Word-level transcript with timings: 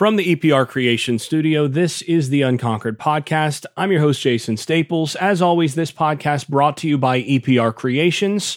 From 0.00 0.16
the 0.16 0.34
EPR 0.34 0.66
Creation 0.66 1.18
Studio, 1.18 1.68
this 1.68 2.00
is 2.00 2.30
the 2.30 2.40
Unconquered 2.40 2.98
Podcast. 2.98 3.66
I'm 3.76 3.92
your 3.92 4.00
host, 4.00 4.22
Jason 4.22 4.56
Staples. 4.56 5.14
As 5.16 5.42
always, 5.42 5.74
this 5.74 5.92
podcast 5.92 6.48
brought 6.48 6.78
to 6.78 6.88
you 6.88 6.96
by 6.96 7.20
EPR 7.20 7.74
Creations. 7.74 8.56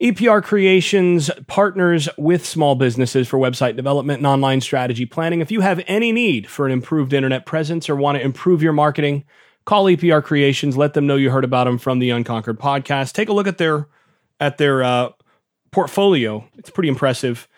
EPR 0.00 0.40
Creations 0.40 1.32
partners 1.48 2.08
with 2.16 2.46
small 2.46 2.76
businesses 2.76 3.26
for 3.26 3.40
website 3.40 3.74
development 3.74 4.18
and 4.18 4.26
online 4.28 4.60
strategy 4.60 5.04
planning. 5.04 5.40
If 5.40 5.50
you 5.50 5.62
have 5.62 5.82
any 5.88 6.12
need 6.12 6.48
for 6.48 6.64
an 6.64 6.70
improved 6.70 7.12
internet 7.12 7.44
presence 7.44 7.90
or 7.90 7.96
want 7.96 8.18
to 8.18 8.24
improve 8.24 8.62
your 8.62 8.72
marketing, 8.72 9.24
call 9.64 9.86
EPR 9.86 10.22
Creations. 10.22 10.76
Let 10.76 10.94
them 10.94 11.08
know 11.08 11.16
you 11.16 11.30
heard 11.30 11.42
about 11.42 11.64
them 11.64 11.78
from 11.78 11.98
the 11.98 12.10
Unconquered 12.10 12.60
Podcast. 12.60 13.14
Take 13.14 13.28
a 13.28 13.32
look 13.32 13.48
at 13.48 13.58
their 13.58 13.88
at 14.38 14.58
their 14.58 14.84
uh, 14.84 15.08
portfolio. 15.72 16.48
It's 16.56 16.70
pretty 16.70 16.88
impressive 16.88 17.48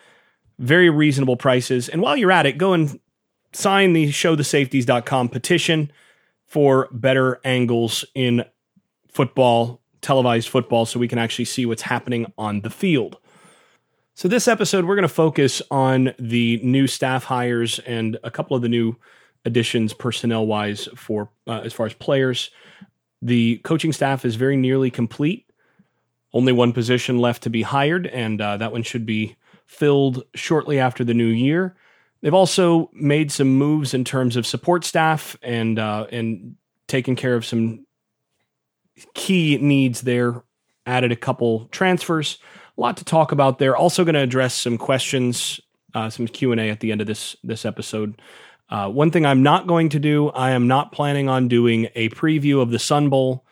very 0.58 0.90
reasonable 0.90 1.36
prices. 1.36 1.88
And 1.88 2.00
while 2.00 2.16
you're 2.16 2.32
at 2.32 2.46
it, 2.46 2.58
go 2.58 2.72
and 2.72 2.98
sign 3.52 3.92
the 3.92 4.08
showthesafeties.com 4.08 5.28
petition 5.28 5.90
for 6.46 6.88
better 6.92 7.40
angles 7.44 8.04
in 8.14 8.44
football, 9.08 9.80
televised 10.00 10.48
football, 10.48 10.86
so 10.86 10.98
we 10.98 11.08
can 11.08 11.18
actually 11.18 11.46
see 11.46 11.66
what's 11.66 11.82
happening 11.82 12.32
on 12.38 12.60
the 12.60 12.70
field. 12.70 13.16
So, 14.16 14.28
this 14.28 14.46
episode, 14.46 14.84
we're 14.84 14.94
going 14.94 15.02
to 15.02 15.08
focus 15.08 15.60
on 15.70 16.14
the 16.18 16.60
new 16.62 16.86
staff 16.86 17.24
hires 17.24 17.80
and 17.80 18.16
a 18.22 18.30
couple 18.30 18.56
of 18.56 18.62
the 18.62 18.68
new 18.68 18.94
additions 19.44 19.92
personnel 19.92 20.46
wise 20.46 20.88
for 20.94 21.30
uh, 21.46 21.60
as 21.64 21.72
far 21.72 21.86
as 21.86 21.94
players. 21.94 22.50
The 23.22 23.58
coaching 23.58 23.92
staff 23.92 24.24
is 24.24 24.36
very 24.36 24.56
nearly 24.56 24.90
complete. 24.90 25.50
Only 26.32 26.52
one 26.52 26.72
position 26.72 27.18
left 27.18 27.42
to 27.44 27.50
be 27.50 27.62
hired, 27.62 28.06
and 28.06 28.40
uh, 28.40 28.56
that 28.58 28.72
one 28.72 28.82
should 28.82 29.06
be 29.06 29.36
filled 29.66 30.24
shortly 30.34 30.78
after 30.78 31.04
the 31.04 31.14
new 31.14 31.26
year. 31.26 31.76
They've 32.20 32.34
also 32.34 32.90
made 32.94 33.30
some 33.30 33.58
moves 33.58 33.92
in 33.92 34.04
terms 34.04 34.36
of 34.36 34.46
support 34.46 34.84
staff 34.84 35.36
and 35.42 35.78
uh, 35.78 36.06
and 36.10 36.56
taken 36.88 37.16
care 37.16 37.34
of 37.34 37.44
some 37.44 37.86
key 39.14 39.58
needs 39.58 40.00
there. 40.00 40.42
Added 40.86 41.12
a 41.12 41.16
couple 41.16 41.66
transfers. 41.66 42.38
A 42.76 42.80
lot 42.80 42.96
to 42.98 43.04
talk 43.04 43.32
about 43.32 43.58
there. 43.58 43.76
Also 43.76 44.04
going 44.04 44.14
to 44.14 44.20
address 44.20 44.54
some 44.54 44.78
questions, 44.78 45.60
uh, 45.94 46.10
some 46.10 46.26
Q 46.26 46.52
and 46.52 46.60
A 46.60 46.70
at 46.70 46.80
the 46.80 46.92
end 46.92 47.00
of 47.00 47.06
this 47.06 47.36
this 47.44 47.64
episode. 47.64 48.20
Uh, 48.70 48.88
one 48.88 49.10
thing 49.10 49.26
I'm 49.26 49.42
not 49.42 49.66
going 49.66 49.90
to 49.90 49.98
do, 49.98 50.30
I 50.30 50.52
am 50.52 50.66
not 50.66 50.92
planning 50.92 51.28
on 51.28 51.48
doing 51.48 51.88
a 51.94 52.08
preview 52.08 52.62
of 52.62 52.70
the 52.70 52.78
Sun 52.78 53.10
Bowl 53.10 53.44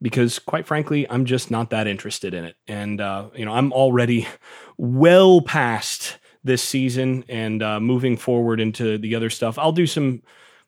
because 0.00 0.38
quite 0.38 0.66
frankly, 0.66 1.08
I'm 1.08 1.24
just 1.24 1.50
not 1.50 1.70
that 1.70 1.86
interested 1.86 2.34
in 2.34 2.44
it. 2.44 2.56
And, 2.66 3.00
uh, 3.00 3.30
you 3.34 3.44
know, 3.44 3.52
I'm 3.52 3.72
already 3.72 4.26
well 4.76 5.40
past 5.40 6.18
this 6.44 6.62
season 6.62 7.24
and 7.28 7.62
uh, 7.62 7.80
moving 7.80 8.16
forward 8.16 8.60
into 8.60 8.98
the 8.98 9.14
other 9.14 9.30
stuff. 9.30 9.58
I'll 9.58 9.72
do 9.72 9.86
some 9.86 10.22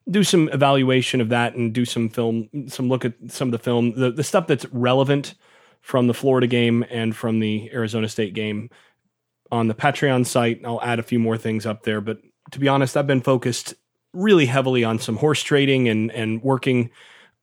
do 0.08 0.24
some 0.24 0.48
evaluation 0.48 1.20
of 1.20 1.28
that 1.28 1.54
and 1.54 1.72
do 1.72 1.84
some 1.84 2.08
film 2.08 2.48
some 2.66 2.88
look 2.88 3.04
at 3.04 3.14
some 3.28 3.48
of 3.48 3.52
the 3.52 3.58
film 3.58 3.92
the, 3.94 4.10
the 4.10 4.24
stuff 4.24 4.46
that's 4.46 4.66
relevant 4.72 5.34
from 5.82 6.06
the 6.06 6.14
Florida 6.14 6.46
game 6.46 6.84
and 6.90 7.14
from 7.14 7.38
the 7.38 7.70
Arizona 7.72 8.08
State 8.08 8.34
game 8.34 8.70
on 9.52 9.68
the 9.68 9.74
Patreon 9.74 10.26
site. 10.26 10.60
I'll 10.64 10.82
add 10.82 10.98
a 10.98 11.04
few 11.04 11.18
more 11.18 11.36
things 11.36 11.66
up 11.66 11.84
there, 11.84 12.00
but 12.00 12.18
to 12.50 12.58
be 12.58 12.68
honest, 12.68 12.96
I've 12.96 13.06
been 13.06 13.20
focused 13.20 13.74
really 14.12 14.46
heavily 14.46 14.82
on 14.82 14.98
some 14.98 15.16
horse 15.16 15.42
trading 15.42 15.88
and 15.88 16.10
and 16.12 16.42
working 16.42 16.90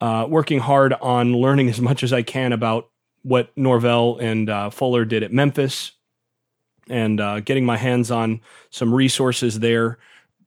uh, 0.02 0.26
working 0.30 0.60
hard 0.60 0.94
on 0.94 1.34
learning 1.34 1.70
as 1.70 1.82
much 1.82 2.04
as 2.04 2.14
I 2.14 2.22
can 2.22 2.54
about 2.54 2.90
what 3.24 3.52
Norvell 3.56 4.18
and 4.20 4.50
uh, 4.50 4.70
Fuller 4.70 5.06
did 5.06 5.24
at 5.24 5.34
Memphis, 5.34 5.92
and 6.90 7.20
uh, 7.20 7.40
getting 7.42 7.66
my 7.66 7.78
hands 7.78 8.12
on 8.12 8.42
some 8.70 8.94
resources 8.94 9.60
there 9.60 9.98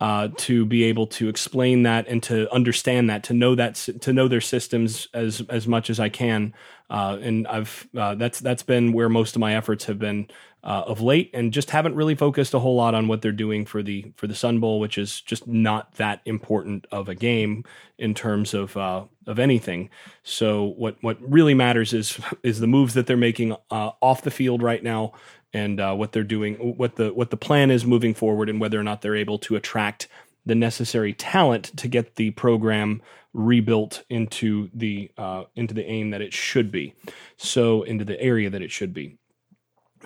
uh, 0.00 0.28
to 0.38 0.64
be 0.64 0.84
able 0.84 1.06
to 1.06 1.28
explain 1.28 1.82
that 1.82 2.08
and 2.08 2.22
to 2.22 2.50
understand 2.52 3.10
that, 3.10 3.22
to 3.24 3.34
know 3.34 3.54
that, 3.54 3.74
to 3.74 4.12
know 4.12 4.28
their 4.28 4.40
systems 4.40 5.08
as 5.12 5.42
as 5.50 5.68
much 5.68 5.90
as 5.90 6.00
I 6.00 6.08
can. 6.08 6.54
Uh, 6.88 7.18
and 7.20 7.46
I've 7.46 7.86
uh, 7.96 8.14
that's 8.14 8.40
that's 8.40 8.62
been 8.62 8.92
where 8.92 9.08
most 9.08 9.36
of 9.36 9.40
my 9.40 9.54
efforts 9.54 9.84
have 9.84 9.98
been 9.98 10.28
uh, 10.64 10.84
of 10.86 11.00
late, 11.02 11.30
and 11.34 11.52
just 11.52 11.70
haven't 11.70 11.94
really 11.94 12.14
focused 12.14 12.54
a 12.54 12.58
whole 12.58 12.76
lot 12.76 12.94
on 12.94 13.08
what 13.08 13.20
they're 13.20 13.32
doing 13.32 13.66
for 13.66 13.82
the 13.82 14.12
for 14.16 14.26
the 14.26 14.34
Sun 14.34 14.58
Bowl, 14.60 14.80
which 14.80 14.96
is 14.96 15.20
just 15.20 15.46
not 15.46 15.94
that 15.96 16.22
important 16.24 16.86
of 16.90 17.08
a 17.08 17.14
game 17.14 17.64
in 17.98 18.14
terms 18.14 18.54
of 18.54 18.76
uh, 18.78 19.04
of 19.30 19.38
anything. 19.38 19.88
So 20.24 20.64
what 20.64 20.96
what 21.00 21.16
really 21.20 21.54
matters 21.54 21.94
is 21.94 22.18
is 22.42 22.60
the 22.60 22.66
moves 22.66 22.94
that 22.94 23.06
they're 23.06 23.16
making 23.16 23.52
uh, 23.70 23.92
off 24.02 24.22
the 24.22 24.30
field 24.30 24.62
right 24.62 24.82
now 24.82 25.12
and 25.52 25.80
uh, 25.80 25.94
what 25.94 26.12
they're 26.12 26.24
doing, 26.24 26.56
what 26.56 26.96
the 26.96 27.14
what 27.14 27.30
the 27.30 27.36
plan 27.36 27.70
is 27.70 27.86
moving 27.86 28.12
forward, 28.12 28.48
and 28.48 28.60
whether 28.60 28.78
or 28.78 28.82
not 28.82 29.00
they're 29.00 29.16
able 29.16 29.38
to 29.38 29.56
attract 29.56 30.08
the 30.44 30.54
necessary 30.54 31.12
talent 31.12 31.76
to 31.76 31.86
get 31.86 32.16
the 32.16 32.32
program 32.32 33.00
rebuilt 33.32 34.02
into 34.10 34.68
the 34.74 35.10
uh, 35.16 35.44
into 35.54 35.74
the 35.74 35.86
aim 35.86 36.10
that 36.10 36.20
it 36.20 36.32
should 36.32 36.72
be. 36.72 36.92
So 37.36 37.82
into 37.84 38.04
the 38.04 38.20
area 38.20 38.50
that 38.50 38.62
it 38.62 38.72
should 38.72 38.92
be. 38.92 39.16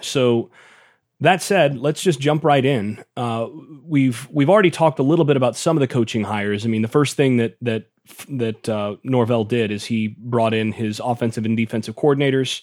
So 0.02 0.50
that 1.20 1.42
said, 1.42 1.78
let's 1.78 2.02
just 2.02 2.20
jump 2.20 2.44
right 2.44 2.64
in. 2.64 3.02
Uh, 3.16 3.48
we've 3.84 4.28
we've 4.30 4.50
already 4.50 4.70
talked 4.70 4.98
a 4.98 5.02
little 5.02 5.24
bit 5.24 5.36
about 5.36 5.56
some 5.56 5.76
of 5.76 5.80
the 5.80 5.86
coaching 5.86 6.24
hires. 6.24 6.64
I 6.64 6.68
mean, 6.68 6.82
the 6.82 6.88
first 6.88 7.16
thing 7.16 7.36
that 7.38 7.56
that 7.62 7.86
that 8.28 8.68
uh, 8.68 8.96
Norvell 9.02 9.44
did 9.44 9.70
is 9.70 9.84
he 9.84 10.08
brought 10.18 10.54
in 10.54 10.72
his 10.72 11.00
offensive 11.00 11.44
and 11.44 11.56
defensive 11.56 11.96
coordinators 11.96 12.62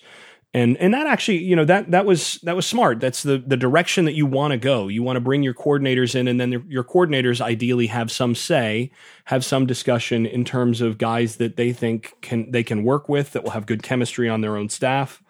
and 0.54 0.78
and 0.78 0.94
that 0.94 1.08
actually 1.08 1.38
you 1.38 1.56
know 1.56 1.66
that 1.66 1.92
that 1.92 2.06
was 2.06 2.40
that 2.44 2.56
was 2.56 2.66
smart 2.66 3.00
that's 3.00 3.24
the 3.24 3.38
the 3.38 3.56
direction 3.56 4.06
that 4.06 4.14
you 4.14 4.26
want 4.26 4.52
to 4.52 4.58
go 4.58 4.88
you 4.88 5.02
want 5.02 5.16
to 5.16 5.22
bring 5.22 5.44
your 5.44 5.54
coordinators 5.54 6.14
in 6.14 6.28
and 6.28 6.40
then 6.40 6.66
your 6.68 6.84
coordinators 6.84 7.40
ideally 7.40 7.88
have 7.88 8.12
some 8.12 8.36
say 8.36 8.92
have 9.26 9.46
some 9.46 9.66
discussion 9.66 10.26
in 10.26 10.44
terms 10.44 10.82
of 10.82 10.98
guys 10.98 11.38
that 11.38 11.56
they 11.56 11.72
think 11.72 12.14
can 12.22 12.52
they 12.52 12.64
can 12.64 12.84
work 12.84 13.08
with 13.08 13.32
that 13.32 13.44
will 13.44 13.52
have 13.52 13.66
good 13.66 13.82
chemistry 13.82 14.28
on 14.28 14.42
their 14.42 14.58
own 14.58 14.68
staff 14.68 15.24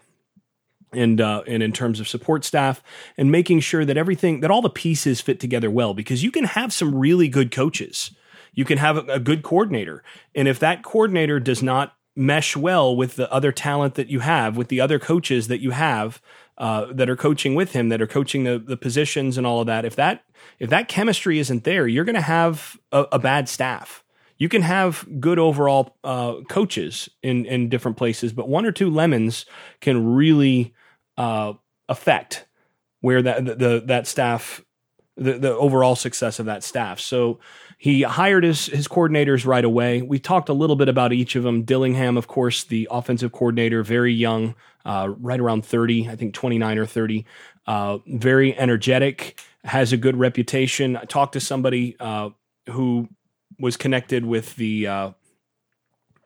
and 0.93 1.21
uh, 1.21 1.43
and 1.47 1.63
in 1.63 1.71
terms 1.71 1.99
of 1.99 2.07
support 2.07 2.43
staff 2.43 2.83
and 3.17 3.31
making 3.31 3.59
sure 3.59 3.85
that 3.85 3.97
everything 3.97 4.41
that 4.41 4.51
all 4.51 4.61
the 4.61 4.69
pieces 4.69 5.21
fit 5.21 5.39
together 5.39 5.69
well 5.69 5.93
because 5.93 6.23
you 6.23 6.31
can 6.31 6.43
have 6.43 6.73
some 6.73 6.95
really 6.95 7.27
good 7.27 7.51
coaches 7.51 8.11
you 8.53 8.65
can 8.65 8.77
have 8.77 8.97
a, 8.97 9.13
a 9.13 9.19
good 9.19 9.43
coordinator 9.43 10.03
and 10.35 10.47
if 10.47 10.59
that 10.59 10.83
coordinator 10.83 11.39
does 11.39 11.63
not 11.63 11.95
mesh 12.15 12.57
well 12.57 12.95
with 12.95 13.15
the 13.15 13.31
other 13.31 13.51
talent 13.51 13.95
that 13.95 14.09
you 14.09 14.19
have, 14.19 14.57
with 14.57 14.67
the 14.67 14.81
other 14.81 14.99
coaches 14.99 15.47
that 15.47 15.61
you 15.61 15.71
have 15.71 16.21
uh, 16.57 16.85
that 16.91 17.09
are 17.09 17.15
coaching 17.15 17.55
with 17.55 17.71
him, 17.71 17.89
that 17.89 18.01
are 18.01 18.07
coaching 18.07 18.43
the 18.43 18.59
the 18.59 18.77
positions 18.77 19.37
and 19.37 19.47
all 19.47 19.61
of 19.61 19.67
that. 19.67 19.85
If 19.85 19.95
that 19.95 20.23
if 20.59 20.69
that 20.69 20.87
chemistry 20.87 21.39
isn't 21.39 21.63
there, 21.63 21.87
you're 21.87 22.05
going 22.05 22.15
to 22.15 22.21
have 22.21 22.77
a, 22.91 23.07
a, 23.13 23.19
bad 23.19 23.47
staff. 23.47 24.03
You 24.37 24.49
can 24.49 24.61
have 24.63 25.07
good 25.19 25.39
overall 25.39 25.95
uh, 26.03 26.35
coaches 26.49 27.09
in 27.23 27.45
in 27.45 27.69
different 27.69 27.97
places, 27.97 28.33
but 28.33 28.49
one 28.49 28.65
or 28.65 28.71
two 28.71 28.89
lemons 28.89 29.45
can 29.79 30.13
really 30.13 30.73
uh, 31.21 31.53
where 33.01 33.21
that 33.21 33.45
the, 33.45 33.55
the 33.55 33.83
that 33.85 34.07
staff 34.07 34.63
the, 35.17 35.33
the 35.37 35.55
overall 35.55 35.95
success 35.95 36.39
of 36.39 36.45
that 36.45 36.63
staff. 36.63 36.99
So 36.99 37.39
he 37.77 38.03
hired 38.03 38.43
his 38.43 38.67
his 38.67 38.87
coordinators 38.87 39.45
right 39.45 39.65
away. 39.65 40.01
We 40.01 40.19
talked 40.19 40.49
a 40.49 40.53
little 40.53 40.75
bit 40.75 40.89
about 40.89 41.13
each 41.13 41.35
of 41.35 41.43
them. 41.43 41.63
Dillingham, 41.63 42.17
of 42.17 42.27
course, 42.27 42.63
the 42.63 42.87
offensive 42.89 43.31
coordinator, 43.31 43.83
very 43.83 44.13
young, 44.13 44.55
uh, 44.85 45.09
right 45.19 45.39
around 45.39 45.65
thirty, 45.65 46.09
I 46.09 46.15
think 46.15 46.33
twenty 46.33 46.57
nine 46.57 46.77
or 46.77 46.85
thirty. 46.85 47.25
Uh, 47.67 47.99
very 48.07 48.57
energetic, 48.57 49.39
has 49.63 49.93
a 49.93 49.97
good 49.97 50.17
reputation. 50.17 50.97
I 50.97 51.05
talked 51.05 51.33
to 51.33 51.39
somebody 51.39 51.95
uh, 51.99 52.29
who 52.69 53.09
was 53.59 53.77
connected 53.77 54.25
with 54.25 54.55
the 54.55 54.87
uh, 54.87 55.11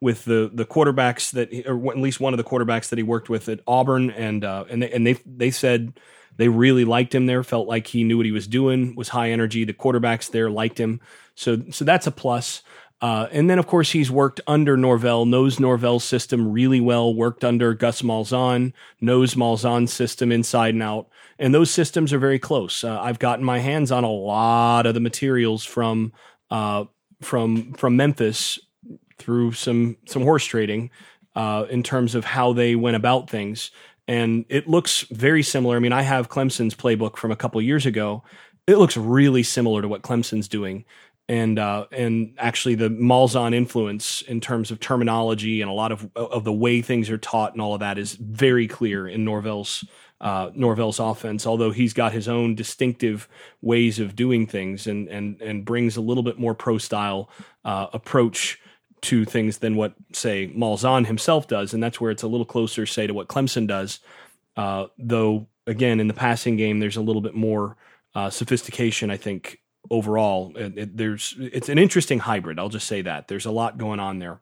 with 0.02 0.26
the 0.26 0.52
the 0.54 0.66
quarterbacks 0.66 1.32
that, 1.32 1.50
or 1.68 1.92
at 1.92 1.98
least 1.98 2.20
one 2.20 2.34
of 2.34 2.38
the 2.38 2.44
quarterbacks 2.44 2.90
that 2.90 2.98
he 2.98 3.04
worked 3.04 3.30
with 3.30 3.50
at 3.50 3.62
Auburn, 3.68 4.12
and 4.12 4.44
uh, 4.44 4.66
and 4.70 4.84
they, 4.84 4.92
and 4.92 5.08
they 5.08 5.18
they 5.26 5.52
said 5.52 5.94
they 6.38 6.48
really 6.48 6.86
liked 6.86 7.16
him 7.16 7.26
there, 7.26 7.44
felt 7.44 7.68
like 7.68 7.88
he 7.88 8.04
knew 8.04 8.18
what 8.18 8.26
he 8.26 8.32
was 8.32 8.48
doing, 8.48 8.96
was 8.96 9.10
high 9.10 9.32
energy. 9.32 9.64
The 9.64 9.74
quarterbacks 9.74 10.30
there 10.30 10.50
liked 10.50 10.80
him. 10.80 11.00
So, 11.36 11.64
so 11.72 11.86
that's 11.86 12.08
a 12.08 12.12
plus. 12.12 12.62
Uh, 13.02 13.28
and 13.32 13.50
then, 13.50 13.60
of 13.60 13.68
course, 13.68 13.92
he's 13.92 14.10
worked 14.10 14.42
under 14.48 14.78
Norvell, 14.78 15.26
knows 15.26 15.60
Norvell's 15.60 16.04
system 16.04 16.52
really 16.52 16.80
well, 16.80 17.14
worked 17.14 17.44
under 17.44 17.74
Gus 17.74 18.02
Malzahn, 18.02 18.74
knows 19.02 19.36
Malzahn's 19.36 19.94
system 19.94 20.32
inside 20.32 20.74
and 20.74 20.84
out. 20.84 21.08
And 21.38 21.54
those 21.54 21.72
systems 21.72 22.14
are 22.14 22.20
very 22.20 22.40
close. 22.40 22.84
Uh, 22.84 23.00
I've 23.00 23.20
gotten 23.20 23.44
my 23.44 23.60
hands 23.60 23.92
on 23.92 24.04
a 24.04 24.12
lot 24.12 24.86
of 24.86 24.94
the 24.94 25.02
materials 25.02 25.66
from 25.66 26.14
uh, 26.50 26.86
from 27.22 27.74
from 27.74 27.98
Memphis 27.98 28.60
through 29.18 29.54
some 29.54 29.98
some 30.06 30.24
horse 30.24 30.46
trading 30.46 30.90
uh, 31.36 31.66
in 31.70 31.84
terms 31.84 32.16
of 32.16 32.26
how 32.26 32.54
they 32.54 32.76
went 32.76 32.96
about 32.96 33.30
things 33.30 33.72
and 34.08 34.46
it 34.50 34.68
looks 34.68 35.02
very 35.12 35.42
similar. 35.44 35.78
I 35.78 35.80
mean, 35.80 35.92
I 35.94 36.04
have 36.04 36.30
Clemson's 36.30 36.76
playbook 36.76 37.18
from 37.18 37.32
a 37.32 37.36
couple 37.36 37.60
years 37.62 37.86
ago. 37.88 38.24
It 38.68 38.78
looks 38.78 38.96
really 38.98 39.44
similar 39.44 39.82
to 39.82 39.88
what 39.88 40.04
Clemson's 40.04 40.48
doing. 40.48 40.86
and 41.28 41.58
uh, 41.58 41.88
and 41.92 42.36
actually 42.38 42.76
the 42.76 42.90
Malzahn 42.90 43.54
influence 43.56 44.22
in 44.24 44.40
terms 44.42 44.70
of 44.72 44.80
terminology 44.80 45.62
and 45.62 45.70
a 45.70 45.74
lot 45.74 45.92
of 45.92 46.10
of 46.16 46.44
the 46.44 46.54
way 46.54 46.82
things 46.82 47.10
are 47.10 47.18
taught 47.18 47.54
and 47.54 47.62
all 47.62 47.74
of 47.74 47.80
that 47.80 47.98
is 47.98 48.14
very 48.14 48.68
clear 48.68 49.08
in 49.08 49.26
Norvell's 49.26 49.84
uh, 50.22 50.52
Norvell's 50.54 51.00
offense. 51.00 51.48
Although 51.48 51.72
he's 51.72 51.94
got 51.94 52.14
his 52.14 52.28
own 52.28 52.56
distinctive 52.56 53.28
ways 53.62 54.00
of 54.00 54.16
doing 54.16 54.46
things 54.48 54.88
and 54.88 55.08
and 55.08 55.42
and 55.42 55.66
brings 55.66 55.98
a 55.98 56.02
little 56.02 56.24
bit 56.24 56.38
more 56.38 56.54
pro 56.54 56.78
style 56.78 57.30
uh, 57.64 57.88
approach 57.94 58.60
to 59.06 59.26
things 59.26 59.60
than 59.60 59.76
what 59.76 59.94
say 60.14 60.48
Malzahn 60.48 61.08
himself 61.08 61.48
does, 61.48 61.74
and 61.74 61.82
that's 61.82 62.00
where 62.00 62.12
it's 62.12 62.24
a 62.24 62.28
little 62.28 62.46
closer, 62.46 62.86
say, 62.86 63.08
to 63.08 63.14
what 63.14 63.28
Clemson 63.28 63.68
does. 63.68 64.00
Uh, 64.56 64.88
though 64.98 65.48
again, 65.68 66.00
in 66.00 66.08
the 66.08 66.14
passing 66.14 66.58
game, 66.58 66.80
there's 66.80 66.98
a 66.98 67.02
little 67.02 67.22
bit 67.22 67.36
more 67.36 67.76
uh, 68.14 68.30
sophistication, 68.30 69.12
I 69.12 69.18
think, 69.18 69.62
overall. 69.90 70.56
It, 70.56 70.78
it, 70.78 70.98
there's 70.98 71.36
it's 71.40 71.70
an 71.70 71.78
interesting 71.78 72.20
hybrid. 72.20 72.60
I'll 72.60 72.70
just 72.70 72.88
say 72.88 73.02
that 73.02 73.28
there's 73.28 73.46
a 73.46 73.52
lot 73.52 73.78
going 73.78 74.00
on 74.00 74.20
there, 74.20 74.40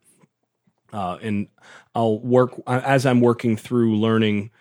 uh, 0.92 1.18
and 1.21 1.48
I'll 1.95 2.19
work 2.19 2.54
as 2.68 3.06
I'm 3.06 3.21
working 3.21 3.57
through 3.57 3.98
learning 3.98 4.51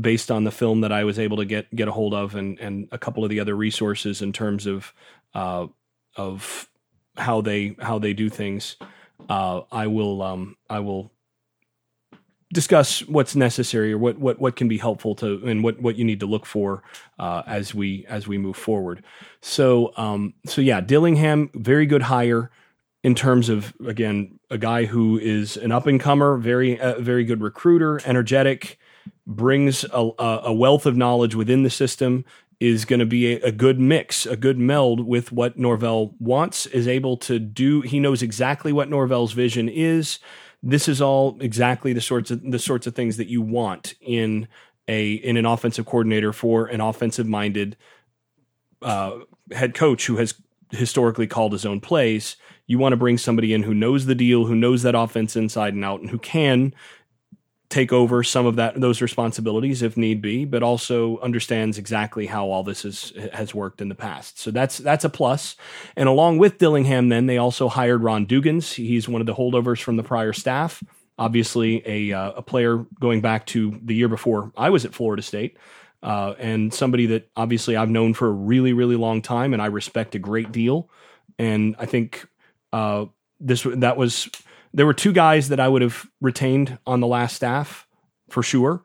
based 0.00 0.30
on 0.30 0.44
the 0.44 0.50
film 0.50 0.80
that 0.80 0.92
I 0.92 1.04
was 1.04 1.18
able 1.18 1.36
to 1.38 1.44
get 1.44 1.74
get 1.74 1.88
a 1.88 1.92
hold 1.92 2.14
of, 2.14 2.34
and 2.34 2.58
and 2.58 2.88
a 2.92 2.98
couple 2.98 3.24
of 3.24 3.30
the 3.30 3.40
other 3.40 3.54
resources 3.54 4.22
in 4.22 4.32
terms 4.32 4.66
of 4.66 4.92
uh, 5.34 5.66
of 6.16 6.68
how 7.16 7.40
they 7.40 7.76
how 7.80 7.98
they 7.98 8.12
do 8.12 8.28
things. 8.28 8.76
Uh, 9.28 9.62
I 9.70 9.86
will 9.86 10.22
um, 10.22 10.56
I 10.68 10.80
will 10.80 11.12
discuss 12.52 13.00
what's 13.08 13.34
necessary 13.34 13.92
or 13.92 13.98
what, 13.98 14.18
what, 14.18 14.38
what 14.38 14.56
can 14.56 14.68
be 14.68 14.76
helpful 14.76 15.14
to 15.14 15.42
and 15.46 15.64
what, 15.64 15.80
what 15.80 15.96
you 15.96 16.04
need 16.04 16.20
to 16.20 16.26
look 16.26 16.44
for 16.44 16.82
uh, 17.18 17.42
as 17.46 17.74
we 17.74 18.04
as 18.08 18.28
we 18.28 18.36
move 18.38 18.56
forward. 18.56 19.02
So 19.40 19.92
um, 19.96 20.34
so 20.46 20.60
yeah, 20.60 20.80
Dillingham, 20.80 21.50
very 21.54 21.86
good 21.86 22.02
hire 22.02 22.50
in 23.02 23.14
terms 23.14 23.48
of 23.48 23.74
again 23.86 24.38
a 24.50 24.58
guy 24.58 24.84
who 24.84 25.18
is 25.18 25.56
an 25.56 25.72
up 25.72 25.86
and 25.86 25.98
comer, 25.98 26.36
very 26.36 26.78
uh, 26.78 27.00
very 27.00 27.24
good 27.24 27.40
recruiter, 27.40 28.00
energetic, 28.04 28.78
brings 29.26 29.84
a, 29.84 30.10
a 30.18 30.52
wealth 30.52 30.86
of 30.86 30.96
knowledge 30.96 31.34
within 31.34 31.62
the 31.62 31.70
system. 31.70 32.24
Is 32.60 32.84
going 32.84 33.00
to 33.00 33.06
be 33.06 33.34
a, 33.34 33.40
a 33.40 33.52
good 33.52 33.80
mix, 33.80 34.24
a 34.24 34.36
good 34.36 34.58
meld 34.58 35.06
with 35.06 35.32
what 35.32 35.58
Norvell 35.58 36.14
wants. 36.20 36.66
Is 36.66 36.86
able 36.86 37.16
to 37.18 37.38
do. 37.38 37.80
He 37.80 37.98
knows 37.98 38.22
exactly 38.22 38.72
what 38.72 38.88
Norvell's 38.88 39.32
vision 39.32 39.68
is 39.68 40.18
this 40.62 40.88
is 40.88 41.02
all 41.02 41.36
exactly 41.40 41.92
the 41.92 42.00
sorts 42.00 42.30
of 42.30 42.40
the 42.50 42.58
sorts 42.58 42.86
of 42.86 42.94
things 42.94 43.16
that 43.16 43.28
you 43.28 43.42
want 43.42 43.94
in 44.00 44.46
a 44.88 45.14
in 45.14 45.36
an 45.36 45.46
offensive 45.46 45.86
coordinator 45.86 46.32
for 46.32 46.66
an 46.66 46.80
offensive 46.80 47.26
minded 47.26 47.76
uh, 48.80 49.18
head 49.50 49.74
coach 49.74 50.06
who 50.06 50.16
has 50.16 50.34
historically 50.70 51.26
called 51.26 51.52
his 51.52 51.66
own 51.66 51.80
plays. 51.80 52.36
You 52.66 52.78
want 52.78 52.92
to 52.92 52.96
bring 52.96 53.18
somebody 53.18 53.52
in 53.52 53.64
who 53.64 53.74
knows 53.74 54.06
the 54.06 54.14
deal, 54.14 54.46
who 54.46 54.54
knows 54.54 54.82
that 54.82 54.94
offense 54.94 55.36
inside 55.36 55.74
and 55.74 55.84
out, 55.84 56.00
and 56.00 56.10
who 56.10 56.18
can 56.18 56.74
take 57.72 57.90
over 57.90 58.22
some 58.22 58.44
of 58.44 58.56
that 58.56 58.78
those 58.78 59.00
responsibilities 59.00 59.80
if 59.80 59.96
need 59.96 60.20
be, 60.20 60.44
but 60.44 60.62
also 60.62 61.18
understands 61.20 61.78
exactly 61.78 62.26
how 62.26 62.50
all 62.50 62.62
this 62.62 62.84
is, 62.84 63.12
has 63.32 63.54
worked 63.54 63.80
in 63.80 63.88
the 63.88 63.94
past. 63.94 64.38
So 64.38 64.50
that's 64.50 64.76
that's 64.78 65.04
a 65.04 65.08
plus. 65.08 65.56
And 65.96 66.08
along 66.08 66.36
with 66.36 66.58
Dillingham, 66.58 67.08
then 67.08 67.26
they 67.26 67.38
also 67.38 67.68
hired 67.68 68.02
Ron 68.02 68.26
Dugans. 68.26 68.74
He's 68.74 69.08
one 69.08 69.22
of 69.22 69.26
the 69.26 69.34
holdovers 69.34 69.80
from 69.80 69.96
the 69.96 70.02
prior 70.02 70.34
staff. 70.34 70.84
Obviously, 71.18 71.82
a 71.86 72.12
uh, 72.12 72.32
a 72.32 72.42
player 72.42 72.84
going 73.00 73.22
back 73.22 73.46
to 73.46 73.80
the 73.82 73.94
year 73.94 74.08
before 74.08 74.52
I 74.56 74.68
was 74.68 74.84
at 74.84 74.94
Florida 74.94 75.22
State. 75.22 75.56
Uh, 76.02 76.34
and 76.38 76.74
somebody 76.74 77.06
that 77.06 77.30
obviously 77.36 77.76
I've 77.76 77.88
known 77.88 78.12
for 78.12 78.26
a 78.26 78.32
really, 78.32 78.72
really 78.72 78.96
long 78.96 79.22
time, 79.22 79.54
and 79.54 79.62
I 79.62 79.66
respect 79.66 80.14
a 80.14 80.18
great 80.18 80.52
deal. 80.52 80.90
And 81.38 81.74
I 81.78 81.86
think 81.86 82.26
uh, 82.72 83.06
this 83.40 83.62
that 83.62 83.96
was 83.96 84.28
there 84.74 84.86
were 84.86 84.94
two 84.94 85.12
guys 85.12 85.48
that 85.48 85.60
I 85.60 85.68
would 85.68 85.82
have 85.82 86.06
retained 86.20 86.78
on 86.86 87.00
the 87.00 87.06
last 87.06 87.36
staff 87.36 87.86
for 88.30 88.42
sure. 88.42 88.82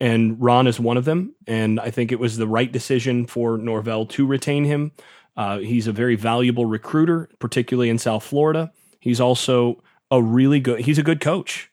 And 0.00 0.40
Ron 0.40 0.66
is 0.66 0.80
one 0.80 0.96
of 0.96 1.04
them. 1.04 1.34
And 1.46 1.78
I 1.78 1.90
think 1.90 2.10
it 2.10 2.18
was 2.18 2.36
the 2.36 2.46
right 2.46 2.70
decision 2.70 3.26
for 3.26 3.58
Norvell 3.58 4.06
to 4.06 4.26
retain 4.26 4.64
him. 4.64 4.92
Uh, 5.36 5.58
he's 5.58 5.86
a 5.86 5.92
very 5.92 6.16
valuable 6.16 6.66
recruiter, 6.66 7.28
particularly 7.38 7.90
in 7.90 7.98
South 7.98 8.24
Florida. 8.24 8.72
He's 8.98 9.20
also 9.20 9.82
a 10.10 10.22
really 10.22 10.60
good, 10.60 10.80
he's 10.80 10.98
a 10.98 11.02
good 11.02 11.20
coach. 11.20 11.70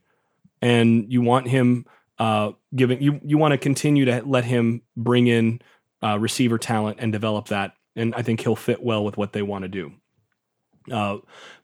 And 0.62 1.12
you 1.12 1.22
want 1.22 1.48
him 1.48 1.86
uh, 2.19 2.52
giving, 2.75 3.02
you, 3.02 3.19
you 3.24 3.38
want 3.38 3.54
to 3.54 3.58
continue 3.58 4.06
to 4.06 4.24
let 4.25 4.46
him 4.46 4.81
bring 4.96 5.28
in 5.28 5.62
uh, 6.04 6.18
receiver 6.19 6.58
talent 6.58 6.98
and 7.00 7.12
develop 7.12 7.48
that. 7.48 7.74
And 7.96 8.14
I 8.16 8.22
think 8.22 8.42
he'll 8.42 8.56
fit 8.56 8.84
well 8.84 9.04
with 9.04 9.18
what 9.18 9.34
they 9.34 9.42
want 9.42 9.64
to 9.64 9.69
do. 9.69 9.94
Uh, 10.92 11.18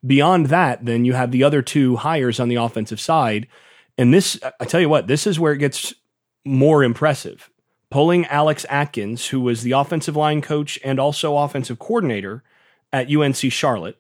beyond 0.06 0.48
that, 0.48 0.86
then 0.86 1.06
you 1.06 1.14
have 1.14 1.31
the 1.31 1.44
other 1.44 1.62
two 1.62 1.96
hires 1.96 2.40
on 2.40 2.50
the 2.50 2.56
offensive 2.56 3.00
side. 3.00 3.48
And 3.98 4.14
this, 4.14 4.40
I 4.60 4.66
tell 4.66 4.81
you 4.81 4.90
what, 4.90 5.08
this 5.08 5.28
is 5.28 5.40
where 5.40 5.54
it 5.54 5.60
gets 5.60 5.94
more 6.46 6.84
impressive. 6.84 7.50
Pulling 7.90 8.25
Alex 8.25 8.66
Atkins, 8.70 9.28
who 9.28 9.40
was 9.42 9.62
the 9.62 9.74
offensive 9.74 10.16
line 10.16 10.42
coach 10.42 10.80
and 10.84 11.00
also 11.00 11.38
offensive 11.38 11.78
coordinator 11.78 12.44
at 12.92 13.14
UNC 13.14 13.36
Charlotte, 13.36 13.98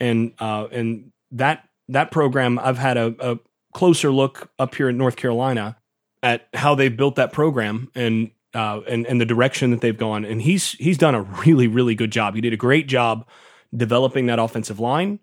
and 0.00 0.32
uh, 0.38 0.66
and 0.72 1.12
that 1.30 1.68
that 1.88 2.10
program, 2.10 2.58
I've 2.58 2.78
had 2.78 2.96
a, 2.96 3.14
a 3.20 3.38
closer 3.74 4.10
look 4.10 4.50
up 4.58 4.74
here 4.74 4.88
in 4.88 4.96
North 4.96 5.16
Carolina 5.16 5.76
at 6.22 6.48
how 6.54 6.74
they've 6.74 6.96
built 6.96 7.16
that 7.16 7.32
program 7.32 7.90
and 7.94 8.30
uh, 8.54 8.80
and 8.88 9.06
and 9.06 9.20
the 9.20 9.26
direction 9.26 9.70
that 9.72 9.82
they've 9.82 9.96
gone. 9.96 10.24
And 10.24 10.40
he's 10.40 10.72
he's 10.72 10.96
done 10.96 11.14
a 11.14 11.22
really 11.22 11.68
really 11.68 11.94
good 11.94 12.10
job. 12.10 12.34
He 12.34 12.40
did 12.40 12.54
a 12.54 12.58
great 12.58 12.86
job 12.86 13.26
developing 13.74 14.26
that 14.26 14.38
offensive 14.38 14.80
line. 14.80 15.20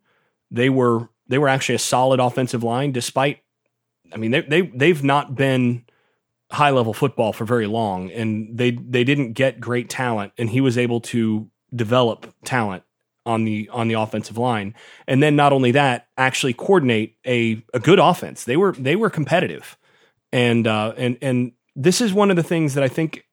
They 0.50 0.70
were 0.70 1.10
they 1.28 1.38
were 1.38 1.48
actually 1.48 1.76
a 1.76 1.80
solid 1.80 2.20
offensive 2.20 2.64
line, 2.64 2.92
despite 2.92 3.40
I 4.14 4.18
mean 4.18 4.32
they 4.32 4.42
they 4.42 4.62
they've 4.62 5.04
not 5.04 5.36
been 5.36 5.86
high 6.52 6.72
level 6.72 6.94
football 6.94 7.34
for 7.34 7.46
very 7.46 7.68
long, 7.68 8.12
and 8.12 8.58
they 8.58 8.72
they 8.72 9.04
didn't 9.04 9.34
get 9.34 9.60
great 9.60 9.90
talent, 9.90 10.34
and 10.38 10.50
he 10.50 10.62
was 10.62 10.78
able 10.78 11.02
to 11.02 11.50
develop 11.74 12.34
talent 12.44 12.84
on 13.26 13.46
the 13.46 13.70
on 13.72 13.88
the 13.88 13.94
offensive 13.96 14.38
line, 14.38 14.76
and 15.08 15.22
then 15.24 15.36
not 15.36 15.54
only 15.54 15.72
that, 15.72 16.08
actually 16.18 16.54
coordinate 16.54 17.16
a 17.26 17.64
a 17.74 17.80
good 17.80 18.00
offense. 18.00 18.44
They 18.44 18.58
were 18.58 18.74
they 18.74 18.96
were 18.96 19.10
competitive, 19.10 19.78
and 20.32 20.68
uh, 20.68 20.94
and 20.98 21.18
and 21.22 21.54
this 21.76 22.02
is 22.02 22.14
one 22.14 22.30
of 22.30 22.36
the 22.36 22.44
things 22.44 22.74
that 22.74 22.84
I 22.84 22.90
think 22.90 23.26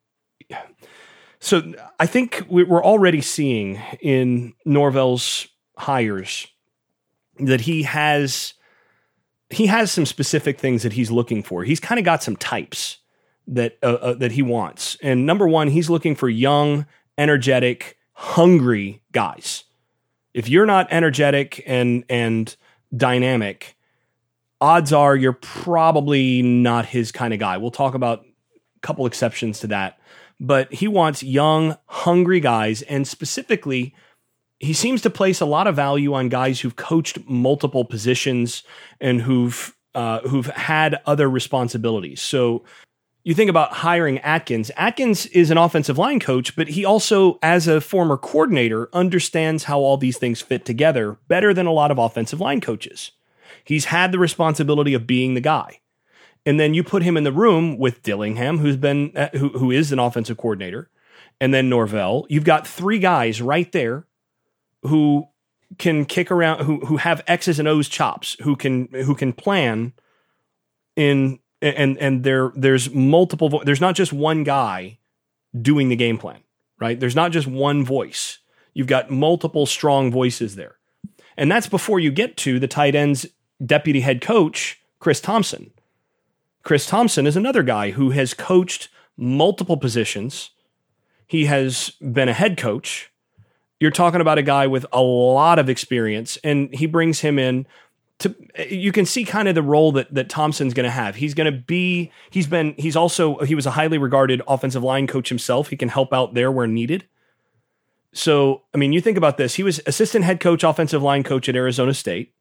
so 1.40 1.72
I 2.00 2.06
think 2.06 2.44
we're 2.48 2.82
already 2.82 3.20
seeing 3.20 3.80
in 4.00 4.54
Norvell's 4.64 5.46
hires 5.76 6.46
that 7.38 7.62
he 7.62 7.84
has 7.84 8.54
he 9.50 9.66
has 9.66 9.90
some 9.90 10.04
specific 10.04 10.58
things 10.58 10.82
that 10.82 10.92
he's 10.92 11.10
looking 11.10 11.42
for. 11.42 11.64
He's 11.64 11.80
kind 11.80 11.98
of 11.98 12.04
got 12.04 12.22
some 12.22 12.36
types 12.36 12.98
that 13.46 13.78
uh, 13.82 13.94
uh, 13.94 14.14
that 14.14 14.32
he 14.32 14.42
wants. 14.42 14.96
And 15.02 15.26
number 15.26 15.48
one, 15.48 15.68
he's 15.68 15.88
looking 15.88 16.14
for 16.14 16.28
young, 16.28 16.86
energetic, 17.16 17.96
hungry 18.12 19.02
guys. 19.12 19.64
If 20.34 20.48
you're 20.48 20.66
not 20.66 20.88
energetic 20.90 21.62
and 21.66 22.04
and 22.08 22.54
dynamic, 22.94 23.76
odds 24.60 24.92
are 24.92 25.16
you're 25.16 25.32
probably 25.32 26.42
not 26.42 26.86
his 26.86 27.12
kind 27.12 27.32
of 27.32 27.40
guy. 27.40 27.56
We'll 27.56 27.70
talk 27.70 27.94
about 27.94 28.24
a 28.24 28.80
couple 28.80 29.06
exceptions 29.06 29.60
to 29.60 29.68
that 29.68 29.97
but 30.40 30.72
he 30.72 30.88
wants 30.88 31.22
young, 31.22 31.76
hungry 31.86 32.40
guys. 32.40 32.82
And 32.82 33.06
specifically, 33.06 33.94
he 34.60 34.72
seems 34.72 35.02
to 35.02 35.10
place 35.10 35.40
a 35.40 35.46
lot 35.46 35.66
of 35.66 35.76
value 35.76 36.14
on 36.14 36.28
guys 36.28 36.60
who've 36.60 36.76
coached 36.76 37.18
multiple 37.28 37.84
positions 37.84 38.62
and 39.00 39.22
who've 39.22 39.74
uh, 39.94 40.20
who've 40.20 40.46
had 40.46 41.00
other 41.06 41.28
responsibilities. 41.28 42.20
So 42.20 42.62
you 43.24 43.34
think 43.34 43.50
about 43.50 43.72
hiring 43.72 44.18
Atkins. 44.20 44.70
Atkins 44.76 45.26
is 45.26 45.50
an 45.50 45.58
offensive 45.58 45.98
line 45.98 46.20
coach, 46.20 46.54
but 46.54 46.68
he 46.68 46.84
also, 46.84 47.38
as 47.42 47.66
a 47.66 47.80
former 47.80 48.16
coordinator, 48.16 48.88
understands 48.92 49.64
how 49.64 49.80
all 49.80 49.96
these 49.96 50.18
things 50.18 50.40
fit 50.40 50.64
together 50.64 51.18
better 51.26 51.52
than 51.52 51.66
a 51.66 51.72
lot 51.72 51.90
of 51.90 51.98
offensive 51.98 52.40
line 52.40 52.60
coaches. 52.60 53.10
He's 53.64 53.86
had 53.86 54.12
the 54.12 54.18
responsibility 54.18 54.94
of 54.94 55.06
being 55.06 55.34
the 55.34 55.40
guy 55.40 55.80
and 56.46 56.58
then 56.58 56.74
you 56.74 56.82
put 56.82 57.02
him 57.02 57.16
in 57.16 57.24
the 57.24 57.32
room 57.32 57.78
with 57.78 58.02
Dillingham, 58.02 58.58
who's 58.58 58.76
been 58.76 59.12
uh, 59.16 59.28
who 59.32 59.50
who 59.50 59.70
is 59.70 59.92
an 59.92 59.98
offensive 59.98 60.36
coordinator, 60.36 60.90
and 61.40 61.52
then 61.52 61.68
Norvell. 61.68 62.26
You've 62.28 62.44
got 62.44 62.66
three 62.66 62.98
guys 62.98 63.42
right 63.42 63.70
there 63.72 64.06
who 64.82 65.28
can 65.78 66.04
kick 66.04 66.30
around, 66.30 66.64
who 66.64 66.80
who 66.86 66.96
have 66.96 67.22
X's 67.26 67.58
and 67.58 67.68
O's 67.68 67.88
chops, 67.88 68.36
who 68.42 68.56
can 68.56 68.88
who 68.92 69.14
can 69.14 69.32
plan 69.32 69.92
in 70.96 71.38
and 71.60 71.98
and 71.98 72.24
there 72.24 72.52
there's 72.54 72.90
multiple 72.90 73.48
vo- 73.48 73.64
there's 73.64 73.80
not 73.80 73.94
just 73.94 74.12
one 74.12 74.44
guy 74.44 74.98
doing 75.60 75.88
the 75.88 75.96
game 75.96 76.18
plan, 76.18 76.40
right? 76.80 76.98
There's 76.98 77.16
not 77.16 77.32
just 77.32 77.46
one 77.46 77.84
voice. 77.84 78.38
You've 78.74 78.86
got 78.86 79.10
multiple 79.10 79.66
strong 79.66 80.10
voices 80.10 80.56
there. 80.56 80.76
And 81.36 81.50
that's 81.50 81.66
before 81.68 82.00
you 82.00 82.10
get 82.10 82.36
to 82.38 82.58
the 82.58 82.68
tight 82.68 82.94
ends 82.94 83.26
deputy 83.64 84.00
head 84.00 84.20
coach, 84.20 84.80
Chris 84.98 85.20
Thomsen, 85.20 85.70
Chris 86.68 86.86
Thomsen 86.86 87.26
is 87.26 87.34
another 87.34 87.62
guy 87.62 87.92
who 87.92 88.10
has 88.10 88.34
coached 88.34 88.90
multiple 89.16 89.78
positions. 89.78 90.50
He 91.26 91.46
has 91.46 91.92
been 92.12 92.28
a 92.28 92.34
head 92.34 92.58
coach 92.58 93.10
You're 93.80 93.90
talking 93.90 94.20
about 94.20 94.36
a 94.36 94.42
guy 94.42 94.66
with 94.66 94.84
a 94.92 95.00
lot 95.00 95.58
of 95.58 95.70
experience, 95.70 96.36
and 96.44 96.68
he 96.74 96.84
brings 96.84 97.20
him 97.20 97.38
in 97.38 97.66
to 98.18 98.36
you 98.68 98.92
can 98.92 99.06
see 99.06 99.24
kind 99.24 99.48
of 99.48 99.54
the 99.54 99.62
role 99.62 99.92
that 99.92 100.12
that 100.12 100.28
Thomsen's 100.28 100.74
going 100.74 100.84
to 100.84 100.90
have. 100.90 101.16
He's 101.16 101.32
going 101.32 101.50
to 101.50 101.58
be 101.58 102.12
he's 102.28 102.46
been 102.46 102.74
he's 102.76 102.96
also 102.96 103.38
he 103.38 103.54
was 103.54 103.64
a 103.64 103.70
highly 103.70 103.96
regarded 103.96 104.42
offensive 104.46 104.84
line 104.84 105.06
coach 105.06 105.30
himself. 105.30 105.68
He 105.68 105.76
can 105.76 105.88
help 105.88 106.12
out 106.12 106.34
there 106.34 106.52
where 106.52 106.66
needed. 106.66 107.06
So, 108.12 108.64
I 108.74 108.76
mean, 108.76 108.92
you 108.92 109.00
think 109.00 109.16
about 109.16 109.38
this. 109.38 109.54
He 109.54 109.62
was 109.62 109.80
assistant 109.86 110.26
head 110.26 110.38
coach, 110.38 110.64
offensive 110.64 111.02
line 111.02 111.22
coach 111.22 111.48
at 111.48 111.56
Arizona 111.56 111.94
State. 111.94 112.34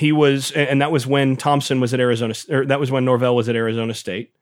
He 0.00 0.12
was 0.12 0.50
and 0.52 0.80
that 0.80 0.90
was 0.90 1.06
when 1.06 1.36
Thomsen 1.36 1.78
was 1.78 1.92
at 1.92 2.00
Arizona 2.00 2.32
or 2.48 2.64
that 2.64 2.80
was 2.80 2.90
when 2.90 3.04
Norvell 3.04 3.36
was 3.36 3.50
at 3.50 3.54
Arizona 3.54 3.92
State. 3.92 4.34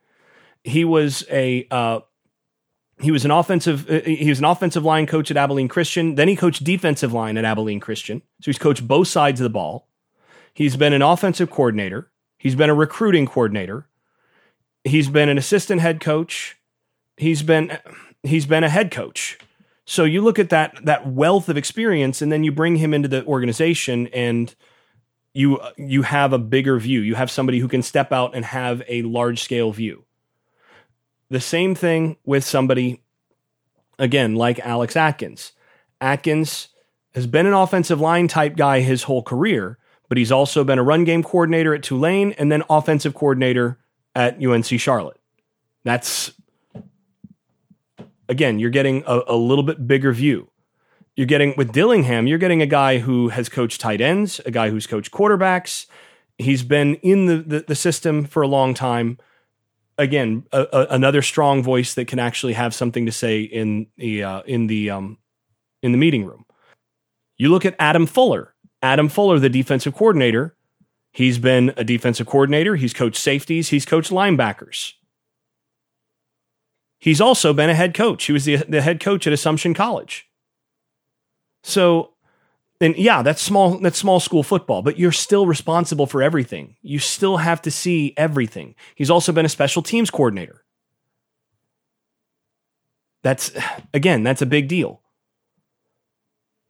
He 0.63 0.85
was 0.85 1.25
a 1.33 1.67
uh, 1.69 1.99
he 3.01 3.11
was 3.11 3.25
an 3.25 3.33
offensive 3.33 3.91
uh, 3.91 4.03
he 4.05 4.29
was 4.29 4.39
an 4.39 4.45
offensive 4.45 4.85
line 4.85 5.09
coach 5.09 5.33
at 5.33 5.37
Abilene 5.37 5.67
Christian. 5.67 6.15
Then 6.15 6.29
he 6.29 6.37
coached 6.37 6.63
defensive 6.63 7.13
line 7.13 7.37
at 7.37 7.45
Abilene 7.45 7.81
Christian. 7.81 8.23
So 8.41 8.53
he's 8.53 8.59
coached 8.59 8.87
both 8.87 9.09
sides 9.09 9.41
of 9.41 9.43
the 9.43 9.51
ball. 9.51 9.89
He's 10.55 10.77
been 10.77 10.93
an 10.93 11.03
offensive 11.03 11.51
coordinator. 11.51 12.09
He's 12.39 12.55
been 12.55 12.71
a 12.71 12.75
recruiting 12.75 13.27
coordinator. 13.27 13.89
He's 14.85 15.09
been 15.09 15.29
an 15.29 15.39
assistant 15.39 15.81
head 15.81 15.99
coach. 16.01 16.57
He's 17.17 17.43
been 17.43 17.77
he's 18.23 18.47
been 18.47 18.63
a 18.63 18.69
head 18.69 18.93
coach. 18.93 19.41
So 19.87 20.05
you 20.05 20.21
look 20.21 20.39
at 20.39 20.51
that 20.51 20.85
that 20.85 21.09
wealth 21.09 21.49
of 21.49 21.57
experience 21.57 22.23
and 22.23 22.31
then 22.31 22.45
you 22.45 22.53
bring 22.53 22.77
him 22.77 22.95
into 22.95 23.09
the 23.09 23.27
organization 23.27 24.07
and 24.15 24.55
you 25.35 25.61
you 25.77 26.03
have 26.03 26.33
a 26.33 26.39
bigger 26.39 26.79
view. 26.79 27.01
You 27.01 27.15
have 27.15 27.31
somebody 27.31 27.59
who 27.59 27.69
can 27.69 27.83
step 27.83 28.13
out 28.13 28.35
and 28.35 28.45
have 28.45 28.83
a 28.89 29.03
large 29.03 29.43
scale 29.43 29.73
view. 29.73 30.05
The 31.31 31.41
same 31.41 31.75
thing 31.75 32.17
with 32.25 32.45
somebody, 32.45 33.03
again, 33.99 34.35
like 34.35 34.59
Alex 34.61 34.97
Atkins. 34.97 35.53
Atkins 36.01 36.69
has 37.15 37.27
been 37.27 37.47
an 37.47 37.53
offensive 37.53 38.01
line 38.01 38.29
type 38.29 38.57
guy 38.57 38.81
his 38.81 39.03
whole 39.03 39.23
career, 39.23 39.79
but 40.09 40.17
he's 40.17 40.33
also 40.33 40.65
been 40.65 40.79
a 40.79 40.83
run 40.83 41.05
game 41.05 41.23
coordinator 41.23 41.75
at 41.75 41.83
Tulane 41.83 42.33
and 42.33 42.51
then 42.51 42.63
offensive 42.71 43.15
coordinator 43.15 43.79
at 44.15 44.43
UNC 44.43 44.67
Charlotte. 44.81 45.21
That's, 45.85 46.33
again, 48.29 48.59
you're 48.59 48.71
getting 48.71 49.05
a, 49.07 49.21
a 49.29 49.37
little 49.37 49.65
bit 49.65 49.87
bigger 49.87 50.13
view. 50.13 50.51
You're 51.19 51.27
getting, 51.27 51.55
with 51.57 51.73
Dillingham, 51.73 52.29
you're 52.29 52.39
getting 52.39 52.63
a 52.63 52.67
guy 52.67 52.99
who 52.99 53.31
has 53.31 53.49
coached 53.49 53.81
tight 53.81 54.01
ends, 54.01 54.41
a 54.47 54.53
guy 54.53 54.71
who's 54.71 54.87
coached 54.87 55.11
quarterbacks. 55.11 55.87
He's 56.39 56.63
been 56.63 56.95
in 56.97 57.27
the, 57.27 57.39
the, 57.39 57.65
the 57.67 57.75
system 57.75 58.25
for 58.25 58.41
a 58.41 58.47
long 58.47 58.73
time 58.73 59.19
again 59.99 60.47
a, 60.53 60.61
a, 60.73 60.87
another 60.91 61.21
strong 61.21 61.61
voice 61.61 61.95
that 61.95 62.07
can 62.07 62.21
actually 62.21 62.53
have 62.53 62.73
something 62.73 63.05
to 63.05 63.11
say 63.11 63.41
in 63.41 63.89
the 63.97 64.23
uh, 64.23 64.43
in 64.43 64.69
the 64.69 64.91
um, 64.91 65.19
in 65.83 65.91
the 65.91 65.99
meeting 65.99 66.25
room. 66.25 66.45
You 67.37 67.49
look 67.49 67.65
at 67.65 67.75
Adam 67.81 68.07
Fuller. 68.07 68.55
Adam 68.81 69.09
Fuller, 69.09 69.41
the 69.41 69.49
defensive 69.49 69.97
coordinator, 69.97 70.55
he's 71.11 71.41
been 71.41 71.75
a 71.77 71.83
defensive 71.83 72.29
coordinator. 72.29 72.77
He's 72.77 72.95
coached 72.95 73.21
safeties. 73.21 73.71
He's 73.71 73.85
coached 73.85 74.13
linebackers. 74.13 74.93
He's 77.01 77.21
also 77.21 77.53
been 77.53 77.71
a 77.71 77.75
head 77.75 77.93
coach. 77.93 78.27
He 78.27 78.33
was 78.33 78.45
the, 78.45 78.59
the 78.69 78.83
head 78.83 79.01
coach 79.01 79.27
at 79.27 79.33
Assumption 79.33 79.75
College. 79.75 80.28
So 81.63 82.13
and 82.81 82.97
yeah, 82.97 83.23
that's 83.23 83.43
small 83.43 83.79
that's 83.79 83.99
small 83.99 84.21
school 84.21 84.43
football, 84.43 84.83
but 84.83 84.99
you're 84.99 85.13
still 85.13 85.47
responsible 85.47 86.07
for 86.07 86.23
everything. 86.23 86.77
You 86.81 86.99
still 86.99 87.39
have 87.39 87.61
to 87.63 87.71
see 87.71 88.15
everything. 88.17 88.77
He's 88.95 89.11
also 89.11 89.33
been 89.33 89.45
a 89.45 89.49
special 89.49 89.83
teams 89.83 90.11
coordinator. 90.11 90.65
That's 93.25 93.51
again, 93.93 94.23
that's 94.23 94.43
a 94.43 94.47
big 94.47 94.69
deal. 94.69 95.03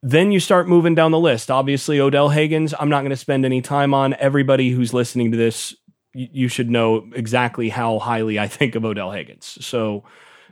Then 0.01 0.31
you 0.31 0.39
start 0.39 0.67
moving 0.67 0.95
down 0.95 1.11
the 1.11 1.19
list. 1.19 1.51
Obviously, 1.51 1.99
Odell 1.99 2.29
Haggins, 2.29 2.73
I'm 2.79 2.89
not 2.89 3.01
going 3.01 3.09
to 3.09 3.17
spend 3.17 3.45
any 3.45 3.61
time 3.61 3.93
on. 3.93 4.13
Everybody 4.13 4.69
who's 4.69 4.93
listening 4.93 5.31
to 5.31 5.37
this, 5.37 5.75
you, 6.13 6.47
should 6.47 6.69
know 6.69 7.09
exactly 7.13 7.67
how 7.67 7.99
highly 7.99 8.39
I 8.39 8.47
think 8.47 8.75
of 8.75 8.85
Odell 8.85 9.11
Haggins. 9.11 9.57
So 9.61 10.05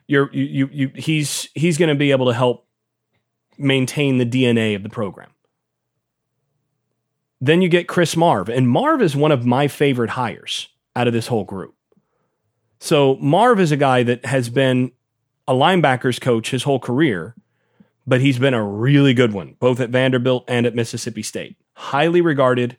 you're 0.06 0.30
you 0.34 0.44
you, 0.44 0.70
you 0.72 0.92
he's 0.96 1.50
he's 1.56 1.78
going 1.80 1.90
to 1.90 1.96
be 1.96 2.12
able 2.12 2.28
to 2.28 2.34
help 2.34 2.67
maintain 3.58 4.18
the 4.18 4.26
DNA 4.26 4.76
of 4.76 4.84
the 4.84 4.90
program. 4.90 5.30
Then 7.40 7.62
you 7.62 7.70
get 7.70 7.88
Chris 7.88 8.18
Marve, 8.18 8.50
and 8.50 8.68
Marve 8.68 9.02
is 9.02 9.16
one 9.16 9.32
of 9.32 9.46
my 9.46 9.68
favorite 9.68 10.12
hires 10.12 10.70
out 10.96 11.08
of 11.08 11.14
this 11.14 11.28
whole 11.28 11.44
group. 11.44 11.76
So 12.80 13.16
Marve 13.18 13.60
is 13.60 13.72
a 13.72 13.78
guy 13.78 14.04
that 14.04 14.26
has 14.26 14.50
been 14.50 14.92
a 15.48 15.54
linebackers 15.54 16.20
coach 16.20 16.52
his 16.52 16.64
whole 16.64 16.80
career, 16.80 17.36
but 18.06 18.22
he's 18.22 18.40
been 18.40 18.54
a 18.54 18.64
really 18.64 19.14
good 19.14 19.34
one, 19.34 19.56
both 19.60 19.80
at 19.80 19.90
Vanderbilt 19.90 20.46
and 20.48 20.66
at 20.66 20.76
Mississippi 20.76 21.24
State. 21.24 21.58
Highly 21.76 22.22
regarded. 22.22 22.78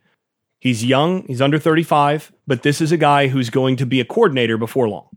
He's 0.60 0.84
young, 0.84 1.24
he's 1.26 1.40
under 1.40 1.58
35, 1.58 2.32
but 2.46 2.62
this 2.62 2.80
is 2.80 2.90
a 2.90 2.96
guy 2.96 3.28
who's 3.28 3.48
going 3.48 3.76
to 3.76 3.86
be 3.86 4.00
a 4.00 4.04
coordinator 4.04 4.58
before 4.58 4.88
long. 4.88 5.08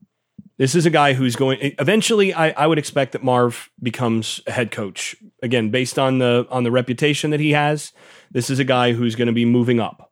This 0.57 0.75
is 0.75 0.85
a 0.85 0.91
guy 0.91 1.13
who's 1.13 1.35
going 1.35 1.73
eventually 1.79 2.33
I, 2.33 2.49
I 2.51 2.67
would 2.67 2.77
expect 2.77 3.13
that 3.13 3.23
Marve 3.23 3.69
becomes 3.81 4.41
a 4.45 4.51
head 4.51 4.71
coach. 4.71 5.15
Again, 5.41 5.69
based 5.69 5.97
on 5.97 6.19
the 6.19 6.45
on 6.49 6.63
the 6.63 6.71
reputation 6.71 7.31
that 7.31 7.39
he 7.39 7.51
has 7.51 7.93
this 8.31 8.49
is 8.49 8.59
a 8.59 8.63
guy 8.63 8.93
who's 8.93 9.15
going 9.15 9.27
to 9.27 9.33
be 9.33 9.45
moving 9.45 9.79
up. 9.79 10.11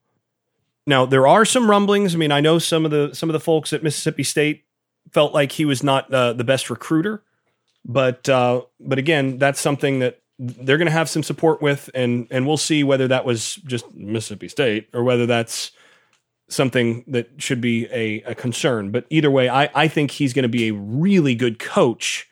Now, 0.86 1.05
there 1.05 1.27
are 1.27 1.46
some 1.46 1.69
rumblings. 1.69 2.13
I 2.13 2.17
mean, 2.17 2.31
I 2.31 2.41
know 2.41 2.60
some 2.60 2.86
of 2.86 2.91
the 2.91 3.13
some 3.13 3.29
of 3.29 3.34
the 3.34 3.39
folks 3.39 3.74
at 3.74 3.84
Mississippi 3.84 4.24
State 4.24 4.65
felt 5.12 5.34
like 5.34 5.53
he 5.53 5.65
was 5.65 5.84
not 5.84 6.13
uh, 6.13 6.34
the 6.34 6.43
best 6.43 6.69
recruiter, 6.69 7.24
but 7.86 8.27
uh, 8.27 8.62
but 8.79 8.98
again, 8.98 9.38
that's 9.38 9.62
something 9.62 10.00
that 10.00 10.22
they're 10.38 10.77
going 10.77 10.88
to 10.88 10.91
have 10.91 11.10
some 11.10 11.24
support 11.24 11.62
with, 11.62 11.89
and 11.93 12.27
and 12.31 12.48
we'll 12.48 12.58
see 12.58 12.84
whether 12.84 13.08
that 13.08 13.25
was 13.25 13.55
just 13.55 13.93
Mississippi 13.93 14.48
State 14.48 14.89
or 14.93 15.03
whether 15.03 15.25
that's 15.25 15.72
something 16.50 17.03
that 17.08 17.29
should 17.38 17.62
be 17.62 17.88
a, 17.91 18.22
a 18.24 18.36
concern. 18.36 18.91
But 18.91 19.06
either 19.10 19.32
way, 19.32 19.50
I, 19.50 19.70
I 19.74 19.88
think 19.88 20.12
he's 20.12 20.34
going 20.34 20.44
to 20.44 20.50
be 20.50 20.68
a 20.68 20.74
really 20.74 21.36
good 21.36 21.60
coach 21.60 22.27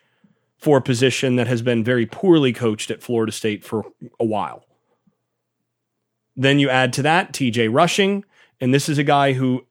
for 0.57 0.77
a 0.77 0.81
position 0.81 1.35
that 1.35 1.47
has 1.47 1.61
been 1.61 1.83
very 1.83 2.05
poorly 2.05 2.51
coached 2.51 2.89
at 2.91 3.03
Florida 3.03 3.31
State 3.31 3.63
for 3.63 3.85
a 4.19 4.25
while. 4.25 4.65
Then 6.35 6.59
you 6.59 6.69
add 6.69 6.93
to 6.93 7.01
that 7.03 7.31
TJ 7.31 7.73
Rushing, 7.73 8.25
and 8.59 8.73
this 8.73 8.89
is 8.89 8.97
a 8.97 9.03
guy 9.03 9.33
who 9.33 9.65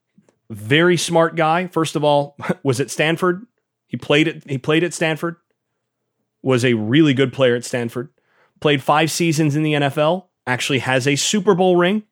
very 0.50 0.96
smart 0.96 1.34
guy. 1.36 1.66
First 1.66 1.96
of 1.96 2.04
all, 2.04 2.36
was 2.62 2.80
at 2.80 2.90
Stanford. 2.90 3.46
He 3.86 3.96
played 3.96 4.28
at 4.28 4.48
he 4.48 4.58
played 4.58 4.84
at 4.84 4.94
Stanford. 4.94 5.36
Was 6.42 6.64
a 6.64 6.74
really 6.74 7.14
good 7.14 7.32
player 7.32 7.56
at 7.56 7.64
Stanford. 7.64 8.10
Played 8.60 8.82
5 8.82 9.10
seasons 9.10 9.56
in 9.56 9.62
the 9.62 9.74
NFL. 9.74 10.26
Actually 10.46 10.78
has 10.78 11.06
a 11.06 11.16
Super 11.16 11.54
Bowl 11.54 11.76
ring. 11.76 12.04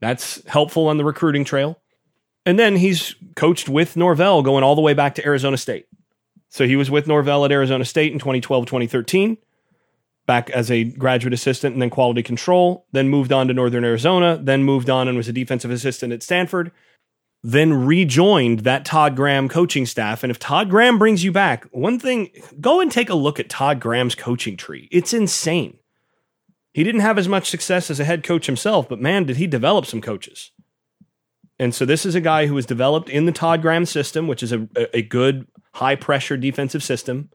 That's 0.00 0.44
helpful 0.46 0.88
on 0.88 0.96
the 0.96 1.04
recruiting 1.04 1.44
trail. 1.44 1.78
And 2.46 2.58
then 2.58 2.76
he's 2.76 3.14
coached 3.36 3.68
with 3.68 3.96
Norvell 3.96 4.42
going 4.42 4.64
all 4.64 4.74
the 4.74 4.80
way 4.80 4.94
back 4.94 5.14
to 5.16 5.24
Arizona 5.24 5.56
State. 5.56 5.86
So 6.48 6.66
he 6.66 6.76
was 6.76 6.90
with 6.90 7.06
Norvell 7.06 7.44
at 7.44 7.52
Arizona 7.52 7.84
State 7.84 8.12
in 8.12 8.18
2012, 8.18 8.66
2013 8.66 9.36
back 10.30 10.48
as 10.50 10.70
a 10.70 10.84
graduate 10.84 11.34
assistant 11.34 11.72
and 11.72 11.82
then 11.82 11.90
quality 11.90 12.22
control, 12.22 12.86
then 12.92 13.08
moved 13.08 13.32
on 13.32 13.48
to 13.48 13.52
Northern 13.52 13.84
Arizona, 13.84 14.38
then 14.40 14.62
moved 14.62 14.88
on 14.88 15.08
and 15.08 15.16
was 15.16 15.26
a 15.26 15.32
defensive 15.32 15.72
assistant 15.72 16.12
at 16.12 16.22
Stanford, 16.22 16.70
then 17.42 17.72
rejoined 17.84 18.60
that 18.60 18.84
Todd 18.84 19.16
Graham 19.16 19.48
coaching 19.48 19.86
staff. 19.86 20.22
And 20.22 20.30
if 20.30 20.38
Todd 20.38 20.70
Graham 20.70 21.00
brings 21.00 21.24
you 21.24 21.32
back, 21.32 21.64
one 21.72 21.98
thing, 21.98 22.30
go 22.60 22.80
and 22.80 22.92
take 22.92 23.10
a 23.10 23.14
look 23.16 23.40
at 23.40 23.48
Todd 23.48 23.80
Graham's 23.80 24.14
coaching 24.14 24.56
tree. 24.56 24.88
It's 24.92 25.12
insane. 25.12 25.79
He 26.72 26.84
didn't 26.84 27.00
have 27.00 27.18
as 27.18 27.28
much 27.28 27.50
success 27.50 27.90
as 27.90 27.98
a 27.98 28.04
head 28.04 28.22
coach 28.22 28.46
himself, 28.46 28.88
but 28.88 29.00
man, 29.00 29.24
did 29.24 29.36
he 29.36 29.46
develop 29.46 29.86
some 29.86 30.00
coaches. 30.00 30.52
And 31.58 31.74
so 31.74 31.84
this 31.84 32.06
is 32.06 32.14
a 32.14 32.20
guy 32.20 32.46
who 32.46 32.54
was 32.54 32.64
developed 32.64 33.10
in 33.10 33.26
the 33.26 33.32
Todd 33.32 33.60
Graham 33.60 33.84
system, 33.84 34.26
which 34.26 34.42
is 34.42 34.52
a, 34.52 34.66
a 34.94 35.02
good 35.02 35.46
high 35.74 35.94
pressure 35.94 36.36
defensive 36.36 36.82
system, 36.82 37.30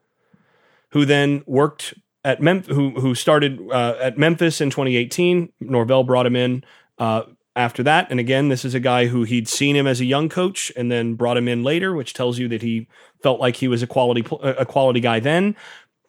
who 0.90 1.06
then 1.06 1.44
worked 1.46 1.94
at 2.24 2.42
Mem- 2.42 2.64
who 2.64 2.90
who 3.00 3.14
started 3.14 3.62
uh, 3.72 3.98
at 4.02 4.18
Memphis 4.18 4.62
in 4.62 4.72
2018. 4.72 5.54
Norvell 5.60 6.04
brought 6.04 6.26
him 6.26 6.36
in 6.36 6.64
uh, 6.98 7.24
after 7.56 7.84
that, 7.84 8.10
and 8.10 8.20
again, 8.20 8.50
this 8.50 8.66
is 8.66 8.74
a 8.74 8.80
guy 8.80 9.06
who 9.06 9.24
he'd 9.24 9.48
seen 9.48 9.76
him 9.76 9.86
as 9.86 10.02
a 10.02 10.06
young 10.06 10.28
coach, 10.28 10.72
and 10.76 10.92
then 10.92 11.14
brought 11.14 11.38
him 11.38 11.48
in 11.48 11.64
later, 11.64 11.94
which 11.94 12.14
tells 12.14 12.40
you 12.40 12.48
that 12.48 12.64
he 12.64 12.88
felt 13.22 13.40
like 13.40 13.58
he 13.58 13.68
was 13.68 13.84
a 13.84 13.88
quality 13.88 14.26
a 14.42 14.66
quality 14.66 15.02
guy 15.02 15.20
then. 15.20 15.56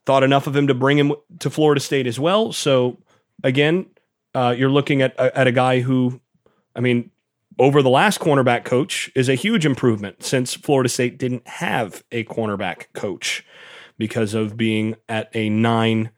Thought 0.07 0.23
enough 0.23 0.47
of 0.47 0.57
him 0.57 0.69
to 0.69 0.75
bring 0.75 0.99
him 0.99 1.13
to 1.41 1.51
Florida 1.51 1.81
State 1.81 2.07
as 2.07 2.19
well. 2.19 2.53
So 2.53 2.97
again, 3.47 3.87
uh, 4.35 4.55
you're 4.57 4.69
looking 4.71 5.01
at 5.01 5.19
at 5.19 5.47
a 5.47 5.53
guy 5.53 5.81
who, 5.81 6.21
I 6.75 6.81
mean, 6.81 7.11
over 7.59 7.81
the 7.81 7.89
last 7.89 8.21
cornerback 8.21 8.65
coach 8.65 9.11
is 9.15 9.29
a 9.29 9.35
huge 9.35 9.65
improvement 9.65 10.23
since 10.23 10.55
Florida 10.55 10.89
State 10.89 11.17
didn't 11.17 11.47
have 11.49 12.05
a 12.13 12.25
cornerback 12.25 12.93
coach 12.93 13.47
because 13.97 14.35
of 14.35 14.57
being 14.57 14.97
at 15.09 15.31
a 15.35 15.49
nine 15.49 16.11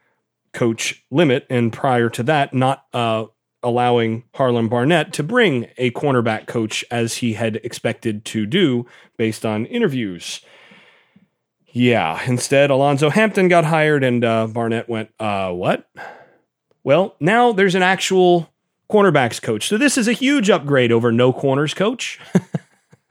coach 0.52 1.04
limit. 1.10 1.46
And 1.48 1.72
prior 1.72 2.08
to 2.10 2.22
that, 2.24 2.54
not 2.54 2.86
uh, 2.92 3.26
allowing 3.62 4.24
Harlon 4.34 4.68
Barnett 4.68 5.12
to 5.12 5.22
bring 5.22 5.68
a 5.76 5.90
cornerback 5.92 6.46
coach 6.46 6.84
as 6.90 7.18
he 7.18 7.34
had 7.34 7.56
expected 7.56 8.24
to 8.24 8.46
do 8.46 8.86
based 9.16 9.46
on 9.46 9.66
interviews. 9.66 10.40
Yeah, 11.70 12.20
instead, 12.26 12.70
Alonzo 12.70 13.10
Hampton 13.10 13.46
got 13.46 13.64
hired 13.64 14.02
and 14.02 14.24
uh, 14.24 14.46
Barnett 14.48 14.88
went, 14.88 15.10
uh, 15.20 15.52
what? 15.52 15.88
Well, 16.88 17.16
now 17.20 17.52
there's 17.52 17.74
an 17.74 17.82
actual 17.82 18.48
cornerbacks 18.90 19.42
coach. 19.42 19.68
So 19.68 19.76
this 19.76 19.98
is 19.98 20.08
a 20.08 20.14
huge 20.14 20.48
upgrade 20.48 20.90
over 20.90 21.12
no 21.12 21.34
corners 21.34 21.74
coach. 21.74 22.18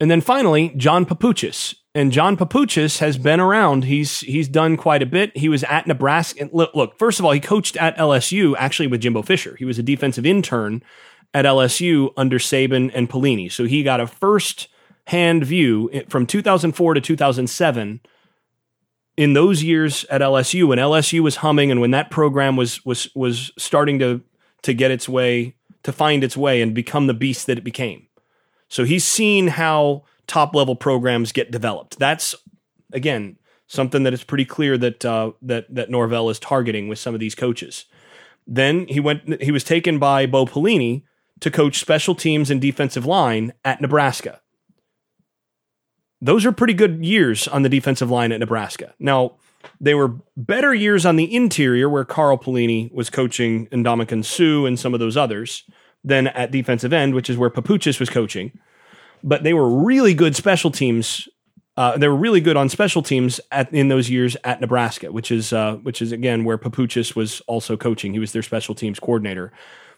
and 0.00 0.10
then 0.10 0.20
finally, 0.20 0.70
John 0.76 1.06
Papuchis. 1.06 1.76
And 1.94 2.10
John 2.10 2.36
Papuchis 2.36 2.98
has 2.98 3.16
been 3.16 3.38
around. 3.38 3.84
He's 3.84 4.22
he's 4.22 4.48
done 4.48 4.76
quite 4.76 5.04
a 5.04 5.06
bit. 5.06 5.36
He 5.36 5.48
was 5.48 5.62
at 5.62 5.86
Nebraska. 5.86 6.50
Look, 6.52 6.98
first 6.98 7.20
of 7.20 7.24
all, 7.24 7.30
he 7.30 7.38
coached 7.38 7.76
at 7.76 7.96
LSU 7.96 8.56
actually 8.58 8.88
with 8.88 9.02
Jimbo 9.02 9.22
Fisher. 9.22 9.54
He 9.54 9.64
was 9.64 9.78
a 9.78 9.84
defensive 9.84 10.26
intern 10.26 10.82
at 11.32 11.44
LSU 11.44 12.12
under 12.16 12.40
Saban 12.40 12.90
and 12.92 13.08
Pelini. 13.08 13.52
So 13.52 13.66
he 13.66 13.84
got 13.84 14.00
a 14.00 14.06
first 14.08 14.66
hand 15.06 15.44
view 15.44 16.02
from 16.08 16.26
2004 16.26 16.94
to 16.94 17.00
2007 17.00 18.00
in 19.16 19.32
those 19.32 19.62
years 19.62 20.04
at 20.10 20.20
LSU 20.20 20.68
when 20.68 20.78
LSU 20.78 21.20
was 21.20 21.36
humming 21.36 21.70
and 21.70 21.80
when 21.80 21.90
that 21.92 22.10
program 22.10 22.56
was 22.56 22.84
was 22.84 23.08
was 23.14 23.50
starting 23.58 23.98
to 23.98 24.22
to 24.62 24.74
get 24.74 24.90
its 24.90 25.08
way 25.08 25.54
to 25.82 25.92
find 25.92 26.24
its 26.24 26.36
way 26.36 26.60
and 26.60 26.74
become 26.74 27.06
the 27.06 27.14
beast 27.14 27.46
that 27.46 27.58
it 27.58 27.64
became. 27.64 28.06
So 28.68 28.84
he's 28.84 29.04
seen 29.04 29.48
how 29.48 30.04
top 30.26 30.54
level 30.54 30.76
programs 30.76 31.32
get 31.32 31.50
developed. 31.50 31.98
That's 31.98 32.34
again 32.92 33.38
something 33.68 34.02
that 34.04 34.12
is 34.12 34.24
pretty 34.24 34.44
clear 34.44 34.76
that 34.78 35.04
uh, 35.04 35.32
that 35.42 35.72
that 35.74 35.90
Norvell 35.90 36.30
is 36.30 36.38
targeting 36.38 36.88
with 36.88 36.98
some 36.98 37.14
of 37.14 37.20
these 37.20 37.34
coaches. 37.34 37.86
Then 38.46 38.86
he 38.88 39.00
went. 39.00 39.42
He 39.42 39.50
was 39.50 39.64
taken 39.64 39.98
by 39.98 40.26
Bo 40.26 40.46
Pelini 40.46 41.02
to 41.40 41.50
coach 41.50 41.78
special 41.78 42.14
teams 42.14 42.50
and 42.50 42.60
defensive 42.60 43.04
line 43.04 43.52
at 43.64 43.80
Nebraska 43.80 44.40
those 46.20 46.46
are 46.46 46.52
pretty 46.52 46.74
good 46.74 47.04
years 47.04 47.46
on 47.48 47.62
the 47.62 47.68
defensive 47.68 48.10
line 48.10 48.32
at 48.32 48.40
Nebraska. 48.40 48.94
Now, 48.98 49.36
they 49.80 49.94
were 49.94 50.14
better 50.36 50.74
years 50.74 51.04
on 51.04 51.16
the 51.16 51.34
interior 51.34 51.88
where 51.88 52.04
Carl 52.04 52.38
Pelini 52.38 52.92
was 52.92 53.10
coaching 53.10 53.66
Ndamukong 53.68 54.24
Suh 54.24 54.66
and 54.66 54.78
some 54.78 54.94
of 54.94 55.00
those 55.00 55.16
others 55.16 55.64
than 56.04 56.28
at 56.28 56.50
defensive 56.50 56.92
end, 56.92 57.14
which 57.14 57.28
is 57.28 57.36
where 57.36 57.50
Papuchis 57.50 57.98
was 57.98 58.08
coaching. 58.08 58.58
But 59.22 59.42
they 59.42 59.52
were 59.52 59.68
really 59.68 60.14
good 60.14 60.36
special 60.36 60.70
teams. 60.70 61.28
Uh, 61.76 61.98
they 61.98 62.08
were 62.08 62.16
really 62.16 62.40
good 62.40 62.56
on 62.56 62.68
special 62.68 63.02
teams 63.02 63.40
at, 63.50 63.72
in 63.72 63.88
those 63.88 64.08
years 64.08 64.36
at 64.44 64.60
Nebraska, 64.60 65.10
which 65.12 65.30
is 65.30 65.52
uh, 65.52 65.76
which 65.76 66.00
is 66.00 66.12
again 66.12 66.44
where 66.44 66.56
Papuchis 66.56 67.16
was 67.16 67.40
also 67.42 67.76
coaching. 67.76 68.12
He 68.12 68.18
was 68.18 68.32
their 68.32 68.42
special 68.42 68.74
teams 68.74 69.00
coordinator. 69.00 69.52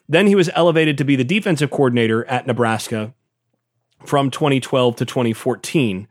Then 0.09 0.27
he 0.27 0.35
was 0.35 0.51
elevated 0.55 0.97
to 0.99 1.05
be 1.05 1.15
the 1.15 1.25
defensive 1.25 1.71
coordinator 1.71 2.25
at 2.25 2.47
Nebraska 2.47 3.15
from 4.05 4.31
2012 4.31 4.97
to 4.97 5.05
2014. 5.05 6.09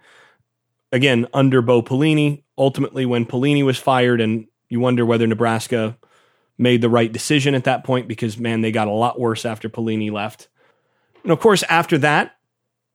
Again, 0.92 1.28
under 1.34 1.62
Bo 1.62 1.82
Pelini. 1.82 2.44
Ultimately, 2.58 3.06
when 3.06 3.26
Pelini 3.26 3.64
was 3.64 3.78
fired, 3.78 4.22
and 4.22 4.48
you 4.70 4.80
wonder 4.80 5.06
whether 5.06 5.28
Nebraska 5.28 5.98
made 6.58 6.82
the 6.82 6.90
right 6.90 7.12
decision 7.12 7.54
at 7.54 7.66
that 7.66 7.84
point 7.84 8.08
because, 8.08 8.38
man, 8.38 8.62
they 8.62 8.72
got 8.72 8.88
a 8.88 8.92
lot 8.92 9.20
worse 9.20 9.46
after 9.46 9.70
Pelini 9.70 10.12
left. 10.12 10.48
And 11.24 11.32
of 11.32 11.40
course, 11.40 11.64
after 11.64 11.98
that, 12.00 12.36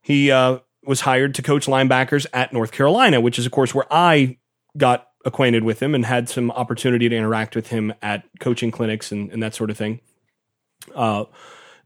he 0.00 0.30
uh, 0.30 0.58
was 0.84 1.02
hired 1.02 1.34
to 1.36 1.42
coach 1.42 1.66
linebackers 1.66 2.26
at 2.32 2.52
North 2.52 2.72
Carolina, 2.72 3.20
which 3.20 3.38
is, 3.38 3.46
of 3.46 3.52
course, 3.52 3.74
where 3.74 3.86
I 3.90 4.38
got 4.76 5.06
acquainted 5.24 5.62
with 5.62 5.80
him 5.80 5.94
and 5.94 6.04
had 6.04 6.28
some 6.28 6.50
opportunity 6.50 7.08
to 7.08 7.16
interact 7.16 7.54
with 7.54 7.68
him 7.68 7.92
at 8.02 8.24
coaching 8.40 8.70
clinics 8.70 9.12
and, 9.12 9.30
and 9.30 9.42
that 9.42 9.54
sort 9.54 9.70
of 9.70 9.76
thing. 9.76 10.00
Uh, 10.94 11.24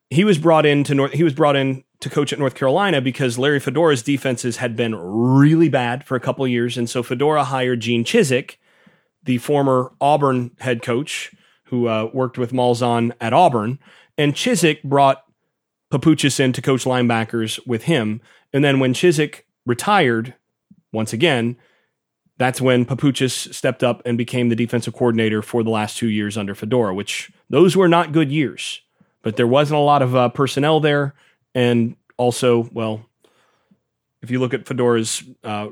he 0.09 0.25
was 0.25 0.39
brought 0.39 0.65
in 0.65 0.85
to 0.85 0.95
North. 0.95 1.13
He 1.13 1.25
was 1.25 1.35
brought 1.35 1.57
in 1.57 1.85
to 2.01 2.11
coach 2.11 2.33
at 2.33 2.39
North 2.39 2.55
Carolina 2.55 3.01
because 3.01 3.39
Larry 3.39 3.61
Fedora's 3.61 4.03
defenses 4.03 4.59
had 4.59 4.77
been 4.77 4.95
really 4.95 5.69
bad 5.69 6.05
for 6.05 6.17
a 6.17 6.21
couple 6.21 6.47
years. 6.47 6.77
And 6.77 6.89
so 6.89 7.03
Fedora 7.03 7.45
hired 7.45 7.81
Gene 7.81 8.05
Chizik, 8.05 8.57
the 9.23 9.39
former 9.39 9.93
Auburn 10.01 10.51
head 10.59 10.83
coach 10.83 11.33
who 11.65 11.89
uh, 11.89 12.11
worked 12.13 12.39
with 12.39 12.53
Malzahn 12.53 13.13
at 13.21 13.33
Auburn. 13.33 13.79
And 14.19 14.35
Chizik 14.35 14.83
brought 14.83 15.25
Papuchis 15.91 16.39
in 16.39 16.53
to 16.53 16.63
coach 16.63 16.85
linebackers 16.85 17.65
with 17.67 17.85
him. 17.85 18.21
And 18.53 18.65
then 18.65 18.79
when 18.79 18.95
Chizik 18.95 19.43
retired, 19.65 20.35
once 20.93 21.13
again, 21.13 21.57
that's 22.39 22.61
when 22.61 22.85
Papuchis 22.85 23.53
stepped 23.55 23.83
up 23.83 24.03
and 24.05 24.19
became 24.19 24.49
the 24.49 24.57
defensive 24.57 24.95
coordinator 24.95 25.43
for 25.43 25.63
the 25.63 25.71
last 25.71 25.97
two 25.97 26.09
years 26.09 26.37
under 26.37 26.55
Fedora, 26.55 26.95
which 26.95 27.33
those 27.49 27.77
were 27.77 27.89
not 27.89 28.13
good 28.13 28.31
years. 28.31 28.83
But 29.23 29.37
there 29.37 29.47
wasn't 29.47 29.79
a 29.79 29.83
lot 29.83 30.03
of 30.03 30.15
uh, 30.15 30.29
personnel 30.29 30.79
there 30.79 31.15
and 31.57 31.97
also, 32.19 32.69
well, 32.73 33.07
if 34.21 34.31
you 34.31 34.39
look 34.39 34.53
at 34.53 34.67
Fedora's 34.67 35.25
uh, 35.43 35.69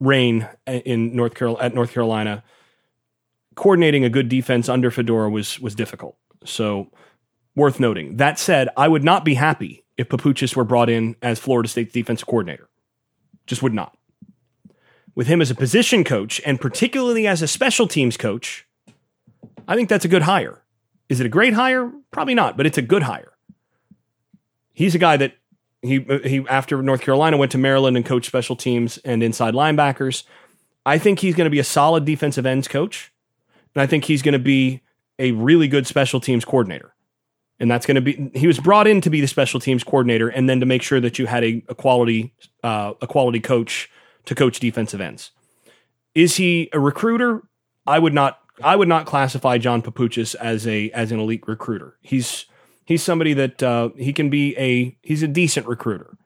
reign 0.00 0.48
in 0.66 1.14
North 1.14 1.34
Carol 1.34 1.56
at 1.60 1.72
North 1.72 1.92
Carolina, 1.92 2.42
coordinating 3.54 4.04
a 4.04 4.10
good 4.10 4.28
defense 4.28 4.68
under 4.68 4.90
Fedora 4.90 5.30
was 5.30 5.60
was 5.60 5.76
difficult. 5.76 6.16
So 6.44 6.90
worth 7.54 7.78
noting. 7.78 8.16
That 8.16 8.40
said, 8.40 8.68
I 8.76 8.88
would 8.88 9.04
not 9.04 9.24
be 9.24 9.34
happy 9.34 9.84
if 9.96 10.08
Papuchis 10.08 10.56
were 10.56 10.64
brought 10.64 10.90
in 10.90 11.14
as 11.22 11.38
Florida 11.38 11.68
State's 11.68 11.92
defensive 11.92 12.26
coordinator. 12.26 12.68
Just 13.46 13.62
would 13.62 13.72
not. 13.72 13.96
With 15.14 15.28
him 15.28 15.40
as 15.40 15.48
a 15.48 15.54
position 15.54 16.02
coach 16.02 16.40
and 16.44 16.60
particularly 16.60 17.28
as 17.28 17.40
a 17.40 17.46
special 17.46 17.86
teams 17.86 18.16
coach, 18.16 18.66
I 19.68 19.76
think 19.76 19.88
that's 19.88 20.04
a 20.04 20.08
good 20.08 20.22
hire. 20.22 20.64
Is 21.08 21.20
it 21.20 21.26
a 21.26 21.28
great 21.28 21.52
hire? 21.52 21.92
Probably 22.10 22.34
not, 22.34 22.56
but 22.56 22.66
it's 22.66 22.78
a 22.78 22.82
good 22.82 23.04
hire 23.04 23.33
he's 24.74 24.94
a 24.94 24.98
guy 24.98 25.16
that 25.16 25.36
he 25.80 26.00
he 26.24 26.44
after 26.48 26.82
North 26.82 27.00
Carolina 27.00 27.36
went 27.36 27.52
to 27.52 27.58
Maryland 27.58 27.96
and 27.96 28.04
coached 28.04 28.26
special 28.26 28.56
teams 28.56 28.98
and 28.98 29.22
inside 29.22 29.54
linebackers. 29.54 30.24
I 30.84 30.98
think 30.98 31.20
he's 31.20 31.34
going 31.34 31.46
to 31.46 31.50
be 31.50 31.58
a 31.58 31.64
solid 31.64 32.04
defensive 32.04 32.44
ends 32.44 32.68
coach, 32.68 33.10
and 33.74 33.80
I 33.80 33.86
think 33.86 34.04
he's 34.04 34.20
going 34.20 34.34
to 34.34 34.38
be 34.38 34.82
a 35.18 35.32
really 35.32 35.68
good 35.68 35.86
special 35.86 36.20
teams 36.20 36.44
coordinator. 36.44 36.94
And 37.60 37.70
that's 37.70 37.86
going 37.86 37.94
to 37.94 38.00
be 38.00 38.30
he 38.34 38.46
was 38.46 38.58
brought 38.58 38.86
in 38.86 39.00
to 39.02 39.10
be 39.10 39.20
the 39.20 39.28
special 39.28 39.60
teams 39.60 39.84
coordinator, 39.84 40.28
and 40.28 40.48
then 40.48 40.60
to 40.60 40.66
make 40.66 40.82
sure 40.82 41.00
that 41.00 41.18
you 41.18 41.26
had 41.26 41.44
a, 41.44 41.62
a 41.68 41.74
quality 41.74 42.34
uh, 42.62 42.94
a 43.00 43.06
quality 43.06 43.40
coach 43.40 43.90
to 44.26 44.34
coach 44.34 44.58
defensive 44.58 45.00
ends. 45.00 45.30
Is 46.14 46.36
he 46.36 46.68
a 46.72 46.80
recruiter? 46.80 47.42
I 47.86 47.98
would 47.98 48.14
not 48.14 48.40
I 48.62 48.76
would 48.76 48.88
not 48.88 49.06
classify 49.06 49.58
John 49.58 49.82
Papuchis 49.82 50.34
as 50.34 50.66
a 50.66 50.90
as 50.90 51.12
an 51.12 51.20
elite 51.20 51.44
recruiter. 51.46 51.96
He's 52.02 52.46
he's 52.84 53.02
somebody 53.02 53.34
that 53.34 53.62
uh, 53.62 53.90
he 53.96 54.12
can 54.12 54.30
be 54.30 54.56
a 54.56 54.96
he's 55.02 55.22
a 55.22 55.28
decent 55.28 55.66
recruiter. 55.66 56.16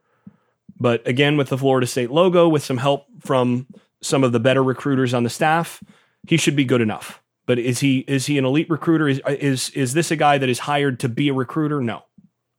But 0.81 1.07
again, 1.07 1.37
with 1.37 1.49
the 1.49 1.59
Florida 1.59 1.87
State 1.87 2.11
logo, 2.11 2.49
with 2.49 2.65
some 2.65 2.77
help 2.79 3.07
from 3.21 3.67
some 4.01 4.23
of 4.23 4.33
the 4.33 4.41
better 4.41 4.63
recruiters 4.63 5.13
on 5.13 5.25
the 5.25 5.31
staff, 5.31 5.83
he 6.27 6.37
should 6.37 6.55
be 6.57 6.65
good 6.65 6.81
enough. 6.81 7.23
But 7.47 7.59
is 7.59 7.81
he 7.81 8.01
is 8.01 8.27
he 8.27 8.39
an 8.39 8.45
elite 8.45 8.71
recruiter? 8.71 9.09
Is 9.09 9.21
is 9.27 9.71
is 9.71 9.95
this 9.95 10.11
a 10.11 10.17
guy 10.17 10.39
that 10.39 10.49
is 10.49 10.61
hired 10.61 11.01
to 11.01 11.09
be 11.09 11.29
a 11.29 11.35
recruiter? 11.35 11.81
No, 11.81 12.05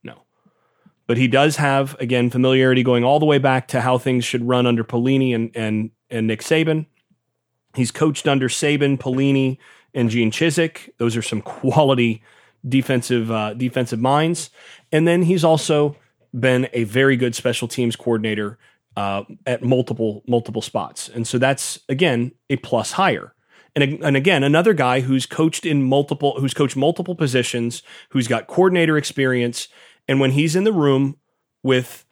no. 0.02 0.24
But 1.06 1.16
he 1.16 1.28
does 1.28 1.56
have 1.56 1.96
again 2.00 2.30
familiarity 2.30 2.82
going 2.82 3.04
all 3.04 3.20
the 3.20 3.26
way 3.26 3.38
back 3.38 3.68
to 3.68 3.80
how 3.80 3.98
things 3.98 4.24
should 4.24 4.46
run 4.46 4.66
under 4.66 4.84
Pelini 4.84 5.34
and 5.34 5.50
and 5.54 5.90
and 6.10 6.26
Nick 6.26 6.42
Saban. 6.42 6.86
He's 7.74 7.92
coached 7.92 8.26
under 8.26 8.48
Saban, 8.48 8.98
Pelini, 8.98 9.58
and 9.94 10.10
Gene 10.10 10.32
Chizik. 10.32 10.90
Those 10.98 11.16
are 11.16 11.22
some 11.22 11.40
quality 11.40 12.20
defensive 12.68 13.30
uh, 13.30 13.54
defensive 13.54 14.00
minds, 14.00 14.50
and 14.92 15.06
then 15.06 15.22
he's 15.22 15.44
also 15.44 15.96
been 16.38 16.68
a 16.72 16.84
very 16.84 17.16
good 17.16 17.34
special 17.34 17.68
teams 17.68 17.96
coordinator 17.96 18.58
uh, 18.96 19.24
at 19.46 19.62
multiple 19.62 20.22
multiple 20.26 20.62
spots, 20.62 21.08
and 21.08 21.26
so 21.26 21.38
that's 21.38 21.80
again 21.88 22.32
a 22.48 22.56
plus 22.56 22.92
hire. 22.92 23.34
And, 23.76 24.02
and 24.02 24.16
again, 24.16 24.42
another 24.42 24.74
guy 24.74 24.98
who's 24.98 25.26
coached 25.26 25.64
in 25.64 25.84
multiple, 25.84 26.40
who's 26.40 26.54
coached 26.54 26.76
multiple 26.76 27.14
positions, 27.14 27.84
who's 28.08 28.26
got 28.26 28.48
coordinator 28.48 28.98
experience, 28.98 29.68
and 30.08 30.18
when 30.18 30.32
he's 30.32 30.56
in 30.56 30.64
the 30.64 30.72
room 30.72 31.18
with 31.62 32.04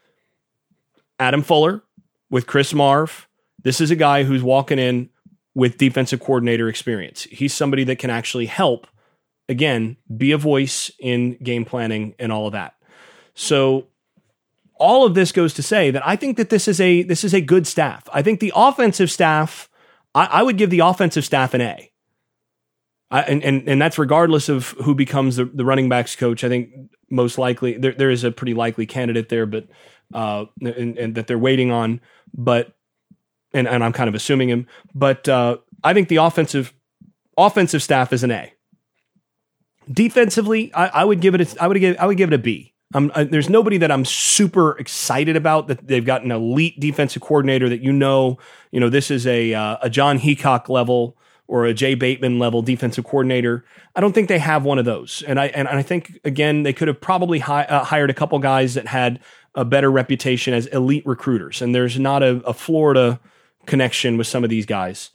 Adam 1.18 1.42
Fuller, 1.42 1.82
with 2.30 2.46
Chris 2.46 2.72
Marve, 2.72 3.28
this 3.62 3.80
is 3.80 3.90
a 3.90 3.96
guy 3.96 4.22
who's 4.22 4.42
walking 4.42 4.78
in 4.78 5.10
with 5.54 5.78
defensive 5.78 6.20
coordinator 6.20 6.68
experience. 6.68 7.24
He's 7.24 7.52
somebody 7.52 7.82
that 7.84 7.98
can 7.98 8.10
actually 8.10 8.46
help 8.46 8.86
again, 9.48 9.96
be 10.14 10.32
a 10.32 10.38
voice 10.38 10.90
in 10.98 11.36
game 11.42 11.64
planning 11.64 12.14
and 12.18 12.32
all 12.32 12.46
of 12.46 12.52
that. 12.52 12.74
So 13.34 13.86
all 14.74 15.04
of 15.06 15.14
this 15.14 15.32
goes 15.32 15.54
to 15.54 15.62
say 15.62 15.90
that 15.90 16.06
I 16.06 16.16
think 16.16 16.36
that 16.36 16.50
this 16.50 16.68
is 16.68 16.80
a 16.80 17.02
this 17.02 17.24
is 17.24 17.34
a 17.34 17.40
good 17.40 17.66
staff. 17.66 18.08
I 18.12 18.22
think 18.22 18.40
the 18.40 18.52
offensive 18.54 19.10
staff, 19.10 19.68
I, 20.14 20.26
I 20.26 20.42
would 20.42 20.56
give 20.56 20.70
the 20.70 20.80
offensive 20.80 21.24
staff 21.24 21.54
an 21.54 21.60
A. 21.60 21.90
I, 23.10 23.22
and, 23.22 23.42
and 23.42 23.68
and 23.68 23.80
that's 23.80 23.98
regardless 23.98 24.48
of 24.48 24.70
who 24.84 24.94
becomes 24.94 25.36
the, 25.36 25.46
the 25.46 25.64
running 25.64 25.88
backs 25.88 26.14
coach. 26.14 26.44
I 26.44 26.48
think 26.48 26.70
most 27.10 27.38
likely 27.38 27.78
there, 27.78 27.92
there 27.92 28.10
is 28.10 28.22
a 28.22 28.30
pretty 28.30 28.54
likely 28.54 28.86
candidate 28.86 29.30
there, 29.30 29.46
but 29.46 29.66
uh, 30.12 30.44
and, 30.60 30.98
and 30.98 31.14
that 31.14 31.26
they're 31.26 31.38
waiting 31.38 31.70
on. 31.70 32.00
But 32.34 32.74
and, 33.54 33.66
and 33.66 33.82
I'm 33.82 33.92
kind 33.92 34.08
of 34.08 34.14
assuming 34.14 34.50
him. 34.50 34.66
But 34.94 35.28
uh, 35.28 35.58
I 35.82 35.94
think 35.94 36.08
the 36.08 36.16
offensive 36.16 36.74
offensive 37.36 37.82
staff 37.82 38.12
is 38.12 38.22
an 38.24 38.30
A. 38.30 38.52
Defensively, 39.90 40.72
I, 40.74 40.88
I 40.88 41.04
would 41.04 41.20
give 41.20 41.34
it. 41.34 41.40
A, 41.40 41.62
I 41.62 41.66
would 41.66 41.78
give. 41.78 41.96
I 41.98 42.06
would 42.06 42.16
give 42.16 42.32
it 42.32 42.34
a 42.34 42.38
B. 42.38 42.74
I, 42.94 43.24
there's 43.24 43.50
nobody 43.50 43.76
that 43.78 43.90
I'm 43.90 44.06
super 44.06 44.76
excited 44.78 45.36
about 45.36 45.68
that 45.68 45.86
they've 45.86 46.04
got 46.04 46.22
an 46.22 46.30
elite 46.30 46.80
defensive 46.80 47.20
coordinator 47.20 47.68
that 47.68 47.82
you 47.82 47.92
know, 47.92 48.38
you 48.70 48.80
know, 48.80 48.88
this 48.88 49.10
is 49.10 49.26
a 49.26 49.52
uh, 49.52 49.76
a 49.82 49.90
Jon 49.90 50.18
Heacock 50.18 50.68
level 50.68 51.16
or 51.46 51.66
a 51.66 51.74
Jay 51.74 51.94
Bateman 51.94 52.38
level 52.38 52.62
defensive 52.62 53.04
coordinator. 53.04 53.64
I 53.94 54.00
don't 54.00 54.14
think 54.14 54.28
they 54.28 54.38
have 54.38 54.64
one 54.64 54.78
of 54.78 54.84
those, 54.86 55.22
and 55.26 55.38
I 55.38 55.46
and, 55.48 55.68
I 55.68 55.82
think 55.82 56.18
again 56.24 56.62
they 56.62 56.72
could 56.72 56.88
have 56.88 57.00
probably 57.00 57.40
hi, 57.40 57.64
uh, 57.64 57.84
hired 57.84 58.10
a 58.10 58.14
couple 58.14 58.38
guys 58.38 58.74
that 58.74 58.86
had 58.86 59.20
a 59.54 59.64
better 59.64 59.90
reputation 59.90 60.54
as 60.54 60.66
elite 60.66 61.06
recruiters, 61.06 61.60
and 61.60 61.74
there's 61.74 61.98
not 61.98 62.22
a, 62.22 62.42
a 62.46 62.54
Florida 62.54 63.20
connection 63.66 64.16
with 64.16 64.26
some 64.26 64.44
of 64.44 64.50
these 64.50 64.64
guys 64.64 65.10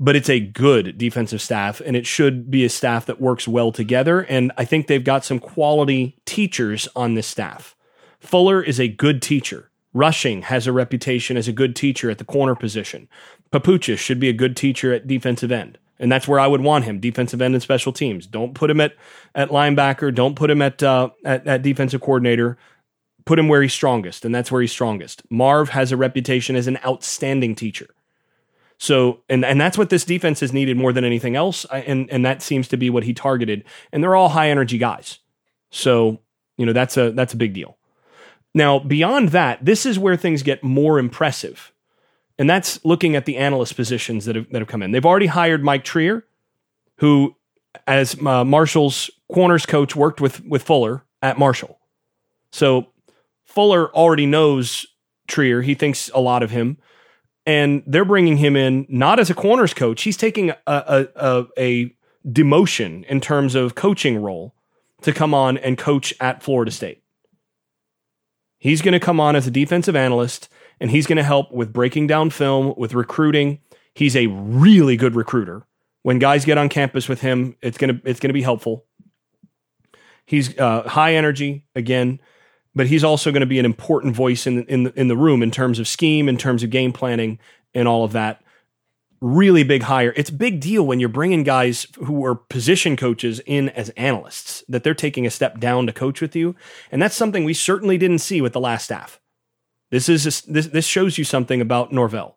but 0.00 0.14
it's 0.14 0.30
a 0.30 0.40
good 0.40 0.96
defensive 0.96 1.40
staff 1.40 1.80
and 1.80 1.96
it 1.96 2.06
should 2.06 2.50
be 2.50 2.64
a 2.64 2.68
staff 2.68 3.06
that 3.06 3.20
works 3.20 3.48
well 3.48 3.72
together. 3.72 4.20
And 4.20 4.52
I 4.56 4.64
think 4.64 4.86
they've 4.86 5.02
got 5.02 5.24
some 5.24 5.38
quality 5.38 6.16
teachers 6.24 6.88
on 6.94 7.14
this 7.14 7.26
staff. 7.26 7.74
Fuller 8.20 8.62
is 8.62 8.78
a 8.78 8.88
good 8.88 9.22
teacher. 9.22 9.70
Rushing 9.92 10.42
has 10.42 10.66
a 10.66 10.72
reputation 10.72 11.36
as 11.36 11.48
a 11.48 11.52
good 11.52 11.74
teacher 11.74 12.10
at 12.10 12.18
the 12.18 12.24
corner 12.24 12.54
position. 12.54 13.08
Papuchis 13.50 13.98
should 13.98 14.20
be 14.20 14.28
a 14.28 14.34
good 14.34 14.56
teacher 14.56 14.92
at 14.92 15.06
defensive 15.06 15.50
end. 15.50 15.78
And 15.98 16.12
that's 16.12 16.28
where 16.28 16.38
I 16.38 16.46
would 16.46 16.60
want 16.60 16.84
him, 16.84 17.00
defensive 17.00 17.42
end 17.42 17.54
and 17.54 17.62
special 17.62 17.92
teams. 17.92 18.26
Don't 18.26 18.54
put 18.54 18.70
him 18.70 18.80
at, 18.80 18.94
at 19.34 19.48
linebacker. 19.48 20.14
Don't 20.14 20.36
put 20.36 20.50
him 20.50 20.62
at, 20.62 20.80
uh, 20.80 21.10
at, 21.24 21.46
at 21.46 21.62
defensive 21.62 22.00
coordinator. 22.00 22.56
Put 23.24 23.38
him 23.38 23.48
where 23.48 23.62
he's 23.62 23.74
strongest, 23.74 24.24
and 24.24 24.32
that's 24.32 24.52
where 24.52 24.60
he's 24.60 24.70
strongest. 24.70 25.22
Marve 25.28 25.70
has 25.70 25.90
a 25.90 25.96
reputation 25.96 26.54
as 26.54 26.68
an 26.68 26.78
outstanding 26.84 27.56
teacher. 27.56 27.88
So, 28.78 29.20
and 29.28 29.44
and 29.44 29.60
that's 29.60 29.76
what 29.76 29.90
this 29.90 30.04
defense 30.04 30.38
has 30.38 30.52
needed 30.52 30.76
more 30.76 30.92
than 30.92 31.04
anything 31.04 31.34
else, 31.34 31.66
and 31.70 32.08
and 32.10 32.24
that 32.24 32.42
seems 32.42 32.68
to 32.68 32.76
be 32.76 32.90
what 32.90 33.02
he 33.02 33.12
targeted. 33.12 33.64
And 33.92 34.02
they're 34.02 34.14
all 34.14 34.28
high 34.28 34.50
energy 34.50 34.78
guys, 34.78 35.18
so 35.70 36.20
you 36.56 36.64
know 36.64 36.72
that's 36.72 36.96
a 36.96 37.10
that's 37.10 37.34
a 37.34 37.36
big 37.36 37.54
deal. 37.54 37.76
Now, 38.54 38.78
beyond 38.78 39.30
that, 39.30 39.64
this 39.64 39.84
is 39.84 39.98
where 39.98 40.16
things 40.16 40.44
get 40.44 40.62
more 40.62 41.00
impressive, 41.00 41.72
and 42.38 42.48
that's 42.48 42.82
looking 42.84 43.16
at 43.16 43.24
the 43.24 43.36
analyst 43.36 43.74
positions 43.74 44.26
that 44.26 44.36
have 44.36 44.48
that 44.50 44.60
have 44.60 44.68
come 44.68 44.82
in. 44.82 44.92
They've 44.92 45.04
already 45.04 45.26
hired 45.26 45.64
Mike 45.64 45.84
Treier, 45.84 46.22
who, 46.98 47.34
as 47.88 48.16
uh, 48.24 48.44
Marshall's 48.44 49.10
corners 49.32 49.66
coach, 49.66 49.96
worked 49.96 50.20
with 50.20 50.44
with 50.44 50.62
Fuller 50.62 51.02
at 51.20 51.36
Marshall. 51.36 51.80
So 52.52 52.86
Fuller 53.44 53.92
already 53.92 54.26
knows 54.26 54.86
Treier. 55.26 55.64
He 55.64 55.74
thinks 55.74 56.12
a 56.14 56.20
lot 56.20 56.44
of 56.44 56.52
him 56.52 56.78
and 57.48 57.82
they're 57.86 58.04
bringing 58.04 58.36
him 58.36 58.56
in 58.56 58.84
not 58.90 59.18
as 59.18 59.30
a 59.30 59.34
corners 59.34 59.72
coach. 59.72 60.02
He's 60.02 60.18
taking 60.18 60.50
a, 60.50 60.56
a, 60.66 61.08
a, 61.16 61.46
a 61.56 61.96
demotion 62.30 63.04
in 63.06 63.22
terms 63.22 63.54
of 63.54 63.74
coaching 63.74 64.20
role 64.20 64.54
to 65.00 65.14
come 65.14 65.32
on 65.32 65.56
and 65.56 65.78
coach 65.78 66.12
at 66.20 66.42
Florida 66.42 66.70
State. 66.70 67.02
He's 68.58 68.82
going 68.82 68.92
to 68.92 69.00
come 69.00 69.18
on 69.18 69.34
as 69.34 69.46
a 69.46 69.50
defensive 69.50 69.96
analyst 69.96 70.50
and 70.78 70.90
he's 70.90 71.06
going 71.06 71.16
to 71.16 71.22
help 71.22 71.50
with 71.50 71.72
breaking 71.72 72.06
down 72.06 72.28
film, 72.28 72.74
with 72.76 72.92
recruiting. 72.92 73.60
He's 73.94 74.14
a 74.14 74.26
really 74.26 74.98
good 74.98 75.14
recruiter. 75.14 75.64
When 76.02 76.18
guys 76.18 76.44
get 76.44 76.58
on 76.58 76.68
campus 76.68 77.08
with 77.08 77.22
him, 77.22 77.56
it's 77.62 77.78
going 77.78 77.98
to 77.98 78.08
it's 78.08 78.20
going 78.20 78.28
to 78.28 78.34
be 78.34 78.42
helpful. 78.42 78.84
He's 80.26 80.56
uh, 80.58 80.86
high 80.86 81.14
energy 81.14 81.64
again 81.74 82.20
but 82.78 82.86
he's 82.86 83.02
also 83.02 83.32
going 83.32 83.40
to 83.40 83.46
be 83.46 83.58
an 83.58 83.64
important 83.64 84.14
voice 84.14 84.46
in 84.46 84.64
in 84.66 84.84
the, 84.84 84.92
in 84.98 85.08
the 85.08 85.16
room 85.16 85.42
in 85.42 85.50
terms 85.50 85.80
of 85.80 85.88
scheme, 85.88 86.28
in 86.28 86.38
terms 86.38 86.62
of 86.62 86.70
game 86.70 86.92
planning, 86.92 87.40
and 87.74 87.88
all 87.88 88.04
of 88.04 88.12
that. 88.12 88.40
Really 89.20 89.64
big 89.64 89.82
hire. 89.82 90.14
It's 90.16 90.30
a 90.30 90.32
big 90.34 90.60
deal 90.60 90.86
when 90.86 91.00
you're 91.00 91.08
bringing 91.08 91.42
guys 91.42 91.88
who 91.96 92.24
are 92.24 92.36
position 92.36 92.96
coaches 92.96 93.40
in 93.46 93.70
as 93.70 93.88
analysts 93.90 94.62
that 94.68 94.84
they're 94.84 94.94
taking 94.94 95.26
a 95.26 95.30
step 95.30 95.58
down 95.58 95.88
to 95.88 95.92
coach 95.92 96.20
with 96.20 96.36
you, 96.36 96.54
and 96.92 97.02
that's 97.02 97.16
something 97.16 97.42
we 97.42 97.52
certainly 97.52 97.98
didn't 97.98 98.20
see 98.20 98.40
with 98.40 98.52
the 98.52 98.60
last 98.60 98.84
staff. 98.84 99.18
This 99.90 100.08
is 100.08 100.24
a, 100.24 100.52
this 100.52 100.68
this 100.68 100.86
shows 100.86 101.18
you 101.18 101.24
something 101.24 101.60
about 101.60 101.92
Norvell 101.92 102.36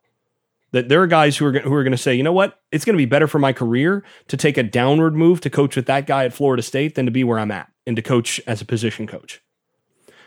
that 0.71 0.89
there 0.89 1.03
are 1.03 1.07
guys 1.07 1.37
who 1.37 1.45
are 1.45 1.59
who 1.59 1.73
are 1.75 1.83
going 1.83 1.91
to 1.91 1.97
say, 1.99 2.15
you 2.15 2.23
know 2.23 2.33
what, 2.33 2.59
it's 2.71 2.83
going 2.83 2.95
to 2.95 3.05
be 3.05 3.05
better 3.05 3.27
for 3.27 3.37
my 3.37 3.53
career 3.53 4.03
to 4.27 4.37
take 4.37 4.57
a 4.57 4.63
downward 4.63 5.13
move 5.13 5.39
to 5.41 5.51
coach 5.51 5.75
with 5.75 5.85
that 5.85 6.07
guy 6.07 6.25
at 6.25 6.33
Florida 6.33 6.63
State 6.63 6.95
than 6.95 7.05
to 7.05 7.11
be 7.11 7.23
where 7.23 7.37
I'm 7.37 7.51
at 7.51 7.71
and 7.85 7.95
to 7.95 8.01
coach 8.01 8.41
as 8.47 8.59
a 8.59 8.65
position 8.65 9.05
coach. 9.05 9.39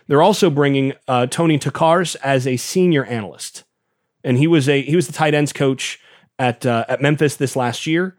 They're 0.06 0.22
also 0.22 0.50
bringing 0.50 0.92
uh, 1.08 1.26
Tony 1.26 1.58
Tokarz 1.58 2.16
as 2.22 2.46
a 2.46 2.56
senior 2.56 3.04
analyst, 3.04 3.64
and 4.22 4.36
he 4.38 4.46
was 4.46 4.68
a 4.68 4.82
he 4.82 4.96
was 4.96 5.06
the 5.06 5.12
tight 5.12 5.34
ends 5.34 5.52
coach 5.52 6.00
at 6.38 6.66
uh, 6.66 6.84
at 6.88 7.00
Memphis 7.00 7.36
this 7.36 7.56
last 7.56 7.86
year. 7.86 8.16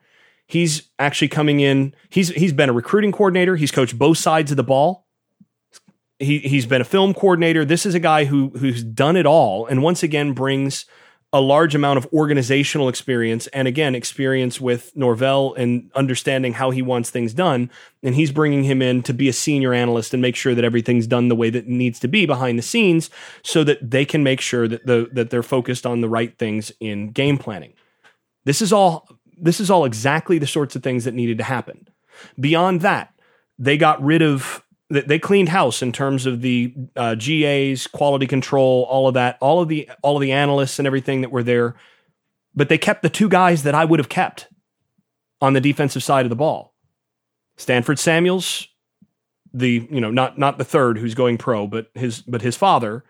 He's 0.47 0.89
actually 0.99 1.27
coming 1.27 1.59
in. 1.59 1.93
He's 2.09 2.29
he's 2.29 2.53
been 2.53 2.69
a 2.69 2.73
recruiting 2.73 3.11
coordinator. 3.11 3.55
He's 3.55 3.71
coached 3.71 3.97
both 3.97 4.17
sides 4.17 4.51
of 4.51 4.57
the 4.57 4.63
ball. 4.63 5.05
He 6.19 6.39
he's 6.39 6.65
been 6.65 6.81
a 6.81 6.85
film 6.85 7.13
coordinator. 7.13 7.65
This 7.65 7.85
is 7.85 7.93
a 7.93 7.99
guy 7.99 8.25
who 8.25 8.49
who's 8.57 8.83
done 8.83 9.15
it 9.15 9.25
all, 9.25 9.65
and 9.65 9.83
once 9.83 10.01
again 10.01 10.33
brings 10.33 10.85
a 11.35 11.41
large 11.41 11.75
amount 11.75 11.97
of 11.97 12.07
organizational 12.13 12.87
experience 12.87 13.47
and 13.47 13.67
again 13.67 13.93
experience 13.93 14.61
with 14.61 14.95
Norvell 14.95 15.53
and 15.55 15.91
understanding 15.93 16.53
how 16.53 16.71
he 16.71 16.81
wants 16.81 17.09
things 17.09 17.33
done 17.33 17.69
and 18.01 18.15
he's 18.15 18.31
bringing 18.31 18.63
him 18.63 18.81
in 18.81 19.03
to 19.03 19.13
be 19.13 19.27
a 19.27 19.33
senior 19.33 19.73
analyst 19.73 20.13
and 20.13 20.21
make 20.21 20.37
sure 20.37 20.55
that 20.55 20.63
everything's 20.63 21.07
done 21.07 21.27
the 21.27 21.35
way 21.35 21.49
that 21.49 21.67
needs 21.67 21.99
to 21.99 22.07
be 22.07 22.25
behind 22.25 22.57
the 22.57 22.63
scenes 22.63 23.09
so 23.43 23.65
that 23.65 23.91
they 23.91 24.05
can 24.05 24.23
make 24.23 24.39
sure 24.39 24.65
that 24.65 24.85
the 24.85 25.09
that 25.11 25.29
they're 25.29 25.43
focused 25.43 25.85
on 25.85 25.99
the 25.99 26.07
right 26.07 26.37
things 26.37 26.71
in 26.79 27.09
game 27.09 27.37
planning. 27.37 27.73
This 28.45 28.61
is 28.61 28.71
all 28.71 29.05
this 29.37 29.59
is 29.59 29.69
all 29.69 29.83
exactly 29.83 30.37
the 30.37 30.47
sorts 30.47 30.77
of 30.77 30.83
things 30.83 31.03
that 31.03 31.13
needed 31.13 31.37
to 31.39 31.43
happen. 31.43 31.89
Beyond 32.39 32.79
that, 32.79 33.13
they 33.59 33.77
got 33.77 34.01
rid 34.01 34.21
of 34.21 34.63
they 34.89 35.17
cleaned 35.17 35.49
house 35.49 35.81
in 35.81 35.91
terms 35.91 36.25
of 36.25 36.41
the 36.41 36.73
uh, 36.95 37.15
GAs, 37.15 37.87
quality 37.87 38.27
control, 38.27 38.83
all 38.83 39.07
of 39.07 39.15
that, 39.15 39.37
all 39.41 39.61
of 39.61 39.67
the 39.67 39.89
all 40.03 40.15
of 40.15 40.21
the 40.21 40.31
analysts 40.31 40.77
and 40.77 40.85
everything 40.85 41.21
that 41.21 41.31
were 41.31 41.43
there. 41.43 41.75
But 42.53 42.69
they 42.69 42.77
kept 42.77 43.01
the 43.01 43.09
two 43.09 43.27
guys 43.27 43.63
that 43.63 43.75
I 43.75 43.83
would 43.83 43.99
have 43.99 44.09
kept 44.09 44.47
on 45.41 45.53
the 45.53 45.61
defensive 45.61 46.03
side 46.03 46.25
of 46.25 46.29
the 46.29 46.35
ball. 46.35 46.73
Stanford 47.57 47.97
Samuels, 47.97 48.67
the 49.53 49.87
you 49.89 49.99
know 49.99 50.11
not 50.11 50.37
not 50.37 50.59
the 50.59 50.63
third 50.63 50.99
who's 50.99 51.15
going 51.15 51.39
pro, 51.39 51.65
but 51.65 51.89
his 51.95 52.21
but 52.21 52.41
his 52.41 52.55
father. 52.55 53.03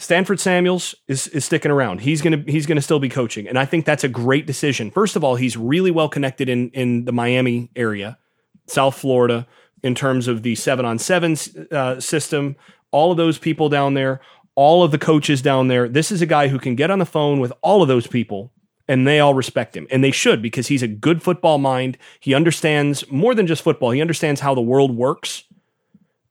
Stanford 0.00 0.40
Samuels 0.40 0.94
is 1.06 1.28
is 1.28 1.44
sticking 1.44 1.70
around. 1.70 2.00
He's 2.00 2.20
gonna 2.20 2.42
he's 2.48 2.66
gonna 2.66 2.82
still 2.82 3.00
be 3.00 3.08
coaching, 3.08 3.46
and 3.46 3.58
I 3.58 3.64
think 3.64 3.84
that's 3.84 4.04
a 4.04 4.08
great 4.08 4.46
decision. 4.46 4.90
First 4.90 5.14
of 5.14 5.22
all, 5.22 5.36
he's 5.36 5.56
really 5.56 5.92
well 5.92 6.08
connected 6.08 6.48
in 6.48 6.70
in 6.70 7.04
the 7.04 7.12
Miami 7.12 7.70
area, 7.76 8.18
South 8.66 8.96
Florida 8.96 9.46
in 9.82 9.94
terms 9.94 10.28
of 10.28 10.42
the 10.42 10.54
seven 10.54 10.84
on 10.84 10.98
seven 10.98 11.36
uh, 11.70 12.00
system, 12.00 12.56
all 12.90 13.10
of 13.10 13.16
those 13.16 13.38
people 13.38 13.68
down 13.68 13.94
there, 13.94 14.20
all 14.54 14.82
of 14.82 14.90
the 14.90 14.98
coaches 14.98 15.40
down 15.40 15.68
there. 15.68 15.88
This 15.88 16.10
is 16.10 16.20
a 16.22 16.26
guy 16.26 16.48
who 16.48 16.58
can 16.58 16.74
get 16.74 16.90
on 16.90 16.98
the 16.98 17.06
phone 17.06 17.40
with 17.40 17.52
all 17.62 17.82
of 17.82 17.88
those 17.88 18.06
people 18.06 18.52
and 18.88 19.06
they 19.06 19.20
all 19.20 19.34
respect 19.34 19.76
him. 19.76 19.86
And 19.90 20.02
they 20.02 20.10
should 20.10 20.40
because 20.40 20.66
he's 20.66 20.82
a 20.82 20.88
good 20.88 21.22
football 21.22 21.58
mind. 21.58 21.98
He 22.18 22.34
understands 22.34 23.08
more 23.10 23.34
than 23.34 23.46
just 23.46 23.62
football, 23.62 23.90
he 23.90 24.00
understands 24.00 24.40
how 24.40 24.54
the 24.54 24.62
world 24.62 24.96
works. 24.96 25.44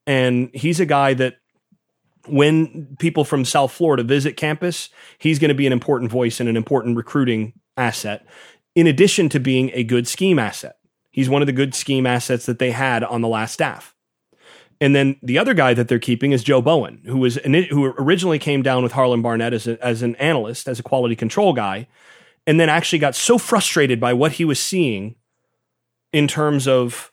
And 0.06 0.50
he's 0.54 0.80
a 0.80 0.86
guy 0.86 1.14
that 1.16 1.38
when 2.26 2.96
people 3.00 3.24
from 3.24 3.46
South 3.46 3.72
Florida 3.72 4.04
visit 4.04 4.36
campus, 4.36 4.90
he's 5.18 5.40
going 5.40 5.50
to 5.50 5.56
be 5.56 5.68
an 5.68 5.74
important 5.74 6.12
voice 6.12 6.40
and 6.40 6.50
an 6.50 6.58
important 6.58 6.98
recruiting 6.98 7.54
asset, 7.78 8.26
in 8.76 8.88
addition 8.88 9.30
to 9.30 9.40
being 9.40 9.72
a 9.74 9.84
good 9.84 10.08
scheme 10.08 10.40
asset. 10.40 10.78
He's 11.18 11.30
one 11.30 11.42
of 11.42 11.48
the 11.48 11.52
good 11.52 11.74
scheme 11.74 12.06
assets 12.06 12.46
that 12.46 12.60
they 12.60 12.70
had 12.70 13.04
on 13.04 13.22
the 13.22 13.28
last 13.28 13.52
staff. 13.52 13.96
And 14.80 14.96
then 14.96 15.16
the 15.24 15.40
other 15.40 15.56
guy 15.56 15.74
that 15.74 15.88
they're 15.88 15.98
keeping 15.98 16.32
is 16.32 16.44
Joe 16.44 16.62
Bowen, 16.62 17.02
who 17.08 17.18
was 17.18 17.38
who 17.38 17.86
originally 17.98 18.38
came 18.38 18.62
down 18.62 18.84
with 18.84 18.92
Harlon 18.92 19.24
Barnett 19.24 19.52
as, 19.52 19.66
a, 19.66 19.84
as 19.84 20.04
an 20.04 20.16
analyst, 20.18 20.68
as 20.68 20.80
a 20.80 20.84
quality 20.84 21.16
control 21.16 21.54
guy, 21.54 21.88
and 22.46 22.60
then 22.60 22.70
actually 22.70 23.00
got 23.00 23.16
so 23.16 23.40
frustrated 23.40 24.00
by 24.00 24.14
what 24.14 24.34
he 24.34 24.46
was 24.46 24.60
seeing 24.60 25.16
in 26.14 26.28
terms 26.28 26.68
of 26.68 27.12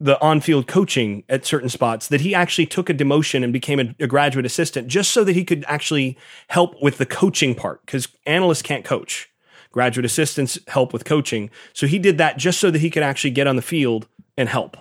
the 0.00 0.18
on-field 0.22 0.66
coaching 0.66 1.22
at 1.28 1.44
certain 1.44 1.68
spots 1.68 2.08
that 2.08 2.22
he 2.22 2.34
actually 2.34 2.64
took 2.64 2.88
a 2.88 2.94
demotion 2.94 3.44
and 3.44 3.52
became 3.52 3.78
a, 3.78 3.94
a 4.00 4.06
graduate 4.06 4.46
assistant 4.46 4.88
just 4.88 5.12
so 5.12 5.24
that 5.24 5.36
he 5.36 5.44
could 5.44 5.62
actually 5.68 6.16
help 6.48 6.82
with 6.82 6.96
the 6.96 7.04
coaching 7.04 7.54
part 7.54 7.84
because 7.84 8.08
analysts 8.24 8.62
can't 8.62 8.86
coach 8.86 9.28
graduate 9.72 10.04
assistants 10.04 10.58
help 10.68 10.92
with 10.92 11.04
coaching. 11.04 11.50
So 11.72 11.86
he 11.86 11.98
did 11.98 12.18
that 12.18 12.36
just 12.36 12.60
so 12.60 12.70
that 12.70 12.80
he 12.80 12.90
could 12.90 13.02
actually 13.02 13.30
get 13.30 13.46
on 13.46 13.56
the 13.56 13.62
field 13.62 14.06
and 14.36 14.48
help. 14.48 14.76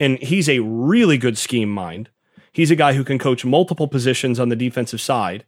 And 0.00 0.18
he's 0.18 0.48
a 0.48 0.60
really 0.60 1.18
good 1.18 1.38
scheme 1.38 1.70
mind. 1.70 2.08
He's 2.52 2.70
a 2.70 2.76
guy 2.76 2.94
who 2.94 3.04
can 3.04 3.18
coach 3.18 3.44
multiple 3.44 3.88
positions 3.88 4.40
on 4.40 4.48
the 4.48 4.56
defensive 4.56 5.00
side 5.00 5.44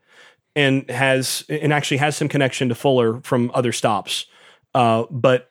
and 0.54 0.88
has 0.90 1.44
and 1.48 1.72
actually 1.72 1.96
has 1.98 2.16
some 2.16 2.28
connection 2.28 2.68
to 2.68 2.74
Fuller 2.74 3.20
from 3.22 3.50
other 3.54 3.72
stops. 3.72 4.26
Uh, 4.74 5.04
but 5.11 5.50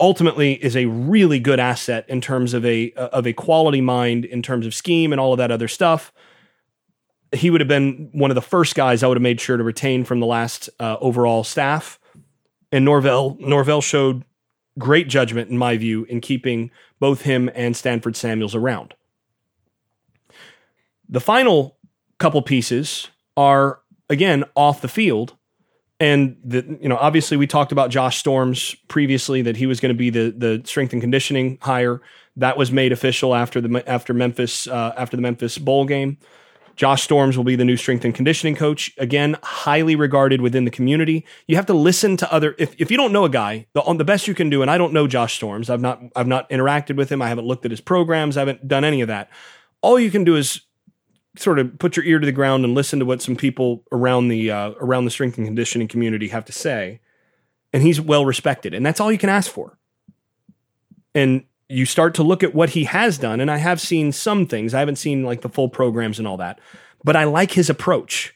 ultimately 0.00 0.52
is 0.64 0.76
a 0.76 0.86
really 0.86 1.38
good 1.38 1.58
asset 1.58 2.04
in 2.08 2.20
terms 2.20 2.54
of 2.54 2.64
a 2.64 2.92
of 2.92 3.26
a 3.26 3.32
quality 3.32 3.80
mind 3.80 4.24
in 4.24 4.42
terms 4.42 4.64
of 4.64 4.74
scheme 4.74 5.12
and 5.12 5.20
all 5.20 5.32
of 5.32 5.38
that 5.38 5.50
other 5.50 5.68
stuff 5.68 6.12
he 7.32 7.50
would 7.50 7.60
have 7.60 7.68
been 7.68 8.10
one 8.12 8.30
of 8.30 8.34
the 8.34 8.42
first 8.42 8.74
guys 8.74 9.02
I 9.02 9.06
would 9.06 9.16
have 9.16 9.22
made 9.22 9.40
sure 9.40 9.56
to 9.56 9.62
retain 9.62 10.04
from 10.04 10.20
the 10.20 10.26
last 10.26 10.70
uh, 10.80 10.96
overall 11.00 11.44
staff. 11.44 11.98
And 12.72 12.84
Norvell 12.84 13.36
Norvell 13.40 13.80
showed 13.80 14.24
great 14.78 15.08
judgment, 15.08 15.50
in 15.50 15.58
my 15.58 15.76
view, 15.76 16.04
in 16.04 16.20
keeping 16.20 16.70
both 17.00 17.22
him 17.22 17.50
and 17.54 17.76
Stanford 17.76 18.16
Samuels 18.16 18.54
around. 18.54 18.94
The 21.08 21.20
final 21.20 21.78
couple 22.18 22.42
pieces 22.42 23.08
are 23.36 23.80
again 24.08 24.44
off 24.54 24.80
the 24.80 24.88
field. 24.88 25.34
And 26.00 26.36
the, 26.44 26.78
you 26.80 26.88
know, 26.88 26.96
obviously 26.96 27.36
we 27.36 27.48
talked 27.48 27.72
about 27.72 27.90
Josh 27.90 28.18
Storms 28.18 28.76
previously 28.86 29.42
that 29.42 29.56
he 29.56 29.66
was 29.66 29.80
going 29.80 29.92
to 29.92 29.98
be 29.98 30.10
the 30.10 30.32
the 30.36 30.62
strength 30.64 30.92
and 30.92 31.02
conditioning 31.02 31.58
hire. 31.60 32.00
That 32.36 32.56
was 32.56 32.70
made 32.70 32.92
official 32.92 33.34
after 33.34 33.60
the 33.60 33.82
after 33.88 34.14
Memphis 34.14 34.68
uh, 34.68 34.94
after 34.96 35.16
the 35.16 35.22
Memphis 35.22 35.58
bowl 35.58 35.86
game. 35.86 36.18
Josh 36.78 37.02
Storms 37.02 37.36
will 37.36 37.44
be 37.44 37.56
the 37.56 37.64
new 37.64 37.76
strength 37.76 38.04
and 38.04 38.14
conditioning 38.14 38.54
coach. 38.54 38.94
Again, 38.98 39.36
highly 39.42 39.96
regarded 39.96 40.40
within 40.40 40.64
the 40.64 40.70
community. 40.70 41.26
You 41.48 41.56
have 41.56 41.66
to 41.66 41.74
listen 41.74 42.16
to 42.18 42.32
other. 42.32 42.54
If, 42.56 42.76
if 42.78 42.88
you 42.88 42.96
don't 42.96 43.12
know 43.12 43.24
a 43.24 43.28
guy, 43.28 43.66
the, 43.72 43.82
the 43.94 44.04
best 44.04 44.28
you 44.28 44.34
can 44.34 44.48
do, 44.48 44.62
and 44.62 44.70
I 44.70 44.78
don't 44.78 44.92
know 44.92 45.08
Josh 45.08 45.34
Storms. 45.34 45.70
I've 45.70 45.80
not 45.80 46.00
I've 46.14 46.28
not 46.28 46.48
interacted 46.50 46.94
with 46.94 47.10
him. 47.10 47.20
I 47.20 47.28
haven't 47.28 47.46
looked 47.46 47.64
at 47.64 47.72
his 47.72 47.80
programs. 47.80 48.36
I 48.36 48.42
haven't 48.42 48.68
done 48.68 48.84
any 48.84 49.00
of 49.00 49.08
that. 49.08 49.28
All 49.82 49.98
you 49.98 50.08
can 50.08 50.22
do 50.22 50.36
is 50.36 50.60
sort 51.36 51.58
of 51.58 51.76
put 51.80 51.96
your 51.96 52.06
ear 52.06 52.20
to 52.20 52.26
the 52.26 52.32
ground 52.32 52.64
and 52.64 52.76
listen 52.76 53.00
to 53.00 53.04
what 53.04 53.22
some 53.22 53.34
people 53.34 53.82
around 53.90 54.28
the 54.28 54.48
uh, 54.48 54.70
around 54.80 55.04
the 55.04 55.10
strength 55.10 55.36
and 55.36 55.48
conditioning 55.48 55.88
community 55.88 56.28
have 56.28 56.44
to 56.44 56.52
say. 56.52 57.00
And 57.72 57.82
he's 57.82 58.00
well 58.00 58.24
respected, 58.24 58.72
and 58.72 58.86
that's 58.86 59.00
all 59.00 59.10
you 59.10 59.18
can 59.18 59.30
ask 59.30 59.50
for. 59.50 59.76
And 61.12 61.42
you 61.68 61.84
start 61.84 62.14
to 62.14 62.22
look 62.22 62.42
at 62.42 62.54
what 62.54 62.70
he 62.70 62.84
has 62.84 63.18
done, 63.18 63.40
and 63.40 63.50
I 63.50 63.58
have 63.58 63.80
seen 63.80 64.12
some 64.12 64.46
things. 64.46 64.72
I 64.72 64.78
haven't 64.80 64.96
seen 64.96 65.24
like 65.24 65.42
the 65.42 65.48
full 65.48 65.68
programs 65.68 66.18
and 66.18 66.26
all 66.26 66.38
that, 66.38 66.60
but 67.04 67.16
I 67.16 67.24
like 67.24 67.52
his 67.52 67.68
approach. 67.68 68.34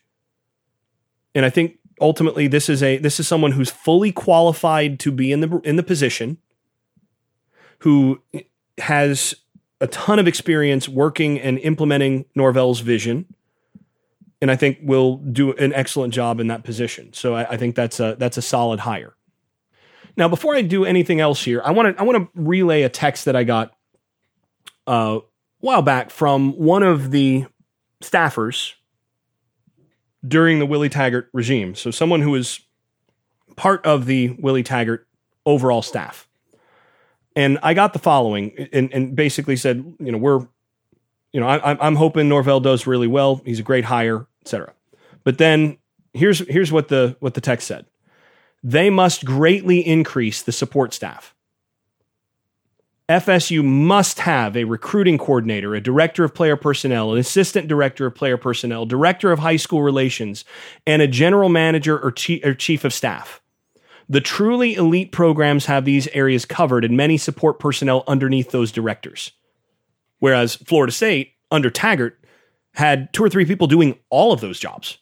And 1.35 1.45
I 1.45 1.51
think 1.51 1.79
ultimately 2.01 2.47
this 2.47 2.69
is 2.69 2.83
a 2.83 2.99
this 2.99 3.19
is 3.19 3.27
someone 3.27 3.53
who's 3.53 3.71
fully 3.71 4.13
qualified 4.13 5.01
to 5.01 5.11
be 5.11 5.33
in 5.33 5.41
the 5.41 5.61
in 5.65 5.77
the 5.77 5.83
position, 5.83 6.39
who 7.79 8.21
has 8.79 9.35
a 9.81 9.87
ton 9.87 10.19
of 10.19 10.29
experience 10.29 10.89
working 10.89 11.41
and 11.41 11.59
implementing 11.61 12.27
Norvell's 12.35 12.81
vision, 12.81 13.27
and 14.43 14.51
I 14.51 14.57
think 14.57 14.79
will 14.83 15.17
do 15.17 15.53
an 15.55 15.73
excellent 15.73 16.13
job 16.13 16.39
in 16.39 16.49
that 16.49 16.65
position. 16.65 17.13
So 17.15 17.35
I, 17.35 17.53
I 17.53 17.57
think 17.57 17.77
that's 17.77 17.99
a 17.99 18.15
that's 18.19 18.37
a 18.37 18.43
solid 18.43 18.81
hire. 18.81 19.15
Now, 20.17 20.29
before 20.29 20.55
I 20.55 20.63
do 20.63 20.85
anything 20.85 21.21
else 21.21 21.43
here, 21.43 21.63
I 21.65 21.71
want 21.71 21.97
to 21.97 22.01
I 22.01 22.05
want 22.05 22.19
to 22.19 22.41
relay 22.41 22.83
a 22.83 22.89
text 22.89 23.25
that 23.25 23.37
I 23.37 23.45
got 23.45 23.73
uh, 24.87 25.21
a 25.21 25.21
while 25.61 25.83
back 25.83 26.11
from 26.11 26.53
one 26.53 26.83
of 26.83 27.11
the 27.11 27.47
staffers 28.03 28.75
during 30.27 30.59
the 30.59 30.67
Willie 30.67 30.89
Taggart 30.89 31.29
regime. 31.33 31.75
So 31.75 31.91
someone 31.91 32.21
who 32.21 32.31
was 32.31 32.61
part 33.57 33.85
of 33.87 34.07
the 34.07 34.31
Willie 34.39 34.63
Taggart 34.63 35.07
overall 35.47 35.83
staff. 35.83 36.29
And 37.35 37.59
I 37.63 37.75
got 37.75 37.93
the 37.93 37.99
following 37.99 38.69
and, 38.73 38.93
and 38.93 39.17
basically 39.17 39.57
said, 39.57 39.95
you 39.99 40.13
know, 40.13 40.19
we're, 40.19 40.47
you 41.33 41.41
know, 41.41 41.49
I, 41.49 41.87
I'm 41.87 41.97
hoping 41.97 42.29
Norvell 42.29 42.61
does 42.61 42.87
really 42.87 43.07
well. 43.07 43.41
He's 43.45 43.59
a 43.59 43.63
great 43.63 43.87
hire, 43.87 44.27
etc. 44.43 44.75
But 45.25 45.39
then 45.39 45.79
here's 46.13 46.41
here's 46.41 46.71
what 46.71 46.89
the 46.89 47.17
what 47.21 47.35
the 47.35 47.41
text 47.41 47.67
said 47.67 47.87
they 48.63 48.91
must 48.91 49.25
greatly 49.25 49.87
increase 49.87 50.43
the 50.43 50.53
support 50.53 50.95
staff. 50.95 51.35
FSU 53.09 53.65
must 53.65 54.21
have 54.21 54.57
a 54.57 54.65
recruiting 54.65 55.19
coordinator, 55.19 55.75
a 55.75 55.81
director 55.81 56.25
of 56.25 56.35
player 56.35 56.57
personnel, 56.57 57.13
an 57.13 57.19
assistant 57.19 57.69
director 57.69 58.07
of 58.07 58.15
player 58.15 58.37
personnel, 58.37 58.87
director 58.87 59.33
of 59.33 59.41
high 59.41 59.57
school 59.57 59.83
relations, 59.83 60.45
and 60.87 61.03
a 61.03 61.09
general 61.09 61.49
manager 61.49 61.99
or 61.99 62.13
chief, 62.13 62.85
of 62.85 62.93
staff. 62.93 63.43
The 64.09 64.21
truly 64.21 64.75
elite 64.75 65.13
programs 65.13 65.67
have 65.67 65.85
these 65.85 66.07
areas 66.09 66.45
covered 66.45 66.85
and 66.85 66.97
many 66.97 67.19
support 67.19 67.59
personnel 67.59 68.05
underneath 68.07 68.51
those 68.51 68.73
directors. 68.73 69.33
Whereas 70.21 70.55
Florida 70.55 70.93
State, 70.93 71.33
under 71.51 71.71
Taggart, 71.71 72.19
had 72.75 73.13
two 73.13 73.25
or 73.25 73.29
three 73.29 73.45
people 73.45 73.67
doing 73.67 73.99
all 74.09 74.33
of 74.33 74.41
those 74.41 74.59
jobs. 74.59 74.99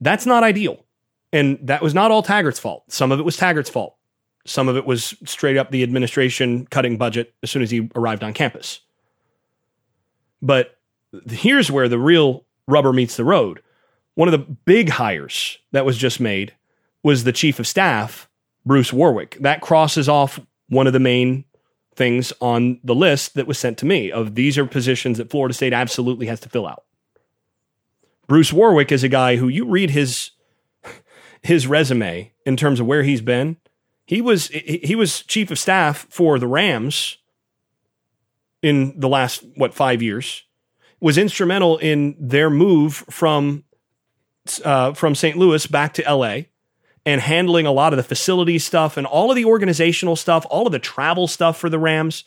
That's 0.00 0.26
not 0.26 0.42
ideal. 0.42 0.84
And 1.32 1.58
that 1.62 1.82
was 1.82 1.94
not 1.94 2.10
all 2.10 2.22
Taggart's 2.22 2.58
fault. 2.58 2.84
Some 2.88 3.12
of 3.12 3.20
it 3.20 3.24
was 3.24 3.36
Taggart's 3.36 3.70
fault. 3.70 3.96
Some 4.46 4.68
of 4.68 4.76
it 4.76 4.86
was 4.86 5.14
straight 5.24 5.56
up 5.56 5.70
the 5.70 5.82
administration 5.82 6.66
cutting 6.66 6.96
budget 6.96 7.34
as 7.42 7.50
soon 7.50 7.62
as 7.62 7.70
he 7.70 7.90
arrived 7.94 8.24
on 8.24 8.32
campus. 8.32 8.80
But 10.42 10.78
here's 11.28 11.70
where 11.70 11.88
the 11.88 11.98
real 11.98 12.44
rubber 12.66 12.92
meets 12.92 13.16
the 13.16 13.24
road. 13.24 13.60
One 14.14 14.28
of 14.28 14.32
the 14.32 14.38
big 14.38 14.88
hires 14.88 15.58
that 15.72 15.84
was 15.84 15.96
just 15.96 16.20
made 16.20 16.54
was 17.02 17.24
the 17.24 17.32
chief 17.32 17.58
of 17.58 17.66
staff, 17.66 18.28
Bruce 18.66 18.92
Warwick. 18.92 19.36
That 19.40 19.60
crosses 19.60 20.08
off 20.08 20.40
one 20.68 20.86
of 20.86 20.92
the 20.92 21.00
main 21.00 21.44
things 21.94 22.32
on 22.40 22.80
the 22.82 22.94
list 22.94 23.34
that 23.34 23.46
was 23.46 23.58
sent 23.58 23.78
to 23.78 23.86
me 23.86 24.10
of 24.10 24.34
these 24.34 24.56
are 24.56 24.66
positions 24.66 25.18
that 25.18 25.30
Florida 25.30 25.52
State 25.52 25.72
absolutely 25.72 26.26
has 26.26 26.40
to 26.40 26.48
fill 26.48 26.66
out. 26.66 26.84
Bruce 28.26 28.52
Warwick 28.52 28.92
is 28.92 29.02
a 29.02 29.08
guy 29.08 29.36
who 29.36 29.48
you 29.48 29.66
read 29.66 29.90
his 29.90 30.30
his 31.42 31.66
resume 31.66 32.32
in 32.44 32.56
terms 32.56 32.80
of 32.80 32.86
where 32.86 33.02
he's 33.02 33.20
been, 33.20 33.56
he 34.06 34.20
was 34.20 34.48
he 34.48 34.94
was 34.96 35.22
chief 35.22 35.50
of 35.50 35.58
staff 35.58 36.06
for 36.10 36.38
the 36.38 36.48
Rams 36.48 37.18
in 38.62 38.98
the 38.98 39.08
last 39.08 39.44
what 39.54 39.74
five 39.74 40.02
years. 40.02 40.42
Was 41.00 41.16
instrumental 41.16 41.78
in 41.78 42.14
their 42.18 42.50
move 42.50 43.04
from 43.08 43.64
uh, 44.64 44.92
from 44.94 45.14
St. 45.14 45.36
Louis 45.36 45.66
back 45.66 45.94
to 45.94 46.04
L.A. 46.04 46.48
and 47.06 47.20
handling 47.20 47.66
a 47.66 47.72
lot 47.72 47.92
of 47.92 47.96
the 47.96 48.02
facility 48.02 48.58
stuff 48.58 48.96
and 48.96 49.06
all 49.06 49.30
of 49.30 49.36
the 49.36 49.44
organizational 49.44 50.16
stuff, 50.16 50.44
all 50.50 50.66
of 50.66 50.72
the 50.72 50.78
travel 50.78 51.26
stuff 51.26 51.56
for 51.56 51.70
the 51.70 51.78
Rams. 51.78 52.24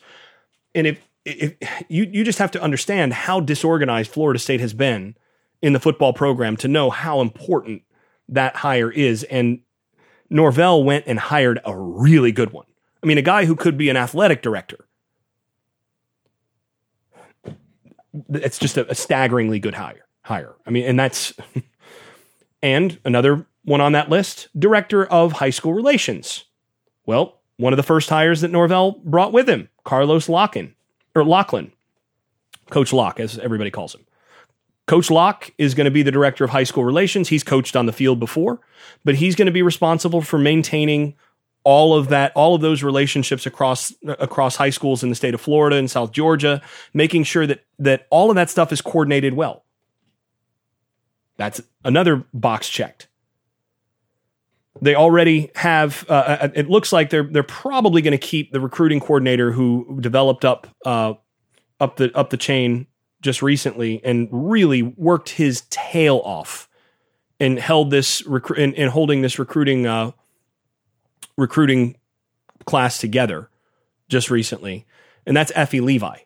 And 0.74 0.86
if 0.86 0.98
if 1.24 1.54
you 1.88 2.08
you 2.10 2.24
just 2.24 2.38
have 2.38 2.50
to 2.52 2.62
understand 2.62 3.12
how 3.12 3.40
disorganized 3.40 4.10
Florida 4.10 4.38
State 4.38 4.60
has 4.60 4.74
been 4.74 5.16
in 5.62 5.72
the 5.72 5.80
football 5.80 6.12
program 6.12 6.56
to 6.58 6.68
know 6.68 6.90
how 6.90 7.20
important 7.20 7.82
that 8.28 8.56
hire 8.56 8.90
is. 8.90 9.24
And 9.24 9.60
Norvell 10.30 10.84
went 10.84 11.04
and 11.06 11.18
hired 11.18 11.60
a 11.64 11.76
really 11.76 12.32
good 12.32 12.52
one. 12.52 12.66
I 13.02 13.06
mean, 13.06 13.18
a 13.18 13.22
guy 13.22 13.44
who 13.44 13.56
could 13.56 13.76
be 13.76 13.88
an 13.88 13.96
athletic 13.96 14.42
director. 14.42 14.86
It's 18.30 18.58
just 18.58 18.76
a, 18.76 18.90
a 18.90 18.94
staggeringly 18.94 19.58
good 19.58 19.74
hire. 19.74 20.06
Hire. 20.22 20.54
I 20.66 20.70
mean, 20.70 20.84
and 20.84 20.98
that's 20.98 21.34
and 22.62 22.98
another 23.04 23.46
one 23.64 23.80
on 23.80 23.92
that 23.92 24.08
list, 24.08 24.48
director 24.58 25.04
of 25.06 25.32
high 25.32 25.50
school 25.50 25.74
relations. 25.74 26.44
Well, 27.06 27.40
one 27.56 27.72
of 27.72 27.76
the 27.76 27.82
first 27.82 28.08
hires 28.08 28.40
that 28.40 28.50
Norvell 28.50 29.00
brought 29.04 29.32
with 29.32 29.48
him, 29.48 29.68
Carlos 29.84 30.28
Lockin 30.28 30.74
or 31.14 31.24
Lachlan, 31.24 31.72
Coach 32.70 32.92
Locke, 32.92 33.20
as 33.20 33.38
everybody 33.38 33.70
calls 33.70 33.94
him. 33.94 34.04
Coach 34.86 35.10
Locke 35.10 35.50
is 35.56 35.74
going 35.74 35.86
to 35.86 35.90
be 35.90 36.02
the 36.02 36.10
director 36.10 36.44
of 36.44 36.50
high 36.50 36.64
school 36.64 36.84
relations. 36.84 37.28
He's 37.28 37.42
coached 37.42 37.74
on 37.74 37.86
the 37.86 37.92
field 37.92 38.20
before, 38.20 38.60
but 39.04 39.14
he's 39.14 39.34
going 39.34 39.46
to 39.46 39.52
be 39.52 39.62
responsible 39.62 40.20
for 40.20 40.38
maintaining 40.38 41.14
all 41.64 41.94
of 41.94 42.08
that, 42.08 42.32
all 42.34 42.54
of 42.54 42.60
those 42.60 42.82
relationships 42.82 43.46
across 43.46 43.94
across 44.06 44.56
high 44.56 44.70
schools 44.70 45.02
in 45.02 45.08
the 45.08 45.14
state 45.14 45.32
of 45.32 45.40
Florida 45.40 45.76
and 45.76 45.90
South 45.90 46.12
Georgia, 46.12 46.60
making 46.92 47.24
sure 47.24 47.46
that 47.46 47.64
that 47.78 48.06
all 48.10 48.28
of 48.28 48.36
that 48.36 48.50
stuff 48.50 48.70
is 48.70 48.82
coordinated 48.82 49.32
well. 49.32 49.64
That's 51.38 51.62
another 51.82 52.24
box 52.34 52.68
checked. 52.68 53.08
They 54.82 54.94
already 54.94 55.50
have. 55.54 56.04
Uh, 56.10 56.12
uh 56.42 56.48
it 56.54 56.68
looks 56.68 56.92
like 56.92 57.08
they're 57.08 57.24
they're 57.24 57.42
probably 57.42 58.02
going 58.02 58.12
to 58.12 58.18
keep 58.18 58.52
the 58.52 58.60
recruiting 58.60 59.00
coordinator 59.00 59.50
who 59.50 59.98
developed 60.02 60.44
up 60.44 60.66
uh, 60.84 61.14
up 61.80 61.96
the 61.96 62.14
up 62.14 62.28
the 62.28 62.36
chain 62.36 62.86
just 63.24 63.40
recently 63.40 64.02
and 64.04 64.28
really 64.30 64.82
worked 64.82 65.30
his 65.30 65.62
tail 65.70 66.20
off 66.24 66.68
and 67.40 67.58
held 67.58 67.90
this 67.90 68.20
recru- 68.22 68.62
and, 68.62 68.74
and 68.74 68.90
holding 68.90 69.22
this 69.22 69.38
recruiting 69.38 69.86
uh, 69.86 70.12
recruiting 71.36 71.96
class 72.66 72.98
together 72.98 73.48
just 74.08 74.30
recently, 74.30 74.86
and 75.26 75.36
that's 75.36 75.50
Effie 75.54 75.80
Levi. 75.80 76.16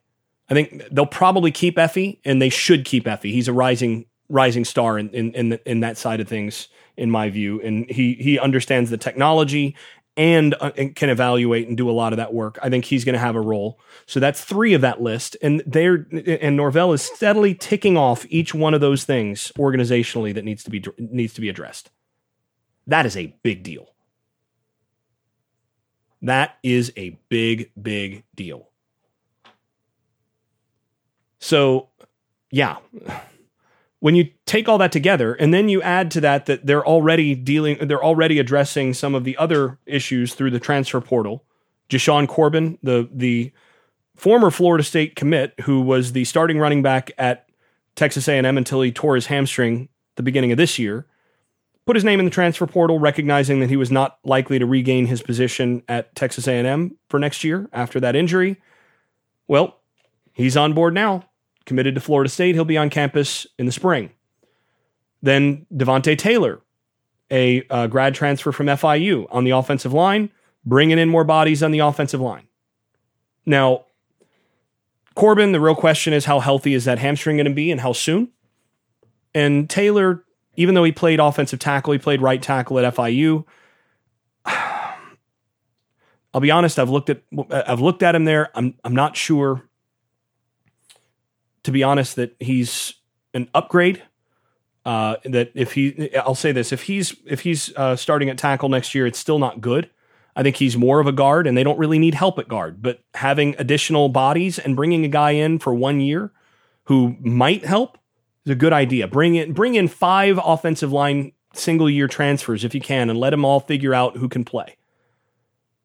I 0.51 0.55
think 0.55 0.83
they'll 0.91 1.07
probably 1.07 1.53
keep 1.53 1.79
Effie, 1.79 2.21
and 2.25 2.43
they 2.43 2.49
should 2.49 2.85
keep 2.85 3.07
Effie. 3.07 3.33
He's 3.33 3.49
a 3.49 3.53
rising 3.53 4.07
rising 4.29 4.65
star 4.65 4.99
in 4.99 5.09
in 5.11 5.33
in, 5.33 5.59
in 5.65 5.81
that 5.81 5.97
side 5.97 6.21
of 6.21 6.29
things, 6.29 6.69
in 6.97 7.13
my 7.13 7.31
view, 7.31 7.63
and 7.63 7.89
he 7.89 8.15
he 8.15 8.41
understands 8.41 8.91
the 8.91 8.99
technology 8.99 9.77
and, 10.19 10.57
uh, 10.61 10.73
and 10.77 10.97
can 10.97 11.09
evaluate 11.09 11.69
and 11.69 11.77
do 11.77 11.89
a 11.89 11.93
lot 11.93 12.13
of 12.13 12.17
that 12.17 12.35
work. 12.35 12.59
I 12.61 12.69
think 12.69 12.85
he's 12.85 13.05
going 13.05 13.15
to 13.15 13.21
have 13.21 13.37
a 13.37 13.41
role. 13.41 13.79
So 14.05 14.19
that's 14.19 14.45
three 14.45 14.75
of 14.75 14.81
that 14.81 15.01
list, 15.01 15.37
and 15.41 15.63
they're 15.65 16.07
and 16.43 16.57
Norvell 16.57 16.93
is 16.93 17.03
steadily 17.03 17.55
ticking 17.55 17.97
off 17.97 18.27
each 18.29 18.53
one 18.53 18.75
of 18.75 18.81
those 18.81 19.05
things 19.05 19.53
organizationally 19.57 20.35
that 20.35 20.45
needs 20.45 20.65
to 20.65 20.71
be 20.71 20.85
needs 20.99 21.33
to 21.35 21.41
be 21.41 21.49
addressed. 21.49 21.91
That 22.87 23.07
is 23.07 23.17
a 23.17 23.35
big 23.43 23.63
deal. 23.63 23.95
That 26.21 26.57
is 26.65 26.93
a 26.97 27.17
big 27.29 27.71
big 27.81 28.25
deal. 28.35 28.69
So, 31.39 31.91
yeah 32.51 32.79
when 34.01 34.15
you 34.15 34.29
take 34.47 34.69
all 34.69 34.79
that 34.79 34.93
together 34.93 35.35
and 35.35 35.53
then 35.53 35.69
you 35.69 35.83
add 35.83 36.11
to 36.13 36.21
that 36.21 36.47
that 36.47 36.67
they're 36.67 36.87
already 36.87 37.35
dealing 37.35 37.79
they're 37.89 38.05
already 38.05 38.39
addressing 38.39 38.95
some 38.95 39.15
of 39.15 39.25
the 39.25 39.37
other 39.37 39.79
issues 39.87 40.35
through 40.35 40.51
the 40.51 40.61
transfer 40.61 41.01
portal 41.01 41.45
Jashaun 41.89 42.29
Corbin 42.29 42.79
the 42.83 43.09
the 43.13 43.53
former 44.17 44.51
Florida 44.51 44.85
State 44.85 45.17
commit 45.17 45.55
who 45.63 45.81
was 45.81 46.13
the 46.13 46.25
starting 46.25 46.59
running 46.59 46.83
back 46.83 47.11
at 47.19 47.49
Texas 47.99 48.29
A&M 48.29 48.57
until 48.57 48.81
he 48.81 48.93
tore 48.93 49.17
his 49.17 49.27
hamstring 49.27 49.89
the 50.15 50.23
beginning 50.23 50.53
of 50.53 50.57
this 50.57 50.79
year. 50.79 51.07
Put 51.85 51.97
his 51.97 52.05
name 52.05 52.21
in 52.21 52.27
the 52.27 52.31
transfer 52.31 52.67
portal, 52.67 52.99
recognizing 52.99 53.61
that 53.61 53.71
he 53.71 53.77
was 53.77 53.91
not 53.91 54.19
likely 54.23 54.59
to 54.59 54.67
regain 54.67 55.07
his 55.07 55.23
position 55.23 55.83
at 55.89 56.15
Texas 56.15 56.47
A&M 56.47 56.97
for 57.09 57.19
next 57.19 57.43
year 57.43 57.69
after 57.73 57.99
that 57.99 58.15
injury. 58.15 58.61
Well, 59.49 59.81
he's 60.33 60.57
on 60.57 60.75
board 60.75 60.95
now, 60.95 61.28
committed 61.69 61.95
to 61.95 62.01
Florida 62.01 62.29
State. 62.29 62.57
He'll 62.57 62.65
be 62.65 62.79
on 62.79 62.91
campus 62.91 63.47
in 63.59 63.67
the 63.67 63.73
spring. 63.73 64.11
Then 65.23 65.67
Devontae 65.73 66.19
Taylor, 66.19 66.61
a 67.31 67.65
uh, 67.69 67.87
grad 67.87 68.15
transfer 68.15 68.51
from 68.51 68.67
FIU 68.67 69.27
on 69.31 69.45
the 69.45 69.51
offensive 69.51 69.93
line, 69.93 70.31
bringing 70.65 70.99
in 70.99 71.09
more 71.09 71.25
bodies 71.25 71.63
on 71.63 71.71
the 71.71 71.81
offensive 71.81 72.21
line. 72.21 72.49
Now, 73.47 73.85
Corbin, 75.15 75.53
the 75.53 75.61
real 75.61 75.75
question 75.75 76.13
is 76.13 76.25
how 76.25 76.41
healthy 76.41 76.75
is 76.75 76.85
that 76.87 76.99
hamstring 76.99 77.37
going 77.37 77.47
to 77.47 77.55
be 77.55 77.71
and 77.71 77.81
how 77.81 77.93
soon? 77.93 78.29
And 79.35 79.69
Taylor, 79.69 80.25
even 80.57 80.75
though 80.75 80.85
he 80.85 80.93
played 80.93 81.21
offensive 81.21 81.59
tackle, 81.59 81.93
he 81.93 81.99
played 81.99 82.23
right 82.23 82.41
tackle 82.41 82.79
at 82.79 82.95
FIU. 82.95 83.45
I'll 84.47 86.41
be 86.41 86.51
honest, 86.51 86.79
I've 86.79 86.91
looked 86.91 87.11
at 87.11 87.23
I've 87.51 87.81
looked 87.81 88.03
at 88.03 88.15
him 88.15 88.25
there. 88.25 88.51
I'm 88.55 88.75
I'm 88.85 88.95
not 88.95 89.17
sure 89.17 89.68
to 91.69 91.73
be 91.73 91.83
honest 91.83 92.17
that 92.17 92.35
he's 92.41 92.95
an 93.35 93.51
upgrade. 93.55 94.03
Uh, 94.87 95.17
that 95.25 95.51
if 95.55 95.75
he, 95.75 96.17
I'll 96.17 96.35
say 96.35 96.51
this: 96.51 96.73
if 96.73 96.85
he's 96.85 97.15
if 97.27 97.41
he's 97.41 97.77
uh, 97.77 97.95
starting 97.95 98.31
at 98.31 98.39
tackle 98.39 98.71
next 98.71 98.95
year, 98.95 99.07
it's 99.07 99.19
still 99.19 99.39
not 99.39 99.61
good. 99.61 99.91
I 100.35 100.43
think 100.43 100.57
he's 100.57 100.79
more 100.79 100.99
of 100.99 101.07
a 101.07 101.13
guard, 101.13 101.47
and 101.47 101.59
they 101.59 101.63
don't 101.63 101.79
really 101.79 101.99
need 101.99 102.15
help 102.15 102.39
at 102.39 102.49
guard. 102.49 102.81
But 102.81 103.03
having 103.13 103.55
additional 103.59 104.09
bodies 104.09 104.59
and 104.59 104.77
bringing 104.77 105.05
a 105.05 105.09
guy 105.09 105.33
in 105.33 105.59
for 105.59 105.75
one 105.75 106.01
year 106.01 106.33
who 106.85 107.19
might 107.21 107.67
help 107.67 107.99
is 108.47 108.53
a 108.53 108.55
good 108.55 108.73
idea. 108.73 109.07
Bring 109.07 109.35
in 109.35 109.53
bring 109.53 109.75
in 109.75 109.89
five 109.89 110.41
offensive 110.43 110.91
line 110.91 111.33
single 111.53 111.91
year 111.91 112.09
transfers 112.09 112.65
if 112.65 112.75
you 112.75 112.81
can, 112.81 113.11
and 113.11 113.21
let 113.21 113.31
them 113.31 113.45
all 113.45 113.61
figure 113.61 113.93
out 113.93 114.17
who 114.17 114.31
can 114.31 114.43
play. 114.43 114.79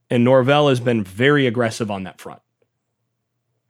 And 0.10 0.24
Norvell 0.24 0.70
has 0.70 0.80
been 0.80 1.04
very 1.04 1.46
aggressive 1.46 1.92
on 1.92 2.04
that 2.04 2.22
front 2.22 2.43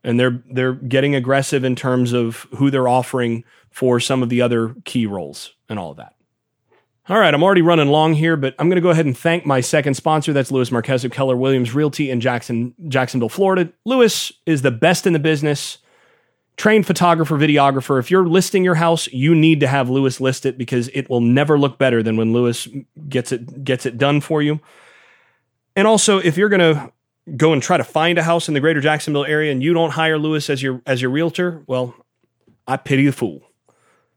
and 0.03 0.19
they're 0.19 0.43
they're 0.51 0.73
getting 0.73 1.15
aggressive 1.15 1.63
in 1.63 1.75
terms 1.75 2.13
of 2.13 2.47
who 2.57 2.69
they're 2.69 2.87
offering 2.87 3.43
for 3.69 3.99
some 3.99 4.21
of 4.21 4.29
the 4.29 4.41
other 4.41 4.75
key 4.85 5.05
roles 5.05 5.55
and 5.69 5.79
all 5.79 5.91
of 5.91 5.97
that. 5.97 6.15
All 7.09 7.17
right, 7.17 7.33
I'm 7.33 7.43
already 7.43 7.61
running 7.61 7.89
long 7.89 8.13
here, 8.13 8.37
but 8.37 8.55
I'm 8.57 8.69
going 8.69 8.77
to 8.77 8.81
go 8.81 8.91
ahead 8.91 9.05
and 9.05 9.17
thank 9.17 9.45
my 9.45 9.59
second 9.59 9.95
sponsor. 9.95 10.31
That's 10.31 10.51
Lewis 10.51 10.71
Marquez 10.71 11.03
of 11.03 11.11
Keller 11.11 11.35
Williams 11.35 11.75
Realty 11.75 12.09
in 12.09 12.21
Jackson, 12.21 12.73
Jacksonville, 12.87 13.27
Florida. 13.27 13.73
Lewis 13.83 14.31
is 14.45 14.61
the 14.61 14.71
best 14.71 15.05
in 15.05 15.11
the 15.11 15.19
business, 15.19 15.79
trained 16.55 16.87
photographer, 16.87 17.37
videographer. 17.37 17.99
If 17.99 18.09
you're 18.09 18.25
listing 18.25 18.63
your 18.63 18.75
house, 18.75 19.07
you 19.07 19.35
need 19.35 19.59
to 19.59 19.67
have 19.67 19.89
Lewis 19.89 20.21
list 20.21 20.45
it 20.45 20.57
because 20.57 20.87
it 20.93 21.09
will 21.09 21.19
never 21.19 21.59
look 21.59 21.77
better 21.77 22.01
than 22.01 22.15
when 22.15 22.31
Lewis 22.31 22.69
gets 23.09 23.33
it 23.33 23.65
gets 23.65 23.85
it 23.85 23.97
done 23.97 24.21
for 24.21 24.41
you. 24.41 24.61
And 25.75 25.87
also, 25.87 26.19
if 26.19 26.37
you're 26.37 26.49
going 26.49 26.75
to 26.75 26.93
go 27.35 27.53
and 27.53 27.61
try 27.61 27.77
to 27.77 27.83
find 27.83 28.17
a 28.17 28.23
house 28.23 28.47
in 28.47 28.53
the 28.53 28.59
greater 28.59 28.81
Jacksonville 28.81 29.25
area 29.25 29.51
and 29.51 29.63
you 29.63 29.73
don't 29.73 29.91
hire 29.91 30.17
Lewis 30.17 30.49
as 30.49 30.61
your 30.61 30.81
as 30.85 31.01
your 31.01 31.11
realtor, 31.11 31.63
well, 31.67 31.95
I 32.67 32.77
pity 32.77 33.05
the 33.05 33.11
fool. 33.11 33.41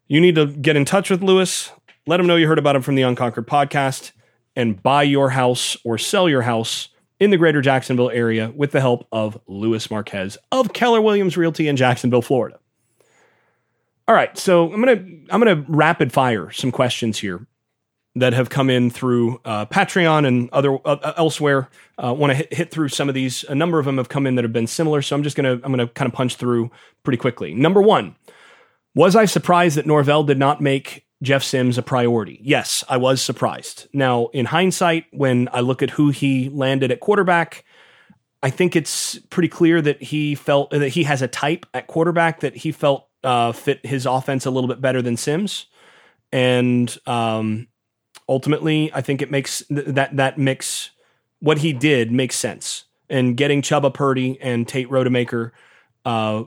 You 0.08 0.20
need 0.20 0.36
to 0.36 0.46
get 0.46 0.76
in 0.76 0.84
touch 0.84 1.10
with 1.10 1.22
Lewis, 1.22 1.72
let 2.06 2.20
him 2.20 2.26
know 2.26 2.36
you 2.36 2.46
heard 2.46 2.58
about 2.58 2.76
him 2.76 2.82
from 2.82 2.94
the 2.94 3.02
Unconquered 3.02 3.46
podcast, 3.46 4.12
and 4.54 4.80
buy 4.82 5.02
your 5.02 5.30
house 5.30 5.76
or 5.84 5.98
sell 5.98 6.28
your 6.28 6.42
house 6.42 6.88
in 7.18 7.30
the 7.30 7.36
greater 7.36 7.60
Jacksonville 7.60 8.10
area 8.10 8.52
with 8.54 8.72
the 8.72 8.80
help 8.80 9.06
of 9.10 9.40
Lewis 9.46 9.90
Marquez 9.90 10.38
of 10.52 10.72
Keller 10.72 11.00
Williams 11.00 11.36
Realty 11.36 11.66
in 11.68 11.76
Jacksonville, 11.76 12.22
Florida. 12.22 12.58
All 14.08 14.14
right, 14.14 14.36
so 14.38 14.72
I'm 14.72 14.80
gonna 14.80 15.04
I'm 15.30 15.40
gonna 15.40 15.64
rapid 15.68 16.12
fire 16.12 16.50
some 16.50 16.70
questions 16.70 17.18
here 17.18 17.46
that 18.16 18.32
have 18.32 18.48
come 18.48 18.70
in 18.70 18.90
through 18.90 19.40
uh, 19.44 19.66
Patreon 19.66 20.26
and 20.26 20.48
other 20.50 20.78
uh, 20.86 21.12
elsewhere. 21.16 21.68
Uh, 22.02 22.14
Want 22.14 22.30
to 22.30 22.34
hit, 22.34 22.52
hit, 22.52 22.70
through 22.70 22.88
some 22.88 23.08
of 23.08 23.14
these. 23.14 23.44
A 23.44 23.54
number 23.54 23.78
of 23.78 23.84
them 23.84 23.98
have 23.98 24.08
come 24.08 24.26
in 24.26 24.34
that 24.34 24.44
have 24.44 24.52
been 24.52 24.66
similar, 24.66 25.02
so 25.02 25.14
I'm 25.14 25.22
just 25.22 25.36
gonna 25.36 25.52
I'm 25.52 25.70
gonna 25.70 25.86
kind 25.88 26.08
of 26.08 26.14
punch 26.14 26.36
through 26.36 26.70
pretty 27.04 27.18
quickly. 27.18 27.54
Number 27.54 27.80
one, 27.80 28.16
was 28.94 29.14
I 29.14 29.26
surprised 29.26 29.76
that 29.76 29.86
Norvell 29.86 30.24
did 30.24 30.38
not 30.38 30.60
make 30.60 31.04
Jeff 31.22 31.44
Sims 31.44 31.78
a 31.78 31.82
priority? 31.82 32.40
Yes, 32.42 32.82
I 32.88 32.96
was 32.96 33.20
surprised. 33.20 33.86
Now, 33.92 34.28
in 34.28 34.46
hindsight, 34.46 35.04
when 35.12 35.48
I 35.52 35.60
look 35.60 35.82
at 35.82 35.90
who 35.90 36.10
he 36.10 36.48
landed 36.48 36.90
at 36.90 37.00
quarterback. 37.00 37.64
I 38.42 38.50
think 38.50 38.76
it's 38.76 39.18
pretty 39.30 39.48
clear 39.48 39.80
that 39.80 40.00
he 40.00 40.34
felt 40.34 40.70
that 40.70 40.90
he 40.90 41.04
has 41.04 41.20
a 41.20 41.26
type 41.26 41.66
at 41.74 41.86
quarterback 41.88 42.40
that 42.40 42.54
he 42.54 42.70
felt 42.70 43.08
uh, 43.24 43.50
fit 43.52 43.84
his 43.84 44.06
offense 44.06 44.46
a 44.46 44.50
little 44.50 44.68
bit 44.68 44.80
better 44.80 45.02
than 45.02 45.16
Sims, 45.16 45.66
and 46.30 46.96
um, 47.06 47.66
ultimately, 48.28 48.90
I 48.92 49.00
think 49.00 49.22
it 49.22 49.30
makes 49.30 49.62
th- 49.68 49.86
that 49.86 50.16
that 50.16 50.38
mix 50.38 50.90
what 51.40 51.58
he 51.58 51.72
did 51.72 52.10
makes 52.10 52.36
sense. 52.36 52.84
And 53.08 53.36
getting 53.36 53.62
Chubba 53.62 53.92
Purdy 53.92 54.38
and 54.40 54.66
Tate 54.66 54.88
Rodemaker, 54.88 55.52
uh, 56.04 56.44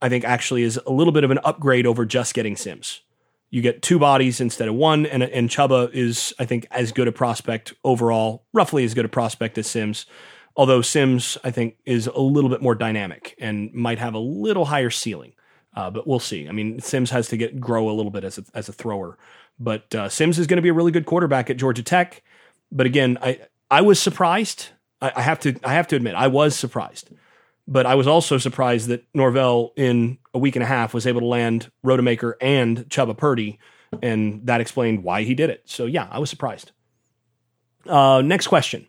I 0.00 0.08
think 0.08 0.24
actually 0.24 0.62
is 0.62 0.80
a 0.86 0.92
little 0.92 1.12
bit 1.12 1.24
of 1.24 1.30
an 1.30 1.38
upgrade 1.44 1.86
over 1.86 2.04
just 2.06 2.34
getting 2.34 2.56
Sims. 2.56 3.02
You 3.50 3.60
get 3.60 3.82
two 3.82 3.98
bodies 3.98 4.40
instead 4.40 4.68
of 4.68 4.74
one, 4.74 5.04
and 5.04 5.22
and 5.22 5.50
Chubba 5.50 5.92
is 5.92 6.32
I 6.38 6.46
think 6.46 6.66
as 6.70 6.92
good 6.92 7.08
a 7.08 7.12
prospect 7.12 7.74
overall, 7.84 8.44
roughly 8.52 8.84
as 8.84 8.94
good 8.94 9.04
a 9.04 9.10
prospect 9.10 9.58
as 9.58 9.66
Sims. 9.66 10.06
Although 10.54 10.82
Sims, 10.82 11.38
I 11.44 11.50
think, 11.50 11.76
is 11.86 12.06
a 12.06 12.20
little 12.20 12.50
bit 12.50 12.60
more 12.60 12.74
dynamic 12.74 13.34
and 13.38 13.72
might 13.72 13.98
have 13.98 14.12
a 14.12 14.18
little 14.18 14.66
higher 14.66 14.90
ceiling. 14.90 15.32
Uh, 15.74 15.90
but 15.90 16.06
we'll 16.06 16.18
see. 16.18 16.46
I 16.46 16.52
mean, 16.52 16.80
Sims 16.80 17.10
has 17.10 17.28
to 17.28 17.38
get 17.38 17.58
grow 17.58 17.88
a 17.88 17.92
little 17.92 18.10
bit 18.10 18.24
as 18.24 18.36
a, 18.36 18.44
as 18.54 18.68
a 18.68 18.72
thrower. 18.72 19.16
But 19.62 19.94
uh, 19.94 20.08
Sims 20.08 20.38
is 20.38 20.46
going 20.46 20.56
to 20.56 20.62
be 20.62 20.68
a 20.68 20.72
really 20.72 20.92
good 20.92 21.06
quarterback 21.06 21.48
at 21.48 21.56
Georgia 21.56 21.82
Tech. 21.82 22.22
But 22.70 22.86
again, 22.86 23.18
I 23.22 23.40
I 23.70 23.82
was 23.82 24.00
surprised. 24.00 24.68
I, 25.00 25.12
I 25.16 25.22
have 25.22 25.38
to 25.40 25.54
I 25.62 25.74
have 25.74 25.86
to 25.88 25.96
admit 25.96 26.14
I 26.14 26.26
was 26.26 26.56
surprised. 26.56 27.10
But 27.68 27.86
I 27.86 27.94
was 27.94 28.08
also 28.08 28.38
surprised 28.38 28.88
that 28.88 29.04
Norvell 29.14 29.72
in 29.76 30.18
a 30.34 30.38
week 30.38 30.56
and 30.56 30.64
a 30.64 30.66
half 30.66 30.92
was 30.92 31.06
able 31.06 31.20
to 31.20 31.26
land 31.26 31.70
Rodemaker 31.84 32.34
and 32.40 32.88
Chubba 32.88 33.16
Purdy, 33.16 33.60
and 34.02 34.44
that 34.46 34.60
explained 34.60 35.04
why 35.04 35.22
he 35.22 35.34
did 35.34 35.48
it. 35.48 35.62
So 35.66 35.86
yeah, 35.86 36.08
I 36.10 36.18
was 36.18 36.28
surprised. 36.28 36.72
Uh, 37.86 38.20
next 38.24 38.48
question. 38.48 38.86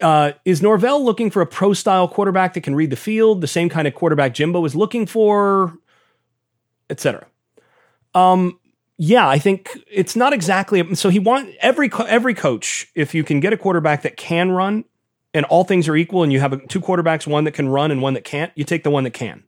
Uh, 0.00 0.32
is 0.44 0.62
Norvell 0.62 1.04
looking 1.04 1.30
for 1.30 1.42
a 1.42 1.46
pro 1.46 1.72
style 1.72 2.08
quarterback 2.08 2.54
that 2.54 2.62
can 2.62 2.74
read 2.74 2.90
the 2.90 2.96
field, 2.96 3.42
the 3.42 3.46
same 3.46 3.68
kind 3.68 3.86
of 3.86 3.94
quarterback 3.94 4.34
Jimbo 4.34 4.64
is 4.64 4.74
looking 4.74 5.06
for, 5.06 5.76
etc.? 6.88 7.26
Um, 8.14 8.58
yeah, 8.96 9.28
I 9.28 9.38
think 9.38 9.78
it's 9.90 10.14
not 10.14 10.32
exactly 10.32 10.94
so 10.94 11.08
he 11.08 11.18
want 11.18 11.50
every 11.60 11.90
every 12.06 12.34
coach 12.34 12.86
if 12.94 13.14
you 13.14 13.24
can 13.24 13.40
get 13.40 13.52
a 13.52 13.56
quarterback 13.56 14.02
that 14.02 14.16
can 14.16 14.50
run 14.50 14.84
and 15.32 15.44
all 15.46 15.64
things 15.64 15.88
are 15.88 15.96
equal 15.96 16.22
and 16.22 16.32
you 16.32 16.40
have 16.40 16.66
two 16.68 16.80
quarterbacks 16.80 17.26
one 17.26 17.44
that 17.44 17.52
can 17.52 17.68
run 17.68 17.90
and 17.90 18.00
one 18.00 18.14
that 18.14 18.24
can't, 18.24 18.52
you 18.54 18.64
take 18.64 18.84
the 18.84 18.90
one 18.90 19.04
that 19.04 19.10
can. 19.10 19.42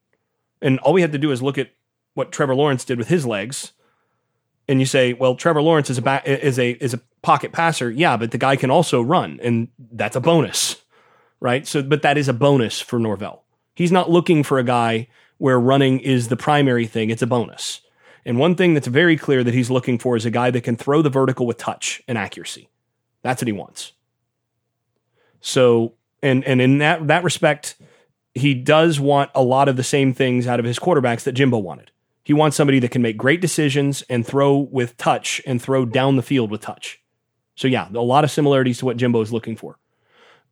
And 0.61 0.80
all 0.80 0.92
we 0.92 1.02
have 1.02 1.12
to 1.12 1.18
do 1.18 1.30
is 1.30 1.42
look 1.42 1.59
at 1.59 1.70
what 2.14 2.32
Trevor 2.32 2.56
Lawrence 2.56 2.85
did 2.85 2.98
with 2.98 3.09
his 3.09 3.24
legs 3.24 3.72
and 4.68 4.80
you 4.80 4.87
say, 4.87 5.12
well, 5.12 5.37
Trevor 5.37 5.62
Lawrence 5.62 5.90
is 5.90 5.98
a 5.98 6.46
is 6.46 6.59
a 6.59 6.70
is 6.72 6.92
a 6.92 7.00
pocket 7.22 7.52
passer. 7.52 7.90
Yeah, 7.90 8.16
but 8.16 8.32
the 8.32 8.38
guy 8.38 8.56
can 8.56 8.70
also 8.70 9.00
run 9.00 9.38
and 9.42 9.68
that's 9.92 10.16
a 10.16 10.20
bonus. 10.20 10.82
Right? 11.38 11.66
So 11.66 11.82
but 11.82 12.02
that 12.02 12.18
is 12.18 12.28
a 12.28 12.32
bonus 12.32 12.80
for 12.80 12.98
Norvell. 12.98 13.44
He's 13.74 13.92
not 13.92 14.11
looking 14.11 14.42
for 14.42 14.59
a 14.59 14.64
guy 14.64 15.09
where 15.38 15.61
running 15.61 16.00
is 16.00 16.28
the 16.28 16.37
primary 16.37 16.87
thing, 16.87 17.11
it's 17.11 17.22
a 17.22 17.26
bonus. 17.26 17.82
And 18.27 18.39
one 18.39 18.57
thing 18.57 18.75
that's 18.75 18.89
very 18.89 19.17
clear 19.17 19.45
that 19.45 19.55
he's 19.55 19.71
looking 19.71 20.01
for 20.01 20.17
is 20.17 20.27
a 20.27 20.31
guy 20.33 20.51
that 20.51 20.62
can 20.62 20.77
throw 20.77 21.01
the 21.01 21.09
vertical 21.09 21.47
with 21.47 21.59
touch 21.59 22.03
and 22.09 22.19
accuracy. 22.19 22.69
That's 23.23 23.41
what 23.41 23.47
he 23.47 23.53
wants. 23.53 23.93
So, 25.41 25.95
and 26.23 26.45
and 26.45 26.61
in 26.61 26.79
that 26.79 27.07
that 27.07 27.23
respect, 27.23 27.77
he 28.35 28.53
does 28.53 28.99
want 28.99 29.31
a 29.35 29.43
lot 29.43 29.69
of 29.69 29.77
the 29.77 29.85
same 29.85 30.12
things 30.12 30.49
out 30.49 30.59
of 30.59 30.67
his 30.67 30.81
quarterbacks 30.81 31.23
that 31.23 31.33
Jimbo 31.33 31.59
wanted. 31.59 31.93
He 32.25 32.33
wants 32.33 32.57
somebody 32.57 32.81
that 32.81 32.91
can 32.91 33.01
make 33.01 33.17
great 33.17 33.41
decisions 33.41 34.03
and 34.11 34.27
throw 34.27 34.57
with 34.59 34.97
touch 34.97 35.41
and 35.47 35.62
throw 35.62 35.87
down 35.87 36.17
the 36.17 36.23
field 36.23 36.51
with 36.51 36.61
touch. 36.61 37.01
So 37.55 37.69
yeah, 37.69 37.89
a 37.95 38.01
lot 38.01 38.25
of 38.25 38.33
similarities 38.33 38.79
to 38.79 38.87
what 38.87 38.97
Jimbo 38.97 39.21
is 39.21 39.33
looking 39.33 39.55
for. 39.55 39.79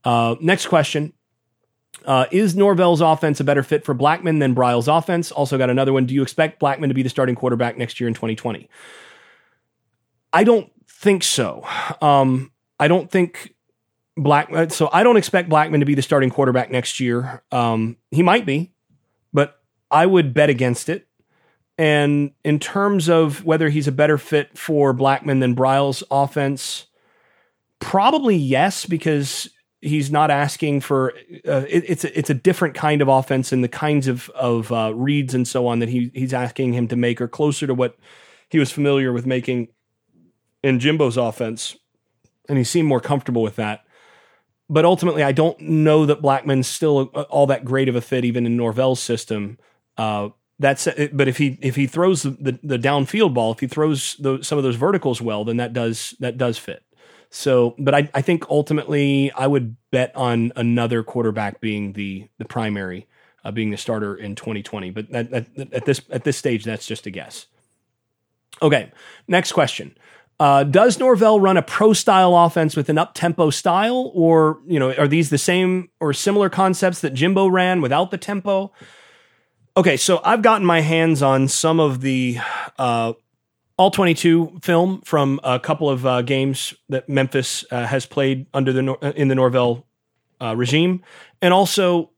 Uh, 0.05 0.37
next 0.41 0.69
question 0.69 1.13
uh, 2.05 2.27
is 2.31 2.55
Norvell's 2.55 3.01
offense 3.01 3.41
a 3.41 3.45
better 3.45 3.63
fit 3.63 3.85
for 3.85 3.95
Blackman 3.95 4.39
than 4.39 4.55
Briles' 4.55 4.95
offense? 4.95 5.31
Also, 5.33 5.59
got 5.59 5.71
another 5.71 5.93
one. 5.93 6.07
Do 6.07 6.15
you 6.15 6.23
expect 6.23 6.59
Blackman 6.59 6.89
to 6.89 6.95
be 6.95 7.03
the 7.03 7.09
starting 7.09 7.35
quarterback 7.35 7.79
next 7.79 8.01
year 8.01 8.09
in 8.09 8.15
2020? 8.15 8.69
I 10.33 10.45
don't 10.45 10.71
think 10.89 11.23
so. 11.23 11.65
Um, 12.03 12.53
I 12.79 12.89
don't 12.89 13.11
think 13.11 13.55
Black. 14.17 14.49
Uh, 14.53 14.69
so 14.69 14.91
I 14.93 15.03
don't 15.03 15.17
expect 15.17 15.49
Blackman 15.49 15.81
to 15.81 15.87
be 15.87 15.95
the 15.95 16.03
starting 16.03 16.31
quarterback 16.31 16.71
next 16.71 17.01
year. 17.01 17.43
Um, 17.51 17.97
he 18.11 18.23
might 18.23 18.45
be, 18.45 18.73
but 19.33 19.61
I 19.91 20.07
would 20.07 20.35
bet 20.35 20.51
against 20.51 20.89
it. 20.89 21.07
And 21.77 22.33
in 22.45 22.61
terms 22.61 23.09
of 23.09 23.45
whether 23.45 23.69
he's 23.69 23.89
a 23.89 23.93
better 23.93 24.19
fit 24.19 24.57
for 24.57 24.93
Blackman 24.93 25.41
than 25.41 25.57
Briles' 25.57 26.05
offense, 26.11 26.87
probably 27.81 28.37
yes, 28.37 28.87
because 28.87 29.49
he's 29.85 30.11
not 30.11 30.31
asking 30.31 30.81
for 30.81 31.13
uh, 31.47 31.65
it, 31.69 31.85
it's 31.87 32.05
a, 32.05 32.19
it's 32.19 32.31
a 32.31 32.35
different 32.35 32.75
kind 32.75 33.03
of 33.03 33.09
offense 33.09 33.53
and 33.53 33.63
the 33.63 33.69
kinds 33.69 34.09
of 34.09 34.31
of 34.31 34.73
uh, 34.73 34.93
reads 34.95 35.35
and 35.35 35.47
so 35.47 35.67
on 35.67 35.79
that 35.79 35.89
he 35.89 36.11
he's 36.15 36.33
asking 36.33 36.73
him 36.73 36.89
to 36.89 36.97
make 36.97 37.21
are 37.21 37.29
closer 37.29 37.67
to 37.67 37.75
what 37.75 37.97
he 38.49 38.59
was 38.59 38.71
familiar 38.71 39.13
with 39.13 39.27
making 39.27 39.69
in 40.63 40.79
Jimbo's 40.79 41.17
offense, 41.17 41.77
and 42.49 42.57
he 42.57 42.65
seemed 42.65 42.89
more 42.89 43.01
comfortable 43.01 43.43
with 43.43 43.57
that. 43.57 43.85
But 44.71 44.87
ultimately, 44.87 45.23
I 45.23 45.33
don't 45.33 45.61
know 45.61 46.07
that 46.07 46.23
Blackman's 46.23 46.67
still 46.67 47.05
all 47.29 47.47
that 47.49 47.65
great 47.65 47.89
of 47.89 47.97
a 47.97 48.01
fit, 48.01 48.25
even 48.25 48.47
in 48.47 48.57
Norvell's 48.57 49.01
system. 49.01 49.59
Uh, 49.99 50.31
that's 50.59 50.89
but 51.13 51.29
if 51.29 51.37
he 51.39 51.59
if 51.61 51.77
he 51.77 51.87
throws 51.87 52.23
the, 52.23 52.31
the, 52.31 52.59
the 52.63 52.79
downfield 52.79 53.35
ball, 53.35 53.53
if 53.53 53.61
he 53.61 53.67
throws 53.67 54.17
those, 54.21 54.47
some 54.47 54.57
of 54.57 54.65
those 54.65 54.77
verticals 54.77 55.21
well, 55.21 55.45
then 55.45 55.57
that 55.57 55.73
does 55.73 56.15
that 56.21 56.39
does 56.39 56.57
fit. 56.57 56.84
So, 57.35 57.75
but 57.81 57.97
I, 57.97 58.09
I 58.15 58.23
think 58.23 58.49
ultimately 58.49 59.33
I 59.33 59.49
would 59.49 59.75
bet 59.91 60.15
on 60.15 60.53
another 60.55 61.03
quarterback 61.03 61.61
being 61.61 61.95
the 61.95 62.29
the 62.39 62.45
primary, 62.45 63.09
uh, 63.45 63.51
being 63.51 63.73
the 63.73 63.77
starter 63.77 64.15
in 64.15 64.37
2020. 64.37 64.91
But 64.93 65.11
that, 65.11 65.31
that, 65.33 65.73
at 65.73 65.85
this 65.85 66.01
at 66.11 66.23
this 66.23 66.37
stage, 66.37 66.63
that's 66.63 66.87
just 66.87 67.07
a 67.07 67.11
guess. 67.11 67.47
Okay, 68.63 68.93
next 69.27 69.51
question. 69.51 69.99
Uh, 70.39 70.63
does 70.63 71.01
Norvell 71.01 71.41
run 71.41 71.57
a 71.57 71.63
pro 71.63 71.93
style 71.93 72.37
offense 72.37 72.77
with 72.77 72.89
an 72.89 72.99
up 72.99 73.15
tempo 73.15 73.51
style, 73.51 74.13
or 74.15 74.61
you 74.69 74.79
know, 74.79 74.93
are 74.93 75.09
these 75.09 75.31
the 75.31 75.39
same 75.39 75.91
or 75.99 76.13
similar 76.13 76.49
concepts 76.49 77.01
that 77.01 77.15
Jimbo 77.15 77.49
ran 77.49 77.81
without 77.81 78.13
the 78.13 78.19
tempo? 78.19 78.71
Okay, 79.77 79.97
so 79.97 80.21
I've 80.23 80.43
gotten 80.43 80.65
my 80.65 80.83
hands 80.83 81.21
on 81.21 81.49
some 81.49 81.81
of 81.81 82.01
the 82.01 82.39
uh, 82.79 83.15
all 83.77 83.91
22 83.91 84.61
film 84.63 85.01
from 85.03 85.41
a 85.43 85.59
couple 85.59 85.91
of 85.91 86.07
uh, 86.07 86.23
games 86.23 86.75
that 86.89 87.09
Memphis 87.09 87.65
uh, 87.71 87.87
has 87.87 88.07
played 88.07 88.47
under 88.55 88.73
the 88.73 88.93
uh, 88.93 89.13
in 89.17 89.29
the 89.29 89.35
Norvell 89.35 89.87
uh, 90.41 90.55
regime, 90.57 91.03
and 91.43 91.53
also 91.53 92.11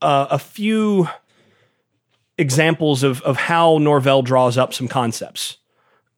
uh, 0.00 0.28
a 0.30 0.38
few 0.38 1.08
examples 2.38 3.02
of 3.02 3.22
of 3.22 3.36
how 3.36 3.78
Norvell 3.78 4.22
draws 4.22 4.56
up 4.56 4.72
some 4.72 4.88
concepts. 4.88 5.58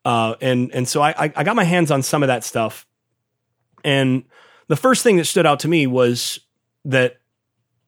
Uh, 0.05 0.35
and 0.41 0.73
and 0.75 0.87
so 0.87 1.01
I 1.01 1.15
I 1.35 1.45
got 1.45 1.57
my 1.57 1.65
hands 1.65 1.91
on 1.91 2.03
some 2.03 2.23
of 2.23 2.27
that 2.27 2.45
stuff, 2.45 2.87
and 3.85 4.25
the 4.69 4.77
first 4.77 5.03
thing 5.03 5.17
that 5.17 5.25
stood 5.25 5.47
out 5.47 5.61
to 5.61 5.69
me 5.69 5.87
was 5.87 6.41
that 6.85 7.19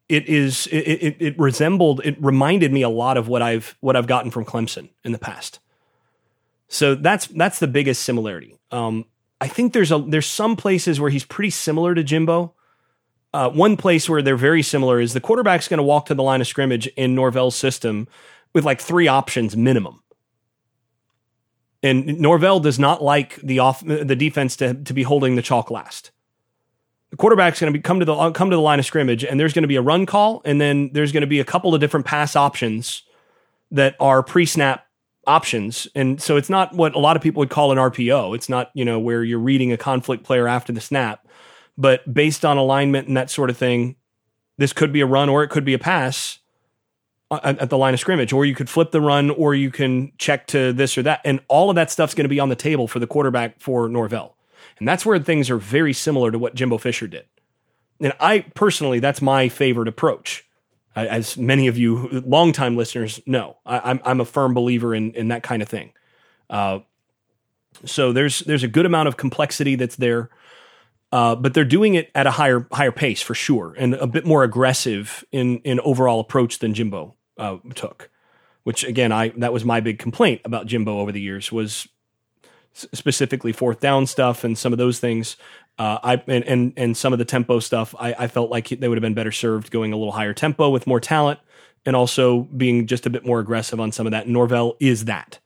it 0.09 0.29
is 0.29 0.67
it, 0.69 0.77
it, 0.77 1.17
it 1.19 1.39
resembled 1.39 2.01
it 2.05 2.17
reminded 2.23 2.73
me 2.73 2.83
a 2.83 2.89
lot 2.89 3.17
of 3.17 3.29
what 3.29 3.43
I've 3.43 3.77
what 3.81 3.97
I've 3.97 4.07
gotten 4.07 4.31
from 4.31 4.45
Clemson 4.45 4.91
in 5.03 5.13
the 5.13 5.19
past. 5.19 5.61
So 6.75 6.97
that's 6.97 7.29
that's 7.29 7.61
the 7.61 7.69
biggest 7.69 8.03
similarity. 8.03 8.59
Um, 8.73 9.05
I 9.41 9.47
think 9.47 9.73
there's 9.73 9.93
a 9.93 9.99
there's 9.99 10.27
some 10.27 10.57
places 10.57 10.99
where 10.99 11.09
he's 11.09 11.25
pretty 11.25 11.51
similar 11.51 11.95
to 11.95 12.03
Jimbo. 12.03 12.53
Uh, 13.33 13.49
one 13.51 13.77
place 13.77 14.09
where 14.09 14.23
they're 14.23 14.37
very 14.37 14.63
similar 14.63 15.01
is 15.01 15.13
the 15.13 15.21
quarterback's 15.21 15.69
going 15.69 15.79
to 15.79 15.85
walk 15.85 16.07
to 16.07 16.15
the 16.15 16.23
line 16.23 16.41
of 16.41 16.49
scrimmage 16.49 16.89
in 16.89 17.15
Norvell's 17.15 17.55
system 17.55 18.09
with 18.55 18.65
like 18.65 18.81
three 18.81 19.07
options 19.07 19.57
minimum. 19.57 20.03
And 21.81 22.19
Norvell 22.19 22.59
does 22.59 22.79
not 22.79 23.03
like 23.03 23.37
the 23.37 23.61
off 23.61 23.81
the 23.85 24.17
defense 24.17 24.57
to, 24.57 24.75
to 24.75 24.93
be 24.93 25.05
holding 25.05 25.37
the 25.37 25.43
chalk 25.43 25.71
last. 25.71 26.11
The 27.11 27.17
quarterback's 27.17 27.61
going 27.61 27.73
to 27.73 27.79
come 27.79 28.01
to 28.01 28.05
the 28.05 28.33
come 28.33 28.51
to 28.51 28.57
the 28.57 28.63
line 28.63 28.81
of 28.81 28.87
scrimmage, 28.87 29.25
and 29.25 29.39
there's 29.39 29.53
going 29.53 29.63
to 29.63 29.69
be 29.69 29.77
a 29.77 29.83
run 29.83 30.07
call, 30.07 30.43
and 30.45 30.61
then 30.61 30.91
there's 30.93 31.13
going 31.13 31.21
to 31.21 31.29
be 31.29 31.39
a 31.39 31.45
couple 31.45 31.73
of 31.73 31.81
different 31.81 32.07
pass 32.07 32.35
options 32.35 33.03
that 33.71 33.95
are 34.01 34.25
pre-snap 34.25 34.87
options. 35.27 35.89
And 35.95 36.21
so 36.21 36.37
it's 36.37 36.51
not 36.51 36.75
what 36.75 36.95
a 36.95 36.99
lot 36.99 37.17
of 37.17 37.23
people 37.23 37.41
would 37.41 37.51
call 37.51 37.73
an 37.73 37.79
RPO. 37.79 38.35
It's 38.35 38.49
not, 38.49 38.71
you 38.75 38.85
know, 38.85 38.99
where 38.99 39.25
you're 39.25 39.39
reading 39.39 39.73
a 39.73 39.77
conflict 39.77 40.25
player 40.25 40.49
after 40.49 40.73
the 40.73 40.81
snap, 40.81 41.27
but 41.77 42.13
based 42.13 42.45
on 42.45 42.57
alignment 42.57 43.09
and 43.09 43.17
that 43.17 43.31
sort 43.31 43.51
of 43.51 43.57
thing, 43.57 43.97
this 44.59 44.73
could 44.73 44.93
be 44.93 45.01
a 45.01 45.07
run 45.07 45.29
or 45.29 45.43
it 45.43 45.49
could 45.49 45.65
be 45.65 45.75
a 45.75 45.79
pass 45.79 46.39
uh, 47.31 47.41
at, 47.43 47.59
at 47.59 47.71
the 47.71 47.79
line 47.79 47.95
of 47.95 48.01
scrimmage, 48.01 48.33
or 48.33 48.45
you 48.45 48.55
could 48.55 48.69
flip 48.69 48.91
the 48.91 49.01
run, 49.01 49.31
or 49.31 49.55
you 49.55 49.71
can 49.71 50.13
check 50.19 50.47
to 50.49 50.73
this 50.73 50.97
or 50.97 51.03
that. 51.03 51.21
And 51.25 51.41
all 51.49 51.71
of 51.71 51.77
that 51.77 51.91
stuff's 51.91 52.15
going 52.15 52.25
to 52.25 52.29
be 52.29 52.41
on 52.41 52.49
the 52.49 52.57
table 52.57 52.87
for 52.87 52.99
the 52.99 53.07
quarterback 53.07 53.61
for 53.61 53.89
Norvell. 53.89 54.37
And 54.79 54.87
that's 54.87 55.07
where 55.07 55.19
things 55.19 55.51
are 55.51 55.57
very 55.57 55.93
similar 55.93 56.31
to 56.31 56.39
what 56.39 56.55
Jimbo 56.55 56.79
Fisher 56.79 57.07
did. 57.07 57.25
And 58.01 58.13
I 58.21 58.41
personally, 58.55 58.99
that's 58.99 59.23
my 59.23 59.49
favorite 59.49 59.89
approach. 59.89 60.44
As 60.97 61.37
many 61.37 61.67
of 61.67 61.77
you 61.77 62.23
longtime 62.25 62.77
listeners 62.77 63.21
know, 63.27 63.57
I, 63.67 63.91
am 63.91 64.01
I'm, 64.05 64.21
a 64.21 64.25
firm 64.25 64.55
believer 64.55 64.95
in 64.95 65.13
in 65.15 65.29
that 65.29 65.43
kind 65.43 65.61
of 65.61 65.69
thing. 65.69 65.93
Uh, 66.49 66.81
so 67.85 68.13
there's 68.13 68.41
there's 68.41 68.63
a 68.63 68.69
good 68.69 68.87
amount 68.87 69.09
of 69.09 69.17
complexity 69.17 69.75
that's 69.75 69.97
there, 69.97 70.31
uh, 71.11 71.35
but 71.35 71.55
they're 71.55 71.65
doing 71.65 71.95
it 71.95 72.11
at 72.15 72.27
a 72.27 72.31
higher 72.31 72.67
higher 72.71 72.93
pace 72.93 73.23
for 73.23 73.35
sure, 73.35 73.75
and 73.77 73.95
a 73.95 74.07
bit 74.07 74.25
more 74.25 74.45
aggressive 74.45 75.25
in 75.33 75.59
in 75.59 75.81
overall 75.81 76.21
approach 76.21 76.61
than 76.61 76.75
Jimbo 76.75 77.15
uh, 77.39 77.57
took. 77.75 78.11
Which 78.63 78.85
again, 78.85 79.11
I 79.11 79.29
that 79.37 79.53
was 79.53 79.65
my 79.65 79.81
big 79.81 79.99
complaint 79.99 80.43
about 80.45 80.67
Jimbo 80.67 81.01
over 81.01 81.13
the 81.13 81.21
years 81.21 81.51
was 81.51 81.89
specifically 82.75 83.53
fourth 83.53 83.81
down 83.81 84.07
stuff 84.07 84.45
and 84.45 84.59
some 84.59 84.73
of 84.73 84.79
those 84.79 84.99
things. 84.99 85.37
Uh, 85.79 85.99
I 86.03 86.23
and, 86.29 86.45
and 86.45 86.73
and 86.77 86.97
some 86.97 87.13
of 87.13 87.19
the 87.19 87.25
tempo 87.25 87.59
stuff. 87.59 87.95
I, 87.99 88.15
I 88.15 88.27
felt 88.29 88.51
like 88.51 88.69
they 88.69 88.89
would 88.89 88.97
have 88.97 89.03
been 89.03 89.15
better 89.15 89.33
served 89.33 89.71
going 89.71 89.93
a 89.93 89.97
little 89.97 90.13
higher 90.13 90.35
tempo 90.35 90.71
with 90.71 90.87
more 90.87 91.01
talent, 91.01 91.41
and 91.85 91.97
also 91.97 92.43
being 92.43 92.87
just 92.87 93.07
a 93.07 93.11
bit 93.11 93.27
more 93.27 93.41
aggressive 93.41 93.81
on 93.81 93.93
some 93.93 94.07
of 94.07 94.13
that. 94.13 94.29
Norvell 94.29 94.77
is 94.79 95.07
that, 95.07 95.41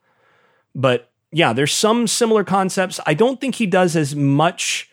but 0.75 1.09
yeah, 1.31 1.53
there's 1.53 1.73
some 1.73 2.07
similar 2.07 2.43
concepts. 2.43 2.99
I 3.05 3.13
don't 3.13 3.41
think 3.41 3.55
he 3.55 3.65
does 3.65 3.95
as 3.95 4.15
much 4.15 4.89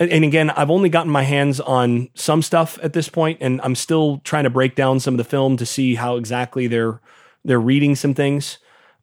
and 0.00 0.24
again, 0.24 0.50
I've 0.50 0.70
only 0.70 0.88
gotten 0.88 1.10
my 1.10 1.24
hands 1.24 1.58
on 1.58 2.08
some 2.14 2.40
stuff 2.40 2.78
at 2.82 2.92
this 2.92 3.08
point, 3.08 3.38
and 3.40 3.60
I'm 3.62 3.74
still 3.74 4.18
trying 4.18 4.44
to 4.44 4.50
break 4.50 4.76
down 4.76 5.00
some 5.00 5.14
of 5.14 5.18
the 5.18 5.24
film 5.24 5.56
to 5.56 5.66
see 5.66 5.96
how 5.96 6.16
exactly 6.16 6.68
they're 6.68 7.00
they're 7.44 7.60
reading 7.60 7.96
some 7.96 8.14
things. 8.14 8.58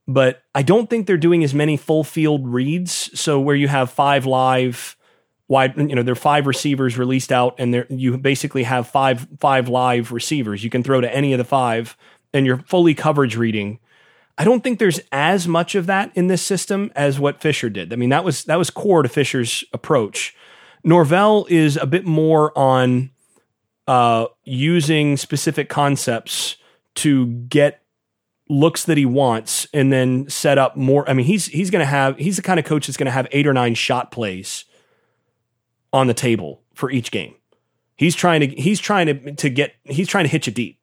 But 0.07 0.43
I 0.53 0.61
don't 0.61 0.89
think 0.89 1.05
they're 1.07 1.17
doing 1.17 1.43
as 1.43 1.53
many 1.53 1.75
full 1.77 2.03
field 2.03 2.47
reads. 2.47 3.19
So 3.19 3.39
where 3.39 3.55
you 3.55 3.67
have 3.67 3.91
five 3.91 4.25
live 4.25 4.94
wide, 5.47 5.77
you 5.77 5.95
know, 5.95 6.03
there 6.03 6.13
are 6.13 6.15
five 6.15 6.47
receivers 6.47 6.97
released 6.97 7.31
out, 7.31 7.55
and 7.57 7.73
there 7.73 7.87
you 7.89 8.17
basically 8.17 8.63
have 8.63 8.87
five 8.87 9.27
five 9.39 9.69
live 9.69 10.11
receivers. 10.11 10.63
You 10.63 10.69
can 10.69 10.83
throw 10.83 11.01
to 11.01 11.15
any 11.15 11.33
of 11.33 11.37
the 11.37 11.43
five, 11.43 11.97
and 12.33 12.45
you're 12.45 12.59
fully 12.59 12.93
coverage 12.93 13.37
reading. 13.37 13.79
I 14.37 14.43
don't 14.43 14.63
think 14.63 14.79
there's 14.79 14.99
as 15.11 15.47
much 15.47 15.75
of 15.75 15.85
that 15.85 16.11
in 16.13 16.27
this 16.27 16.41
system 16.41 16.91
as 16.95 17.19
what 17.19 17.41
Fisher 17.41 17.69
did. 17.69 17.93
I 17.93 17.95
mean, 17.95 18.09
that 18.09 18.23
was 18.23 18.43
that 18.45 18.57
was 18.57 18.69
core 18.69 19.03
to 19.03 19.09
Fisher's 19.09 19.63
approach 19.73 20.35
Norvell 20.85 21.47
is 21.49 21.77
a 21.77 21.87
bit 21.87 22.05
more 22.05 22.57
on 22.57 23.09
uh, 23.87 24.27
using 24.43 25.17
specific 25.17 25.67
concepts 25.67 26.57
to 26.95 27.25
get 27.25 27.81
looks 28.47 28.85
that 28.85 28.95
he 28.95 29.05
wants 29.05 29.67
and 29.73 29.91
then 29.91 30.29
set 30.29 30.59
up 30.59 30.77
more. 30.77 31.09
I 31.09 31.13
mean, 31.13 31.25
he's 31.25 31.47
he's 31.47 31.71
going 31.71 31.81
to 31.81 31.87
have 31.87 32.17
he's 32.17 32.35
the 32.35 32.43
kind 32.43 32.59
of 32.59 32.65
coach 32.65 32.85
that's 32.85 32.97
going 32.97 33.07
to 33.07 33.11
have 33.11 33.27
eight 33.31 33.47
or 33.47 33.53
nine 33.53 33.73
shot 33.73 34.11
plays 34.11 34.65
on 35.95 36.07
the 36.07 36.13
table 36.13 36.61
for 36.73 36.91
each 36.91 37.09
game. 37.09 37.33
He's 37.95 38.15
trying 38.15 38.41
to 38.41 38.47
he's 38.47 38.81
trying 38.81 39.07
to 39.07 39.31
to 39.35 39.49
get 39.49 39.75
he's 39.85 40.09
trying 40.09 40.25
to 40.25 40.29
hit 40.29 40.45
you 40.45 40.53
deep. 40.53 40.77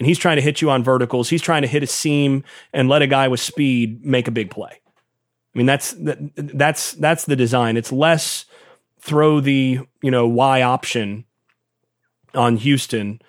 And 0.00 0.06
he's 0.06 0.18
trying 0.18 0.36
to 0.36 0.42
hit 0.42 0.60
you 0.60 0.70
on 0.70 0.84
verticals. 0.84 1.28
He's 1.28 1.42
trying 1.42 1.62
to 1.62 1.68
hit 1.68 1.82
a 1.82 1.86
seam 1.86 2.44
and 2.72 2.88
let 2.88 3.02
a 3.02 3.06
guy 3.06 3.26
with 3.28 3.40
speed 3.40 4.04
make 4.04 4.28
a 4.28 4.32
big 4.32 4.50
play. 4.50 4.70
I 4.70 5.58
mean, 5.58 5.66
that's 5.66 5.92
that, 5.92 6.18
that's 6.36 6.92
that's 6.94 7.24
the 7.24 7.36
design. 7.36 7.76
It's 7.76 7.92
less 7.92 8.46
throw 9.00 9.40
the 9.40 9.80
you 10.02 10.10
know 10.10 10.26
Y 10.26 10.62
option 10.62 11.24
on 12.34 12.56
Houston, 12.56 13.22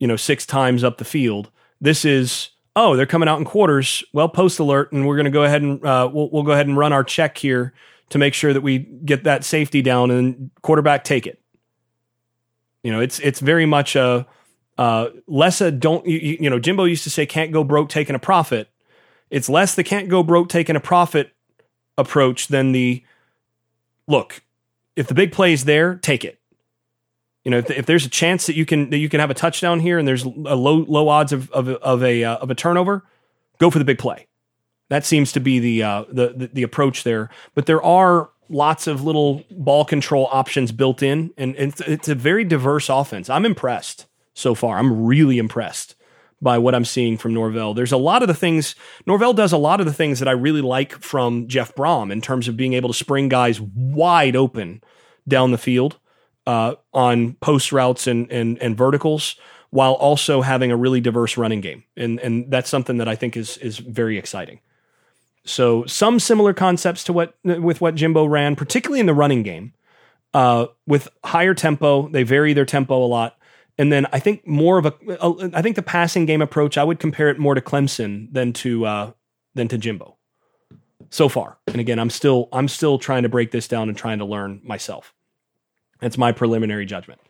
you 0.00 0.08
know, 0.08 0.16
six 0.16 0.44
times 0.44 0.82
up 0.82 0.98
the 0.98 1.04
field. 1.04 1.50
This 1.80 2.04
is 2.04 2.50
oh 2.74 2.96
they're 2.96 3.06
coming 3.06 3.28
out 3.28 3.38
in 3.38 3.44
quarters. 3.44 4.02
Well, 4.12 4.28
post 4.28 4.58
alert, 4.58 4.90
and 4.92 5.06
we're 5.06 5.16
going 5.16 5.26
to 5.26 5.30
go 5.30 5.44
ahead 5.44 5.62
and 5.62 5.84
uh, 5.84 6.10
we'll 6.12 6.28
we'll 6.30 6.42
go 6.42 6.52
ahead 6.52 6.66
and 6.66 6.76
run 6.76 6.92
our 6.92 7.04
check 7.04 7.38
here 7.38 7.72
to 8.12 8.18
make 8.18 8.34
sure 8.34 8.52
that 8.52 8.60
we 8.60 8.78
get 8.78 9.24
that 9.24 9.42
safety 9.42 9.80
down 9.80 10.10
and 10.10 10.50
quarterback 10.60 11.02
take 11.02 11.26
it. 11.26 11.40
You 12.82 12.92
know, 12.92 13.00
it's 13.00 13.18
it's 13.20 13.40
very 13.40 13.64
much 13.64 13.96
a 13.96 14.26
uh, 14.76 15.08
less 15.26 15.62
a 15.62 15.70
don't 15.70 16.06
you, 16.06 16.36
you 16.40 16.50
know 16.50 16.58
Jimbo 16.58 16.84
used 16.84 17.04
to 17.04 17.10
say 17.10 17.24
can't 17.24 17.52
go 17.52 17.64
broke 17.64 17.88
taking 17.88 18.14
a 18.14 18.18
profit. 18.18 18.68
It's 19.30 19.48
less 19.48 19.74
the 19.74 19.82
can't 19.82 20.10
go 20.10 20.22
broke 20.22 20.50
taking 20.50 20.76
a 20.76 20.80
profit 20.80 21.32
approach 21.96 22.48
than 22.48 22.72
the 22.72 23.02
look 24.06 24.42
if 24.94 25.06
the 25.06 25.14
big 25.14 25.32
play 25.32 25.54
is 25.54 25.64
there, 25.64 25.94
take 25.94 26.22
it. 26.22 26.38
You 27.44 27.50
know, 27.50 27.58
if, 27.58 27.70
if, 27.70 27.86
there's 27.86 28.04
a 28.04 28.10
chance 28.10 28.46
that 28.46 28.56
you 28.56 28.66
can 28.66 28.90
that 28.90 28.98
you 28.98 29.08
can 29.08 29.20
have 29.20 29.30
a 29.30 29.34
touchdown 29.34 29.80
here, 29.80 29.98
and 29.98 30.06
there's 30.06 30.24
a 30.24 30.28
low 30.28 30.84
low 30.86 31.08
odds 31.08 31.32
of 31.32 31.50
of, 31.52 31.68
of 31.68 32.02
a 32.02 32.24
uh, 32.24 32.36
of 32.36 32.50
a 32.50 32.54
turnover, 32.54 33.04
go 33.56 33.70
for 33.70 33.78
the 33.78 33.86
big 33.86 33.98
play. 33.98 34.26
That 34.92 35.06
seems 35.06 35.32
to 35.32 35.40
be 35.40 35.58
the, 35.58 35.82
uh, 35.82 36.04
the, 36.12 36.50
the 36.52 36.62
approach 36.62 37.02
there. 37.02 37.30
But 37.54 37.64
there 37.64 37.82
are 37.82 38.28
lots 38.48 38.86
of 38.86 39.02
little 39.02 39.42
ball 39.50 39.84
control 39.86 40.28
options 40.30 40.72
built 40.72 41.02
in, 41.02 41.32
and 41.38 41.54
it's 41.56 41.80
it's 41.80 42.08
a 42.08 42.14
very 42.14 42.44
diverse 42.44 42.92
offense. 42.92 43.30
I'm 43.30 43.46
impressed 43.46 44.06
so 44.34 44.54
far. 44.54 44.78
I'm 44.78 45.06
really 45.06 45.38
impressed 45.38 45.96
by 46.42 46.58
what 46.58 46.74
I'm 46.74 46.84
seeing 46.84 47.18
from 47.18 47.32
Norvell. 47.32 47.72
There's 47.74 47.92
a 47.92 48.04
lot 48.10 48.22
of 48.22 48.28
the 48.28 48.40
things 48.44 48.74
Norvell 49.06 49.32
does 49.32 49.52
a 49.52 49.58
lot 49.68 49.80
of 49.80 49.86
the 49.86 49.94
things 49.94 50.18
that 50.18 50.28
I 50.28 50.32
really 50.46 50.60
like 50.60 50.92
from 51.00 51.48
Jeff 51.48 51.74
Brohm 51.74 52.12
in 52.12 52.20
terms 52.20 52.48
of 52.48 52.56
being 52.56 52.74
able 52.74 52.90
to 52.90 52.94
spring 53.04 53.30
guys 53.30 53.60
wide 53.60 54.36
open 54.36 54.82
down 55.26 55.52
the 55.52 55.58
field. 55.58 55.96
uh, 56.46 56.74
on 56.92 57.34
post 57.34 57.72
routes 57.72 58.06
and, 58.06 58.30
and 58.30 58.58
and 58.60 58.76
verticals, 58.76 59.36
while 59.70 59.92
also 59.92 60.42
having 60.42 60.70
a 60.70 60.76
really 60.76 61.00
diverse 61.00 61.36
running 61.36 61.60
game, 61.60 61.84
and 61.96 62.20
and 62.20 62.50
that's 62.50 62.68
something 62.70 62.98
that 62.98 63.08
I 63.08 63.14
think 63.16 63.36
is 63.36 63.56
is 63.58 63.78
very 63.78 64.18
exciting. 64.18 64.60
So 65.44 65.84
some 65.86 66.20
similar 66.20 66.52
concepts 66.52 67.04
to 67.04 67.12
what 67.12 67.34
with 67.44 67.80
what 67.80 67.94
Jimbo 67.94 68.26
ran, 68.26 68.56
particularly 68.56 69.00
in 69.00 69.06
the 69.06 69.14
running 69.14 69.42
game, 69.42 69.72
uh, 70.34 70.66
with 70.86 71.08
higher 71.24 71.54
tempo. 71.54 72.08
They 72.08 72.22
vary 72.22 72.52
their 72.52 72.64
tempo 72.64 73.04
a 73.04 73.06
lot. 73.06 73.38
And 73.78 73.92
then 73.92 74.06
I 74.12 74.18
think 74.18 74.46
more 74.46 74.78
of 74.78 74.86
a, 74.86 74.94
a, 75.08 75.50
I 75.54 75.62
think 75.62 75.76
the 75.76 75.82
passing 75.82 76.26
game 76.26 76.42
approach, 76.42 76.76
I 76.76 76.84
would 76.84 77.00
compare 77.00 77.28
it 77.28 77.38
more 77.38 77.54
to 77.54 77.60
Clemson 77.60 78.32
than 78.32 78.52
to 78.54 78.84
uh, 78.84 79.12
than 79.54 79.68
to 79.68 79.78
Jimbo 79.78 80.16
so 81.10 81.28
far. 81.28 81.58
And 81.66 81.78
again, 81.78 81.98
I'm 81.98 82.10
still 82.10 82.48
I'm 82.52 82.68
still 82.68 82.98
trying 82.98 83.22
to 83.22 83.28
break 83.28 83.50
this 83.50 83.68
down 83.68 83.88
and 83.88 83.96
trying 83.96 84.18
to 84.18 84.24
learn 84.24 84.60
myself. 84.62 85.14
That's 86.00 86.18
my 86.18 86.32
preliminary 86.32 86.86
judgment. 86.86 87.20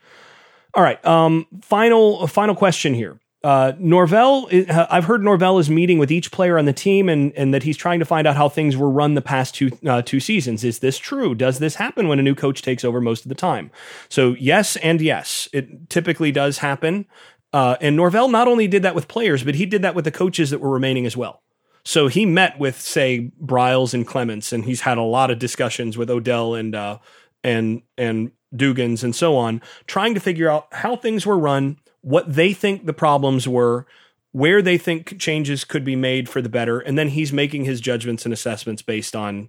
All 0.75 0.83
right, 0.83 1.05
um, 1.05 1.47
final 1.63 2.27
final 2.27 2.55
question 2.55 2.95
here. 2.95 3.21
Uh, 3.45 3.73
Norvell, 3.79 4.49
I've 4.69 5.05
heard 5.05 5.25
Norvell 5.25 5.59
is 5.59 5.69
meeting 5.69 5.99
with 5.99 6.13
each 6.13 6.31
player 6.31 6.59
on 6.59 6.65
the 6.65 6.73
team 6.73 7.09
and, 7.09 7.33
and 7.33 7.53
that 7.53 7.65
he's 7.65 7.77
trying 7.77 7.99
to 7.99 8.05
find 8.05 8.27
out 8.27 8.37
how 8.37 8.49
things 8.49 8.77
were 8.77 8.89
run 8.89 9.15
the 9.15 9.23
past 9.23 9.55
two 9.57 9.71
uh, 9.85 10.01
two 10.03 10.21
seasons. 10.21 10.63
Is 10.63 10.79
this 10.79 10.97
true? 10.97 11.35
Does 11.35 11.59
this 11.59 11.75
happen 11.75 12.07
when 12.07 12.21
a 12.21 12.23
new 12.23 12.37
coach 12.37 12.63
takes 12.63 12.85
over 12.85 13.01
most 13.01 13.25
of 13.25 13.29
the 13.29 13.35
time? 13.35 13.73
So 14.09 14.37
yes 14.39 14.77
and 14.77 15.01
yes, 15.01 15.49
it 15.53 15.91
typically 15.91 16.31
does 16.31 16.59
happen. 16.59 17.07
Uh, 17.53 17.77
and 17.81 17.97
Norvell 17.97 18.29
not 18.29 18.47
only 18.47 18.69
did 18.69 18.83
that 18.85 18.95
with 18.95 19.09
players, 19.09 19.43
but 19.43 19.57
he 19.57 19.67
did 19.67 19.83
that 19.83 19.95
with 19.95 20.05
the 20.05 20.13
coaches 20.13 20.51
that 20.51 20.61
were 20.61 20.71
remaining 20.71 21.05
as 21.05 21.17
well. 21.17 21.43
So 21.85 22.07
he 22.07 22.25
met 22.25 22.59
with 22.61 22.81
say 22.81 23.33
Briles 23.43 23.93
and 23.93 24.07
Clements, 24.07 24.53
and 24.53 24.65
he's 24.65 24.83
had 24.83 24.99
a 24.99 25.03
lot 25.03 25.31
of 25.31 25.41
discussions 25.41 25.99
with 25.99 26.11
Odell 26.11 26.55
and 26.55 26.75
uh, 26.75 26.99
and 27.43 27.83
and 27.99 28.31
Dugans 28.55 29.03
and 29.03 29.17
so 29.17 29.37
on, 29.37 29.61
trying 29.87 30.15
to 30.15 30.21
figure 30.21 30.49
out 30.49 30.69
how 30.73 30.95
things 30.95 31.27
were 31.27 31.39
run 31.39 31.79
what 32.03 32.33
they 32.33 32.53
think 32.53 32.87
the 32.87 32.93
problems 32.93 33.49
were, 33.49 33.87
where 34.33 34.63
they 34.63 34.79
think 34.79 35.19
changes 35.19 35.65
could 35.65 35.85
be 35.85 35.97
made 35.97 36.29
for 36.29 36.43
the 36.43 36.49
better, 36.49 36.79
and 36.79 36.99
then 36.99 37.09
he's 37.09 37.33
making 37.33 37.65
his 37.65 37.81
judgments 37.81 38.25
and 38.25 38.33
assessments 38.33 38.83
based 38.83 39.17
on 39.17 39.49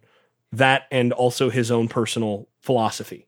that 0.52 0.84
and 0.92 1.12
also 1.12 1.50
his 1.50 1.72
own 1.72 1.88
personal 1.88 2.48
philosophy. 2.62 3.28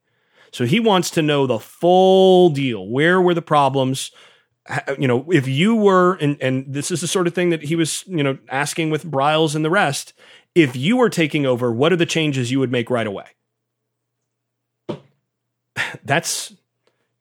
So 0.52 0.66
he 0.66 0.80
wants 0.80 1.10
to 1.12 1.22
know 1.22 1.48
the 1.48 1.60
full 1.60 2.50
deal. 2.50 2.88
Where 2.88 3.20
were 3.22 3.34
the 3.34 3.42
problems? 3.42 4.12
You 4.98 5.08
know, 5.08 5.30
if 5.32 5.48
you 5.48 5.76
were, 5.76 6.16
and, 6.16 6.38
and 6.42 6.66
this 6.68 6.92
is 6.92 7.02
the 7.02 7.08
sort 7.08 7.28
of 7.28 7.36
thing 7.36 7.50
that 7.50 7.64
he 7.64 7.76
was, 7.76 8.06
you 8.08 8.24
know, 8.24 8.38
asking 8.50 8.90
with 8.90 9.06
Briles 9.06 9.56
and 9.56 9.66
the 9.66 9.70
rest. 9.70 10.14
If 10.56 10.76
you 10.76 10.98
were 10.98 11.10
taking 11.10 11.46
over, 11.46 11.72
what 11.72 11.92
are 11.92 11.98
the 11.98 12.06
changes 12.06 12.52
you 12.52 12.60
would 12.60 12.72
make 12.72 12.90
right 12.90 13.06
away? 13.06 13.26
That's 16.06 16.55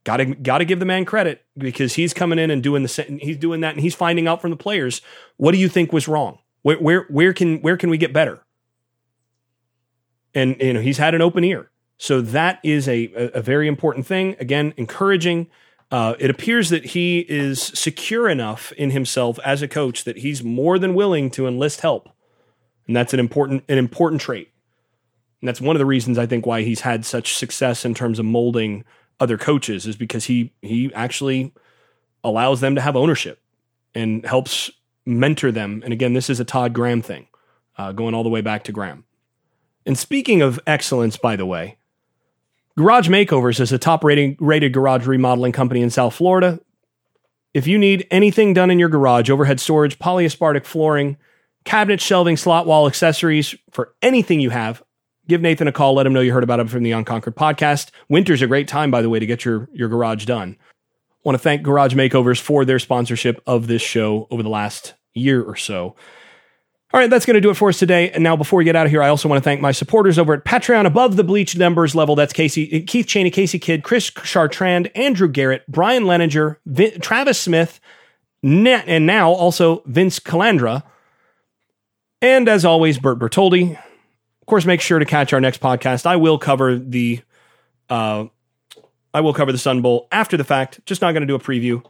Got 0.05 0.19
to 0.19 0.27
got 0.27 0.59
to 0.59 0.67
give 0.67 0.81
the 0.81 0.85
man 0.85 1.07
credit 1.07 1.43
because 1.57 1.95
he's 1.95 2.13
coming 2.13 2.39
in 2.39 2.51
and 2.51 2.63
doing 2.63 2.83
the 2.83 3.19
he's 3.23 3.39
doing 3.39 3.63
that 3.63 3.73
and 3.73 3.81
he's 3.81 3.95
finding 3.95 4.29
out 4.29 4.43
from 4.43 4.51
the 4.51 4.57
players 4.57 5.01
what 5.39 5.53
do 5.53 5.59
you 5.59 5.69
think 5.69 5.95
was 5.95 6.07
wrong? 6.07 6.39
Where 6.61 6.77
where 6.77 7.07
where 7.09 7.33
can 7.33 7.63
where 7.63 7.79
can 7.79 7.89
we 7.89 7.97
get 7.97 8.13
better? 8.13 8.43
And 10.35 10.57
you 10.61 10.75
know 10.75 10.81
he's 10.81 10.99
had 10.99 11.15
an 11.15 11.23
open 11.23 11.43
ear, 11.43 11.71
so 11.97 12.21
that 12.21 12.61
is 12.63 12.87
a 12.87 13.11
a, 13.35 13.41
very 13.41 13.67
important 13.67 14.07
thing. 14.07 14.37
Again, 14.39 14.75
encouraging. 14.77 15.49
Uh, 15.91 16.15
it 16.19 16.29
appears 16.29 16.71
that 16.71 16.87
he 16.87 17.21
is 17.29 17.63
secure 17.63 18.29
enough 18.29 18.73
in 18.73 18.91
himself 18.91 19.39
as 19.45 19.63
a 19.63 19.69
coach 19.69 20.03
that 20.05 20.19
he's 20.19 20.43
more 20.43 20.79
than 20.79 20.95
willing 20.95 21.31
to 21.31 21.47
enlist 21.47 21.83
help, 21.83 22.09
and 22.87 22.97
that's 22.97 23.15
an 23.15 23.21
important 23.21 23.65
an 23.69 23.79
important 23.79 24.21
trait. 24.21 24.51
And 25.41 25.49
that's 25.49 25.61
one 25.61 25.77
of 25.77 25.79
the 25.79 25.87
reasons 25.87 26.19
I 26.19 26.27
think 26.27 26.47
why 26.47 26.63
he's 26.63 26.81
had 26.81 27.07
such 27.07 27.37
success 27.37 27.85
in 27.85 27.95
terms 27.95 28.19
of 28.19 28.25
molding 28.25 28.85
other 29.21 29.39
coaches 29.39 29.87
is 29.87 29.97
because 29.97 30.25
he 30.25 30.53
he 30.62 30.93
actually 30.95 31.53
allows 32.23 32.61
them 32.61 32.75
to 32.75 32.81
have 32.81 32.97
ownership 32.97 33.41
and 33.95 34.25
helps 34.25 34.71
mentor 35.07 35.53
them. 35.53 35.83
And 35.85 35.93
again, 35.93 36.15
this 36.15 36.31
is 36.31 36.41
a 36.41 36.45
Todd 36.45 36.73
Graham 36.73 37.03
thing, 37.03 37.27
uh, 37.77 37.93
going 37.93 38.15
all 38.15 38.23
the 38.23 38.29
way 38.29 38.41
back 38.41 38.65
to 38.65 38.73
Graham. 38.73 39.05
And 39.87 39.99
speaking 39.99 40.41
of 40.43 40.59
excellence, 40.67 41.17
by 41.17 41.37
the 41.37 41.47
way, 41.47 41.77
Garage 42.77 43.09
Makeovers 43.09 43.61
is 43.61 43.71
a 43.71 43.79
top 43.79 44.03
rating, 44.03 44.37
rated 44.41 44.73
garage 44.73 45.07
remodeling 45.07 45.53
company 45.53 45.83
in 45.83 45.91
South 45.91 46.15
Florida. 46.15 46.59
If 47.53 47.69
you 47.69 47.79
need 47.79 48.07
anything 48.11 48.53
done 48.53 48.71
in 48.71 48.81
your 48.81 48.89
garage, 48.89 49.31
overhead 49.31 49.61
storage, 49.61 49.99
polyaspartic 49.99 50.65
flooring, 50.65 51.17
cabinet 51.65 52.01
shelving, 52.01 52.37
slot 52.37 52.67
wall 52.67 52.89
accessories, 52.89 53.55
for 53.71 53.95
anything 54.03 54.41
you 54.41 54.51
have, 54.51 54.83
give 55.29 55.41
Nathan 55.41 55.68
a 55.68 55.72
call. 55.72 55.95
Let 55.95 56.07
him 56.07 56.12
know 56.12 56.20
you 56.20 56.33
heard 56.33 56.45
about 56.45 56.61
him 56.61 56.68
from 56.68 56.83
the 56.83 56.93
Unconquered 56.93 57.37
podcast. 57.37 57.91
Winter's 58.09 58.43
a 58.43 58.47
great 58.47 58.68
time, 58.68 58.91
by 58.91 59.03
the 59.03 59.09
way, 59.09 59.18
to 59.18 59.27
get 59.27 59.45
your, 59.45 59.68
your 59.72 59.89
garage 59.89 60.25
done. 60.25 60.57
Want 61.25 61.35
to 61.35 61.43
thank 61.43 61.62
Garage 61.62 61.95
Makeovers 61.95 62.41
for 62.41 62.64
their 62.64 62.79
sponsorship 62.79 63.43
of 63.47 63.66
this 63.66 63.83
show 63.83 64.29
over 64.31 64.43
the 64.43 64.51
last 64.51 64.95
year 65.14 65.43
or 65.43 65.57
so. 65.57 65.97
All 66.93 67.01
right, 67.01 67.11
that's 67.11 67.27
going 67.27 67.35
to 67.35 67.41
do 67.41 67.51
it 67.51 67.55
for 67.55 67.70
us 67.70 67.79
today. 67.79 68.11
And 68.11 68.22
now, 68.22 68.37
before 68.37 68.59
we 68.59 68.64
get 68.64 68.77
out 68.77 68.87
of 68.87 68.93
here, 68.93 69.03
I 69.03 69.09
also 69.09 69.29
want 69.29 69.43
to 69.43 69.45
thank 69.45 69.61
my 69.61 69.72
supporters 69.72 70.16
over 70.16 70.33
at 70.33 70.45
Patreon 70.45 70.87
above 70.87 71.16
the 71.16 71.25
bleach 71.25 71.57
numbers 71.57 71.95
level. 71.97 72.14
That's 72.14 72.33
Casey, 72.33 72.83
Keith 72.83 73.07
Cheney, 73.07 73.31
Casey 73.31 73.59
Kidd, 73.59 73.83
Chris 73.83 74.11
Chartrand, 74.11 74.93
Andrew 74.95 75.27
Garrett, 75.27 75.64
Brian 75.66 76.05
Leninger, 76.05 76.59
Vin, 76.66 77.01
Travis 77.01 77.41
Smith, 77.41 77.81
and 78.45 79.07
now 79.07 79.33
also 79.33 79.83
Vince 79.87 80.20
Calandra. 80.20 80.85
And 82.22 82.49
as 82.49 82.64
always, 82.64 82.99
Bert 82.99 83.18
Bertoldi. 83.18 83.77
Of 84.45 84.47
course, 84.47 84.66
make 84.66 84.82
sure 84.82 84.99
to 84.99 85.07
catch 85.07 85.32
our 85.32 85.40
next 85.40 85.62
podcast. 85.62 86.05
I 86.05 86.16
will 86.16 86.36
cover 86.36 86.76
the 86.76 87.22
uh, 87.88 88.26
I 89.14 89.22
will 89.22 89.32
cover 89.32 89.53
the 89.53 89.57
Sun 89.57 89.80
Bowl 89.80 90.07
after 90.12 90.36
the 90.36 90.45
fact. 90.45 90.84
Just 90.84 91.01
not 91.01 91.12
going 91.12 91.22
to 91.22 91.26
do 91.26 91.34
a 91.34 91.38
preview. 91.38 91.82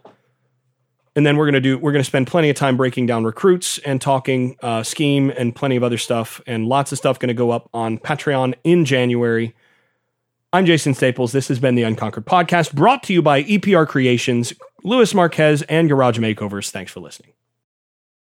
And 1.17 1.25
then 1.25 1.35
we're 1.35 1.47
gonna 1.47 1.59
do 1.59 1.77
we're 1.77 1.91
gonna 1.91 2.05
spend 2.05 2.27
plenty 2.27 2.49
of 2.49 2.55
time 2.55 2.77
breaking 2.77 3.07
down 3.07 3.25
recruits 3.25 3.77
and 3.79 3.99
talking 3.99 4.55
uh, 4.61 4.83
scheme 4.83 5.31
and 5.31 5.53
plenty 5.53 5.75
of 5.75 5.83
other 5.83 5.97
stuff 5.97 6.39
and 6.47 6.65
lots 6.65 6.93
of 6.93 6.97
stuff 6.97 7.19
going 7.19 7.27
to 7.27 7.33
go 7.33 7.51
up 7.51 7.69
on 7.73 7.97
Patreon 7.97 8.53
in 8.63 8.85
January. 8.85 9.53
I'm 10.53 10.65
Jason 10.65 10.93
Staples. 10.93 11.33
This 11.33 11.49
has 11.49 11.59
been 11.59 11.75
the 11.75 11.83
Unconquered 11.83 12.25
Podcast, 12.25 12.73
brought 12.73 13.03
to 13.03 13.13
you 13.13 13.21
by 13.21 13.43
EPR 13.43 13.85
Creations, 13.85 14.53
Lewis 14.85 15.13
Marquez, 15.13 15.61
and 15.63 15.89
Garage 15.89 16.19
Makeovers. 16.19 16.69
Thanks 16.69 16.93
for 16.93 17.01
listening. 17.01 17.34